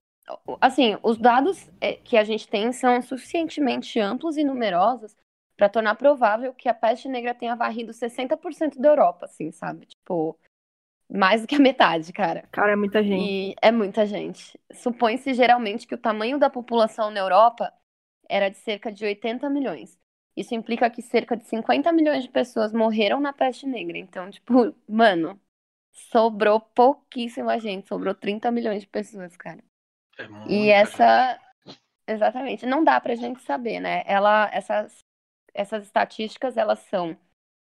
[0.59, 5.15] Assim, os dados é, que a gente tem são suficientemente amplos e numerosos
[5.56, 9.86] para tornar provável que a peste negra tenha varrido 60% da Europa, assim, sabe?
[9.86, 10.39] Tipo,
[11.10, 12.48] mais do que a metade, cara.
[12.51, 13.22] Cara, é muita gente.
[13.22, 14.59] E é muita gente.
[14.72, 17.72] Supõe-se geralmente que o tamanho da população na Europa
[18.28, 19.98] era de cerca de 80 milhões.
[20.36, 23.97] Isso implica que cerca de 50 milhões de pessoas morreram na peste negra.
[23.98, 25.40] Então, tipo, mano,
[25.93, 29.62] sobrou pouquíssima gente, sobrou 30 milhões de pessoas, cara.
[30.18, 31.39] É e essa
[32.06, 34.02] Exatamente, não dá pra gente saber, né?
[34.06, 35.03] Ela essas
[35.55, 37.16] essas estatísticas elas são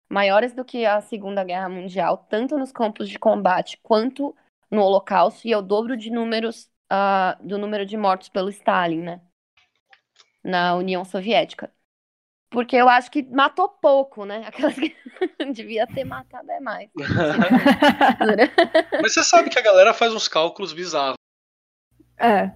[0.09, 4.35] maiores do que a Segunda Guerra Mundial, tanto nos campos de combate quanto
[4.71, 9.03] no Holocausto, e é o dobro de números uh, do número de mortos pelo Stalin,
[9.03, 9.21] né?
[10.43, 11.73] Na União Soviética.
[12.51, 14.43] Porque eu acho que matou pouco, né?
[14.47, 14.97] Aquelas que
[15.53, 16.91] devia ter matado é mais.
[19.01, 21.17] Mas você sabe que a galera faz uns cálculos bizarros.
[22.19, 22.51] É.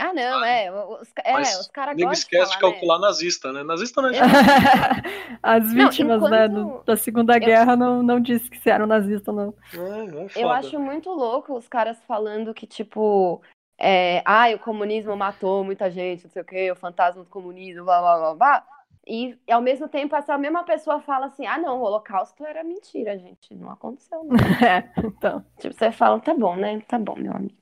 [0.00, 0.72] Ah, não, é.
[0.72, 2.12] Os, é, os caras gostam.
[2.12, 3.06] esquece de, de calcular né?
[3.06, 3.62] nazista, né?
[3.62, 4.14] Nazista não é.
[5.42, 7.40] As vítimas, não, né, do, da Segunda eu...
[7.40, 9.54] Guerra não, não disse que se eram nazistas, não.
[9.74, 13.42] É, é eu acho muito louco os caras falando que, tipo.
[13.82, 17.84] É, ah, o comunismo matou muita gente, não sei o quê, o fantasma do comunismo,
[17.84, 18.66] blá blá blá blá.
[19.06, 23.18] E ao mesmo tempo, essa mesma pessoa fala assim: ah, não, o holocausto era mentira,
[23.18, 23.54] gente.
[23.54, 24.36] Não aconteceu, não.
[24.66, 25.44] É, então.
[25.58, 26.80] Tipo, você fala, tá bom, né?
[26.88, 27.56] Tá bom, meu amigo.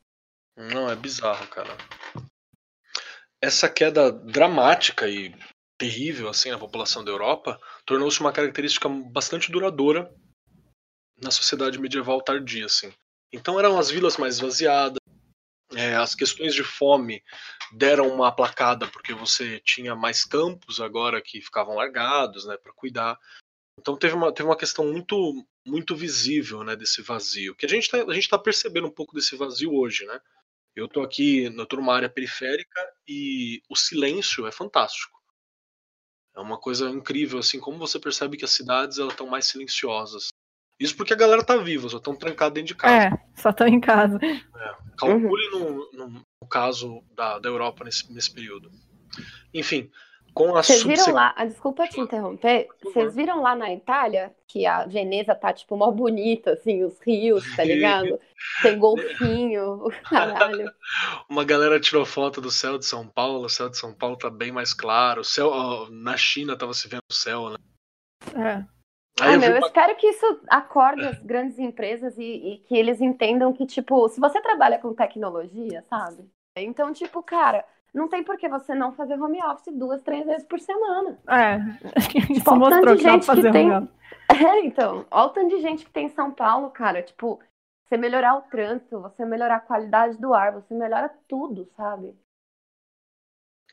[0.57, 1.71] Não, é bizarro, cara.
[3.41, 5.35] Essa queda dramática e
[5.79, 10.13] terrível assim na população da Europa tornou-se uma característica bastante duradoura
[11.23, 12.93] na sociedade medieval tardia, assim.
[13.33, 14.99] Então eram as vilas mais esvaziadas,
[15.75, 17.23] é, as questões de fome
[17.73, 23.19] deram uma aplacada porque você tinha mais campos agora que ficavam largados, né, para cuidar.
[23.79, 27.55] Então teve uma, teve uma questão muito muito visível, né, desse vazio.
[27.55, 30.19] Que a gente tá, a gente está percebendo um pouco desse vazio hoje, né?
[30.79, 35.19] Eu estou aqui, eu tô numa área periférica e o silêncio é fantástico.
[36.37, 40.29] É uma coisa incrível, assim, como você percebe que as cidades elas estão mais silenciosas.
[40.79, 43.17] Isso porque a galera tá viva, só estão trancados dentro de casa.
[43.17, 44.21] É, só estão em casa.
[44.23, 44.41] É,
[44.97, 45.89] calcule uhum.
[45.93, 48.71] no, no, caso da, da Europa nesse, nesse período.
[49.53, 49.91] Enfim,
[50.39, 54.65] com a Vocês viram lá, ah, desculpa te interromper, vocês viram lá na Itália que
[54.65, 58.21] a Veneza tá, tipo, mó bonita, assim, os rios, tá ligado?
[58.63, 60.73] Tem golfinho, caralho.
[61.29, 64.31] Uma galera tirou foto do céu de São Paulo, o céu de São Paulo tá
[64.31, 67.57] bem mais claro, o céu, ó, na China tava se vendo o céu, né?
[68.37, 68.79] É.
[69.21, 72.77] Aí ah, eu meu, eu espero que isso acorde as grandes empresas e, e que
[72.77, 76.31] eles entendam que, tipo, se você trabalha com tecnologia, sabe?
[76.57, 80.47] Então, tipo, cara, não tem por que você não fazer home office duas, três vezes
[80.47, 81.19] por semana.
[81.29, 81.59] É,
[82.33, 83.71] isso mostrou que dá fazer tem...
[83.71, 83.99] home office.
[84.31, 87.41] É, então, olha o tanto de gente que tem em São Paulo, cara, tipo,
[87.89, 92.15] você melhorar o trânsito, você melhorar a qualidade do ar, você melhora tudo, sabe?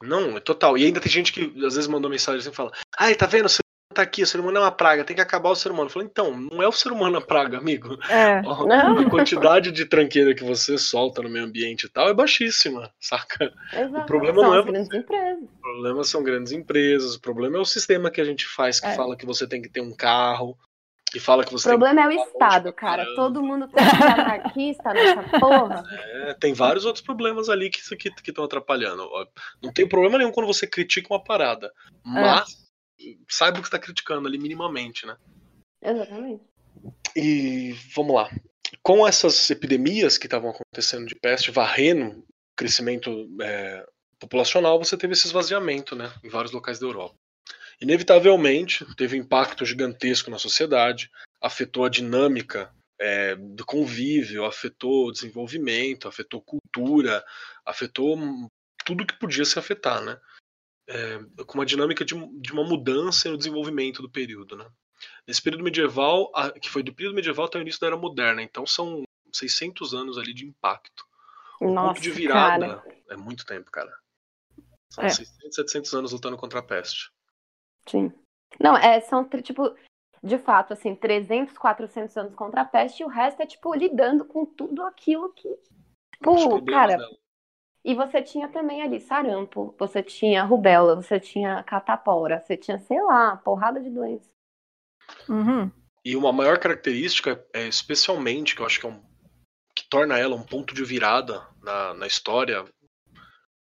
[0.02, 0.78] Não, é total.
[0.78, 3.50] E ainda tem gente que às vezes mandou mensagem assim e fala: Ai, tá vendo?
[3.50, 3.60] Você
[3.96, 5.88] tá aqui, o ser humano é uma praga, tem que acabar o ser humano.
[5.88, 7.98] Eu falei, então, não é o ser humano a praga, amigo.
[8.10, 8.42] É.
[8.46, 13.54] A quantidade de tranqueira que você solta no meio ambiente e tal é baixíssima, saca?
[13.74, 14.04] Exato.
[14.04, 14.64] O problema são não é.
[14.64, 15.44] Grandes empresas.
[15.44, 18.88] O problema são grandes empresas, o problema é o sistema que a gente faz que
[18.88, 18.96] é.
[18.96, 20.58] fala que você tem que ter um carro.
[21.12, 23.06] Que fala que você o problema é o Estado, cara.
[23.16, 25.84] Todo mundo tem que ser anarquista nessa porra.
[25.90, 29.08] É, tem vários outros problemas ali que estão que, que atrapalhando.
[29.64, 31.72] Não tem problema nenhum quando você critica uma parada.
[32.06, 32.65] É.
[33.30, 35.18] Saiba o que está criticando ali minimamente, né?
[35.82, 36.44] Exatamente.
[37.16, 38.30] E vamos lá.
[38.82, 43.86] Com essas epidemias que estavam acontecendo de peste varrendo crescimento é,
[44.20, 47.16] populacional, você teve esse esvaziamento né, em vários locais da Europa.
[47.82, 51.12] Inevitavelmente, teve um impacto gigantesco na sociedade,
[51.42, 57.24] afetou a dinâmica é, do convívio, afetou o desenvolvimento, afetou cultura,
[57.66, 58.18] afetou
[58.86, 60.18] tudo que podia se afetar, né?
[60.88, 64.68] É, com uma dinâmica de, de, uma mudança no desenvolvimento do período, né?
[65.28, 68.42] Nesse período medieval, a, que foi do período medieval até o início da Era Moderna,
[68.42, 69.04] então são
[69.34, 71.06] 600 anos ali de impacto.
[71.60, 72.98] O Nossa, ponto de virada cara.
[73.10, 73.92] é muito tempo, cara.
[74.90, 75.10] São É.
[75.10, 77.12] 600, 700 anos lutando contra a peste.
[77.88, 78.12] Sim.
[78.60, 79.76] Não, é, são, tipo,
[80.24, 84.26] de fato, assim, 300, 400 anos contra a peste e o resto é, tipo, lidando
[84.26, 85.50] com tudo aquilo que.
[86.20, 87.18] Problemas cara, dela.
[87.86, 93.00] E você tinha também ali sarampo, você tinha rubéola, você tinha catapora, você tinha, sei
[93.04, 94.28] lá, porrada de doenças.
[95.30, 95.72] Uhum.
[96.04, 99.06] E uma maior característica, é, especialmente, que eu acho que é um
[99.76, 102.64] que torna ela um ponto de virada na, na história,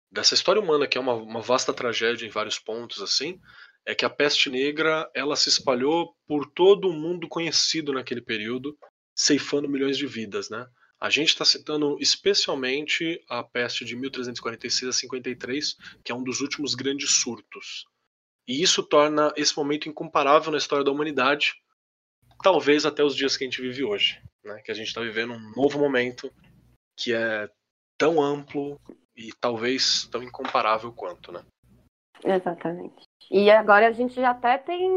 [0.09, 3.39] dessa história humana, que é uma, uma vasta tragédia em vários pontos, assim,
[3.85, 8.75] é que a peste negra ela se espalhou por todo o mundo conhecido naquele período,
[9.13, 10.65] ceifando milhões de vidas, né?
[10.99, 16.41] A gente está citando especialmente a peste de 1346 a 53, que é um dos
[16.41, 17.85] últimos grandes surtos.
[18.47, 21.53] E isso torna esse momento incomparável na história da humanidade,
[22.41, 24.61] talvez até os dias que a gente vive hoje, né?
[24.63, 26.31] Que a gente está vivendo um novo momento
[26.97, 27.49] que é
[27.97, 28.79] tão amplo
[29.15, 31.43] e talvez tão incomparável quanto, né?
[32.23, 33.03] Exatamente.
[33.29, 34.89] E agora a gente já até tem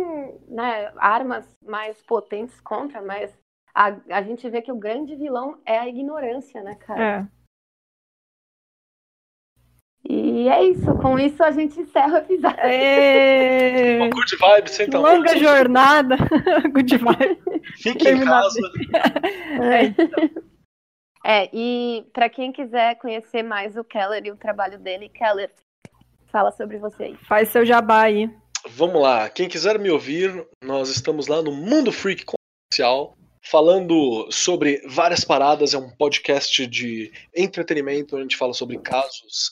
[0.48, 3.36] né, armas mais potentes contra, mas
[3.74, 7.28] a, a gente vê que o grande vilão é a ignorância, né, cara?
[7.28, 7.40] É.
[10.08, 10.94] E é isso.
[10.96, 12.64] Com isso a gente encerra o episódio.
[12.64, 15.02] Ê, Uma good vibes, então.
[15.02, 16.16] longa jornada.
[16.72, 17.62] Good vibe.
[17.76, 18.58] Fique em casa.
[19.62, 20.50] É,
[21.24, 25.50] É, e para quem quiser conhecer mais o Keller e o trabalho dele, Keller,
[26.32, 27.16] fala sobre você aí.
[27.28, 28.30] Faz seu jabá aí.
[28.68, 29.28] Vamos lá.
[29.28, 35.74] Quem quiser me ouvir, nós estamos lá no Mundo Freak Comercial, falando sobre várias paradas.
[35.74, 39.50] É um podcast de entretenimento, onde a gente fala sobre casos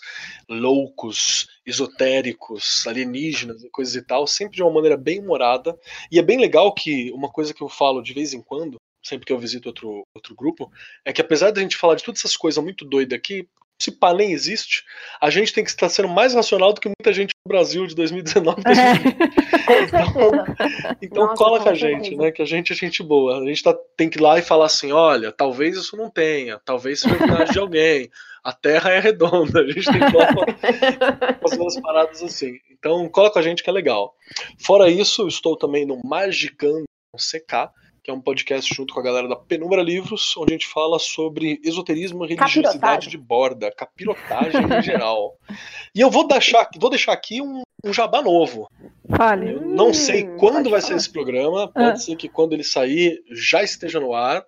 [0.48, 5.78] loucos, esotéricos, alienígenas e coisas e tal, sempre de uma maneira bem humorada.
[6.10, 9.26] E é bem legal que uma coisa que eu falo de vez em quando, sempre
[9.26, 10.70] que eu visito outro, outro grupo,
[11.04, 13.48] é que apesar da gente falar de todas essas coisas muito doidas aqui,
[13.80, 14.84] se nem existe,
[15.20, 17.94] a gente tem que estar sendo mais racional do que muita gente no Brasil de
[17.94, 20.96] 2019 Com certeza.
[21.00, 22.22] então Nossa, cola com a gente, certeza.
[22.22, 22.32] né?
[22.32, 23.40] Que a gente é gente boa.
[23.40, 26.60] A gente tá, tem que ir lá e falar assim: olha, talvez isso não tenha,
[26.64, 28.10] talvez seja verdade de alguém.
[28.42, 29.60] A Terra é redonda.
[29.60, 32.58] A gente tem que fazer umas paradas assim.
[32.70, 34.14] Então cola com a gente que é legal.
[34.58, 36.84] Fora isso, estou também no Magicando
[37.16, 37.70] CK,
[38.08, 40.98] que é um podcast junto com a galera da Penumbra Livros, onde a gente fala
[40.98, 45.36] sobre esoterismo e religiosidade de borda, capirotagem em geral.
[45.94, 48.66] E eu vou deixar, vou deixar aqui um, um jabá novo.
[49.14, 49.52] Fale.
[49.52, 50.92] Eu não sei Hum, quando vai falar.
[50.92, 51.68] ser esse programa.
[51.70, 51.96] Pode Ah.
[51.96, 54.42] ser que quando ele sair já esteja no ar.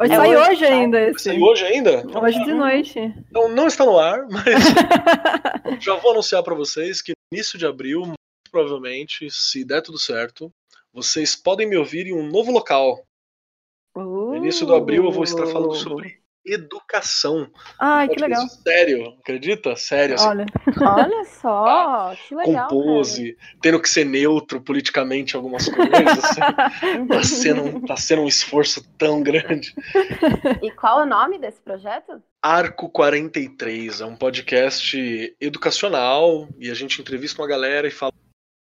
[0.00, 0.72] Hoje É sai hoje, hoje sai.
[0.72, 1.22] ainda esse.
[1.24, 1.92] sair hoje ainda?
[2.04, 2.98] Então, Hoje de noite.
[3.30, 4.44] então não está no ar, mas
[5.80, 8.16] já vou anunciar para vocês que no início de abril, muito
[8.50, 10.50] provavelmente, se der tudo certo,
[10.92, 13.04] vocês podem me ouvir em um novo local.
[13.96, 17.50] No início do abril eu vou estar falando sobre educação.
[17.78, 18.42] Ai, que legal.
[18.48, 19.76] Sério, acredita?
[19.76, 20.46] Sério, assim, Olha,
[20.80, 22.68] Olha só, que legal.
[22.68, 26.24] com pose, tendo que ser neutro politicamente em algumas coisas.
[26.24, 26.40] assim.
[26.40, 26.70] cara.
[27.08, 29.74] Tá sendo, um- tá sendo um esforço tão grande.
[30.62, 32.22] E qual é o nome desse projeto?
[32.42, 38.12] Arco 43 é um podcast educacional e a gente entrevista uma galera e fala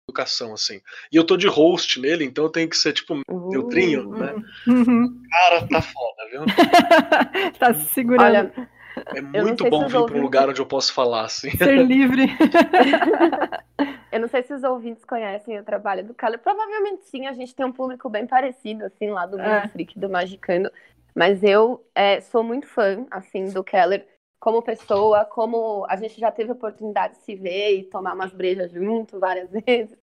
[0.10, 0.82] educação, assim.
[1.12, 3.20] E eu tô de host nele, então eu tenho que ser tipo
[3.52, 4.36] neutrinho, Uh, né?
[4.68, 5.22] Uhum.
[5.30, 6.42] Cara, tá foda, viu?
[7.58, 8.24] tá se segurando.
[8.24, 8.70] Olha,
[9.16, 11.50] É muito bom vir pra um lugar onde eu posso falar, assim.
[11.58, 12.26] Ser livre.
[14.12, 16.40] eu não sei se os ouvintes conhecem o trabalho do Keller.
[16.40, 19.68] Provavelmente sim, a gente tem um público bem parecido, assim, lá do Mundo É.
[19.70, 20.72] Freak, do Magicando.
[21.16, 24.06] Mas eu é, sou muito fã, assim, do Keller
[24.46, 28.32] como pessoa, como a gente já teve a oportunidade de se ver e tomar umas
[28.32, 29.98] brejas junto várias vezes.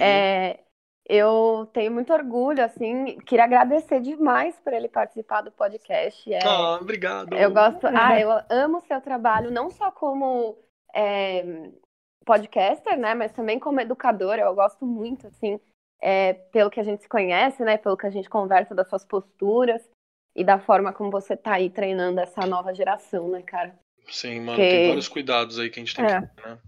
[0.00, 0.60] É,
[1.04, 6.32] eu tenho muito orgulho, assim, queria agradecer demais por ele participar do podcast.
[6.32, 7.36] É, Ah, obrigado.
[7.36, 10.56] eu gosto, ah, eu amo o seu trabalho, não só como
[10.94, 11.68] é,
[12.24, 14.36] podcaster, né, mas também como educador.
[14.36, 15.58] Eu gosto muito, assim,
[16.00, 19.04] é, pelo que a gente se conhece, né, pelo que a gente conversa das suas
[19.04, 19.82] posturas
[20.34, 23.74] e da forma como você tá aí treinando essa nova geração, né, cara?
[24.08, 26.20] Sim, mano, que- tem vários cuidados aí que a gente tem É.
[26.22, 26.58] que ter, né?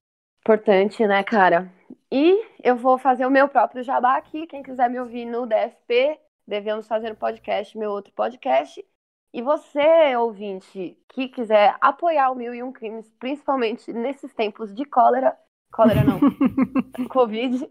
[0.41, 1.71] Importante, né, cara?
[2.11, 4.47] E eu vou fazer o meu próprio jabá aqui.
[4.47, 8.85] Quem quiser me ouvir no DFP, devemos fazer um podcast, meu outro podcast.
[9.33, 14.85] E você, ouvinte, que quiser apoiar o Mil e Um Crimes, principalmente nesses tempos de
[14.85, 15.35] cólera,
[15.73, 16.19] cólera não,
[17.09, 17.67] Covid.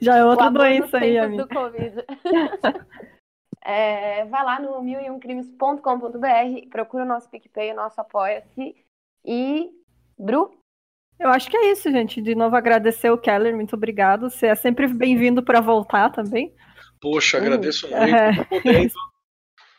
[0.00, 1.44] Já é outra doença aí, amiga.
[1.46, 2.04] do Covid.
[3.66, 8.74] É, vai lá no milioncrimes.com.br, procura o nosso PicPay, o nosso Apoia-se.
[9.24, 9.70] E,
[10.18, 10.52] Bru,
[11.18, 12.20] Eu acho que é isso, gente.
[12.22, 14.30] De novo, agradecer o Keller, muito obrigado.
[14.30, 16.54] Você é sempre bem-vindo para voltar também.
[17.00, 18.02] Poxa, agradeço muito.
[18.14, 18.44] é.
[18.44, 18.92] Podendo,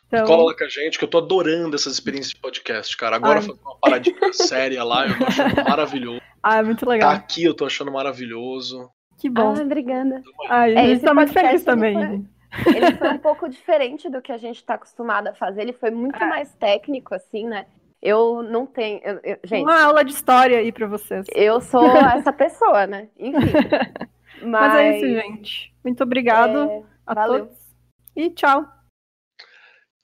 [0.08, 3.18] Então, Cola lá com a gente, que eu tô adorando essas experiências de podcast, cara.
[3.18, 3.42] Agora Ai.
[3.46, 6.22] fazer uma paradinha séria lá, eu tô achando maravilhoso.
[6.42, 7.12] ah, é muito Tá legal.
[7.12, 8.90] aqui, eu tô achando maravilhoso.
[9.20, 9.54] Que bom.
[9.58, 10.24] ah, obrigada.
[10.50, 11.94] Ai, a É, gente esse tá muito feliz também.
[11.94, 12.37] foi-
[12.68, 15.62] Ele foi um pouco diferente do que a gente está acostumado a fazer.
[15.62, 16.28] Ele foi muito É.
[16.28, 17.66] mais técnico, assim, né?
[18.02, 19.02] Eu não tenho.
[19.04, 21.26] eu- eu- gente, Uma aula de história aí para vocês.
[21.36, 21.82] eu sou
[22.26, 23.10] essa pessoa, né?
[23.18, 23.40] Enfim.
[24.44, 25.76] Mas, Mas é isso, gente.
[25.84, 27.46] Muito obrigado é, a valeu.
[27.48, 27.76] todos.
[28.16, 28.66] E tchau.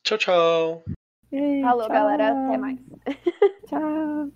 [0.04, 0.84] Tchau, tchau.
[1.32, 1.90] E Falou, tchau.
[1.94, 2.28] galera.
[2.48, 2.80] Até mais.
[3.68, 4.32] Tchau.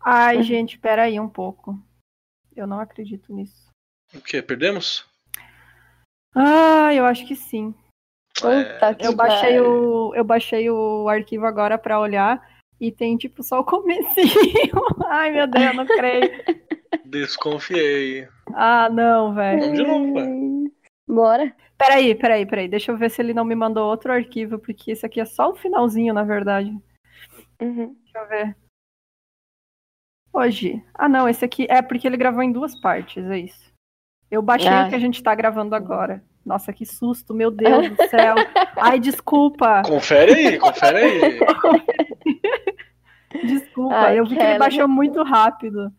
[0.00, 1.78] Ai, gente, peraí um pouco.
[2.56, 3.70] Eu não acredito nisso.
[4.14, 4.42] O quê?
[4.42, 5.06] Perdemos?
[6.34, 7.74] Ah, eu acho que sim.
[8.34, 12.42] Puta que Eu baixei o, eu baixei o arquivo agora pra olhar
[12.80, 14.82] e tem tipo só o comecinho.
[15.06, 16.30] Ai, meu Deus, eu não creio.
[17.06, 18.28] Desconfiei.
[18.54, 19.60] Ah, não, velho.
[19.60, 20.72] Vamos de novo, velho.
[21.06, 21.56] Bora.
[21.76, 22.68] Peraí, peraí, peraí.
[22.68, 25.50] Deixa eu ver se ele não me mandou outro arquivo, porque esse aqui é só
[25.50, 26.70] o finalzinho, na verdade.
[27.60, 27.94] Uhum.
[28.02, 28.56] Deixa eu ver.
[30.32, 30.82] Hoje.
[30.94, 33.72] Ah, não, esse aqui é porque ele gravou em duas partes, é isso.
[34.30, 34.86] Eu baixei Ah.
[34.86, 36.22] o que a gente tá gravando agora.
[36.44, 38.34] Nossa, que susto, meu Deus do céu.
[38.76, 39.82] Ai, desculpa.
[39.84, 41.38] Confere aí, confere aí.
[43.44, 45.90] Desculpa, Ai, eu vi que ele baixou muito rápido.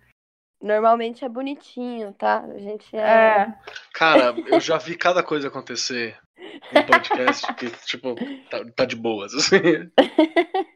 [0.61, 2.39] Normalmente é bonitinho, tá?
[2.41, 2.99] A gente é.
[3.01, 3.53] É.
[3.93, 8.15] Cara, eu já vi cada coisa acontecer em podcast que, tipo,
[8.49, 9.57] tá, tá de boas, assim.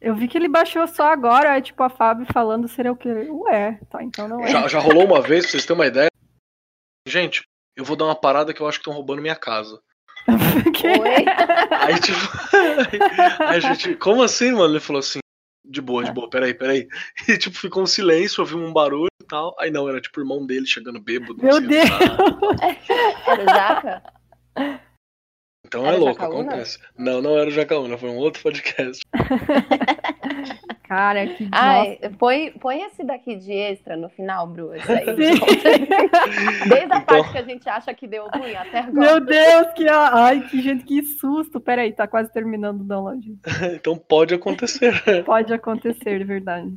[0.00, 3.08] Eu vi que ele baixou só agora, é tipo a Fábio falando seria o quê?
[3.08, 4.48] Ué, tá, então não é.
[4.48, 6.10] Já, já rolou uma vez, pra vocês terem uma ideia.
[7.08, 7.42] Gente,
[7.76, 9.80] eu vou dar uma parada que eu acho que estão roubando minha casa.
[10.74, 10.88] Que?
[10.88, 11.24] Oi?
[11.70, 12.18] Aí, tipo.
[13.44, 14.72] aí a gente, como assim, mano?
[14.72, 15.20] Ele falou assim,
[15.64, 16.88] de boa, de boa, peraí, peraí.
[17.28, 19.54] E, tipo, ficou um silêncio, ouviu um barulho e tal.
[19.58, 21.36] Aí não, era tipo o irmão dele chegando bêbado.
[21.42, 21.88] Meu assim, Deus!
[21.88, 23.26] tá?
[23.32, 24.02] Era Jaca?
[25.66, 26.40] Então Era é louco, Jacaúna?
[26.48, 26.78] acontece.
[26.96, 29.02] Não, não era o Jacaúna, foi um outro podcast.
[30.88, 34.70] Cara, que Ai, põe, põe esse daqui de extra no final, Bru.
[34.70, 34.80] Aí.
[36.68, 38.92] Desde a Então- parte que a gente acha que deu ruim até agora.
[38.92, 41.58] Meu Deus, que ai, que gente, que susto.
[41.60, 43.36] Peraí, tá quase terminando o download.
[43.74, 45.24] Então pode acontecer.
[45.24, 46.72] Pode acontecer, de verdade.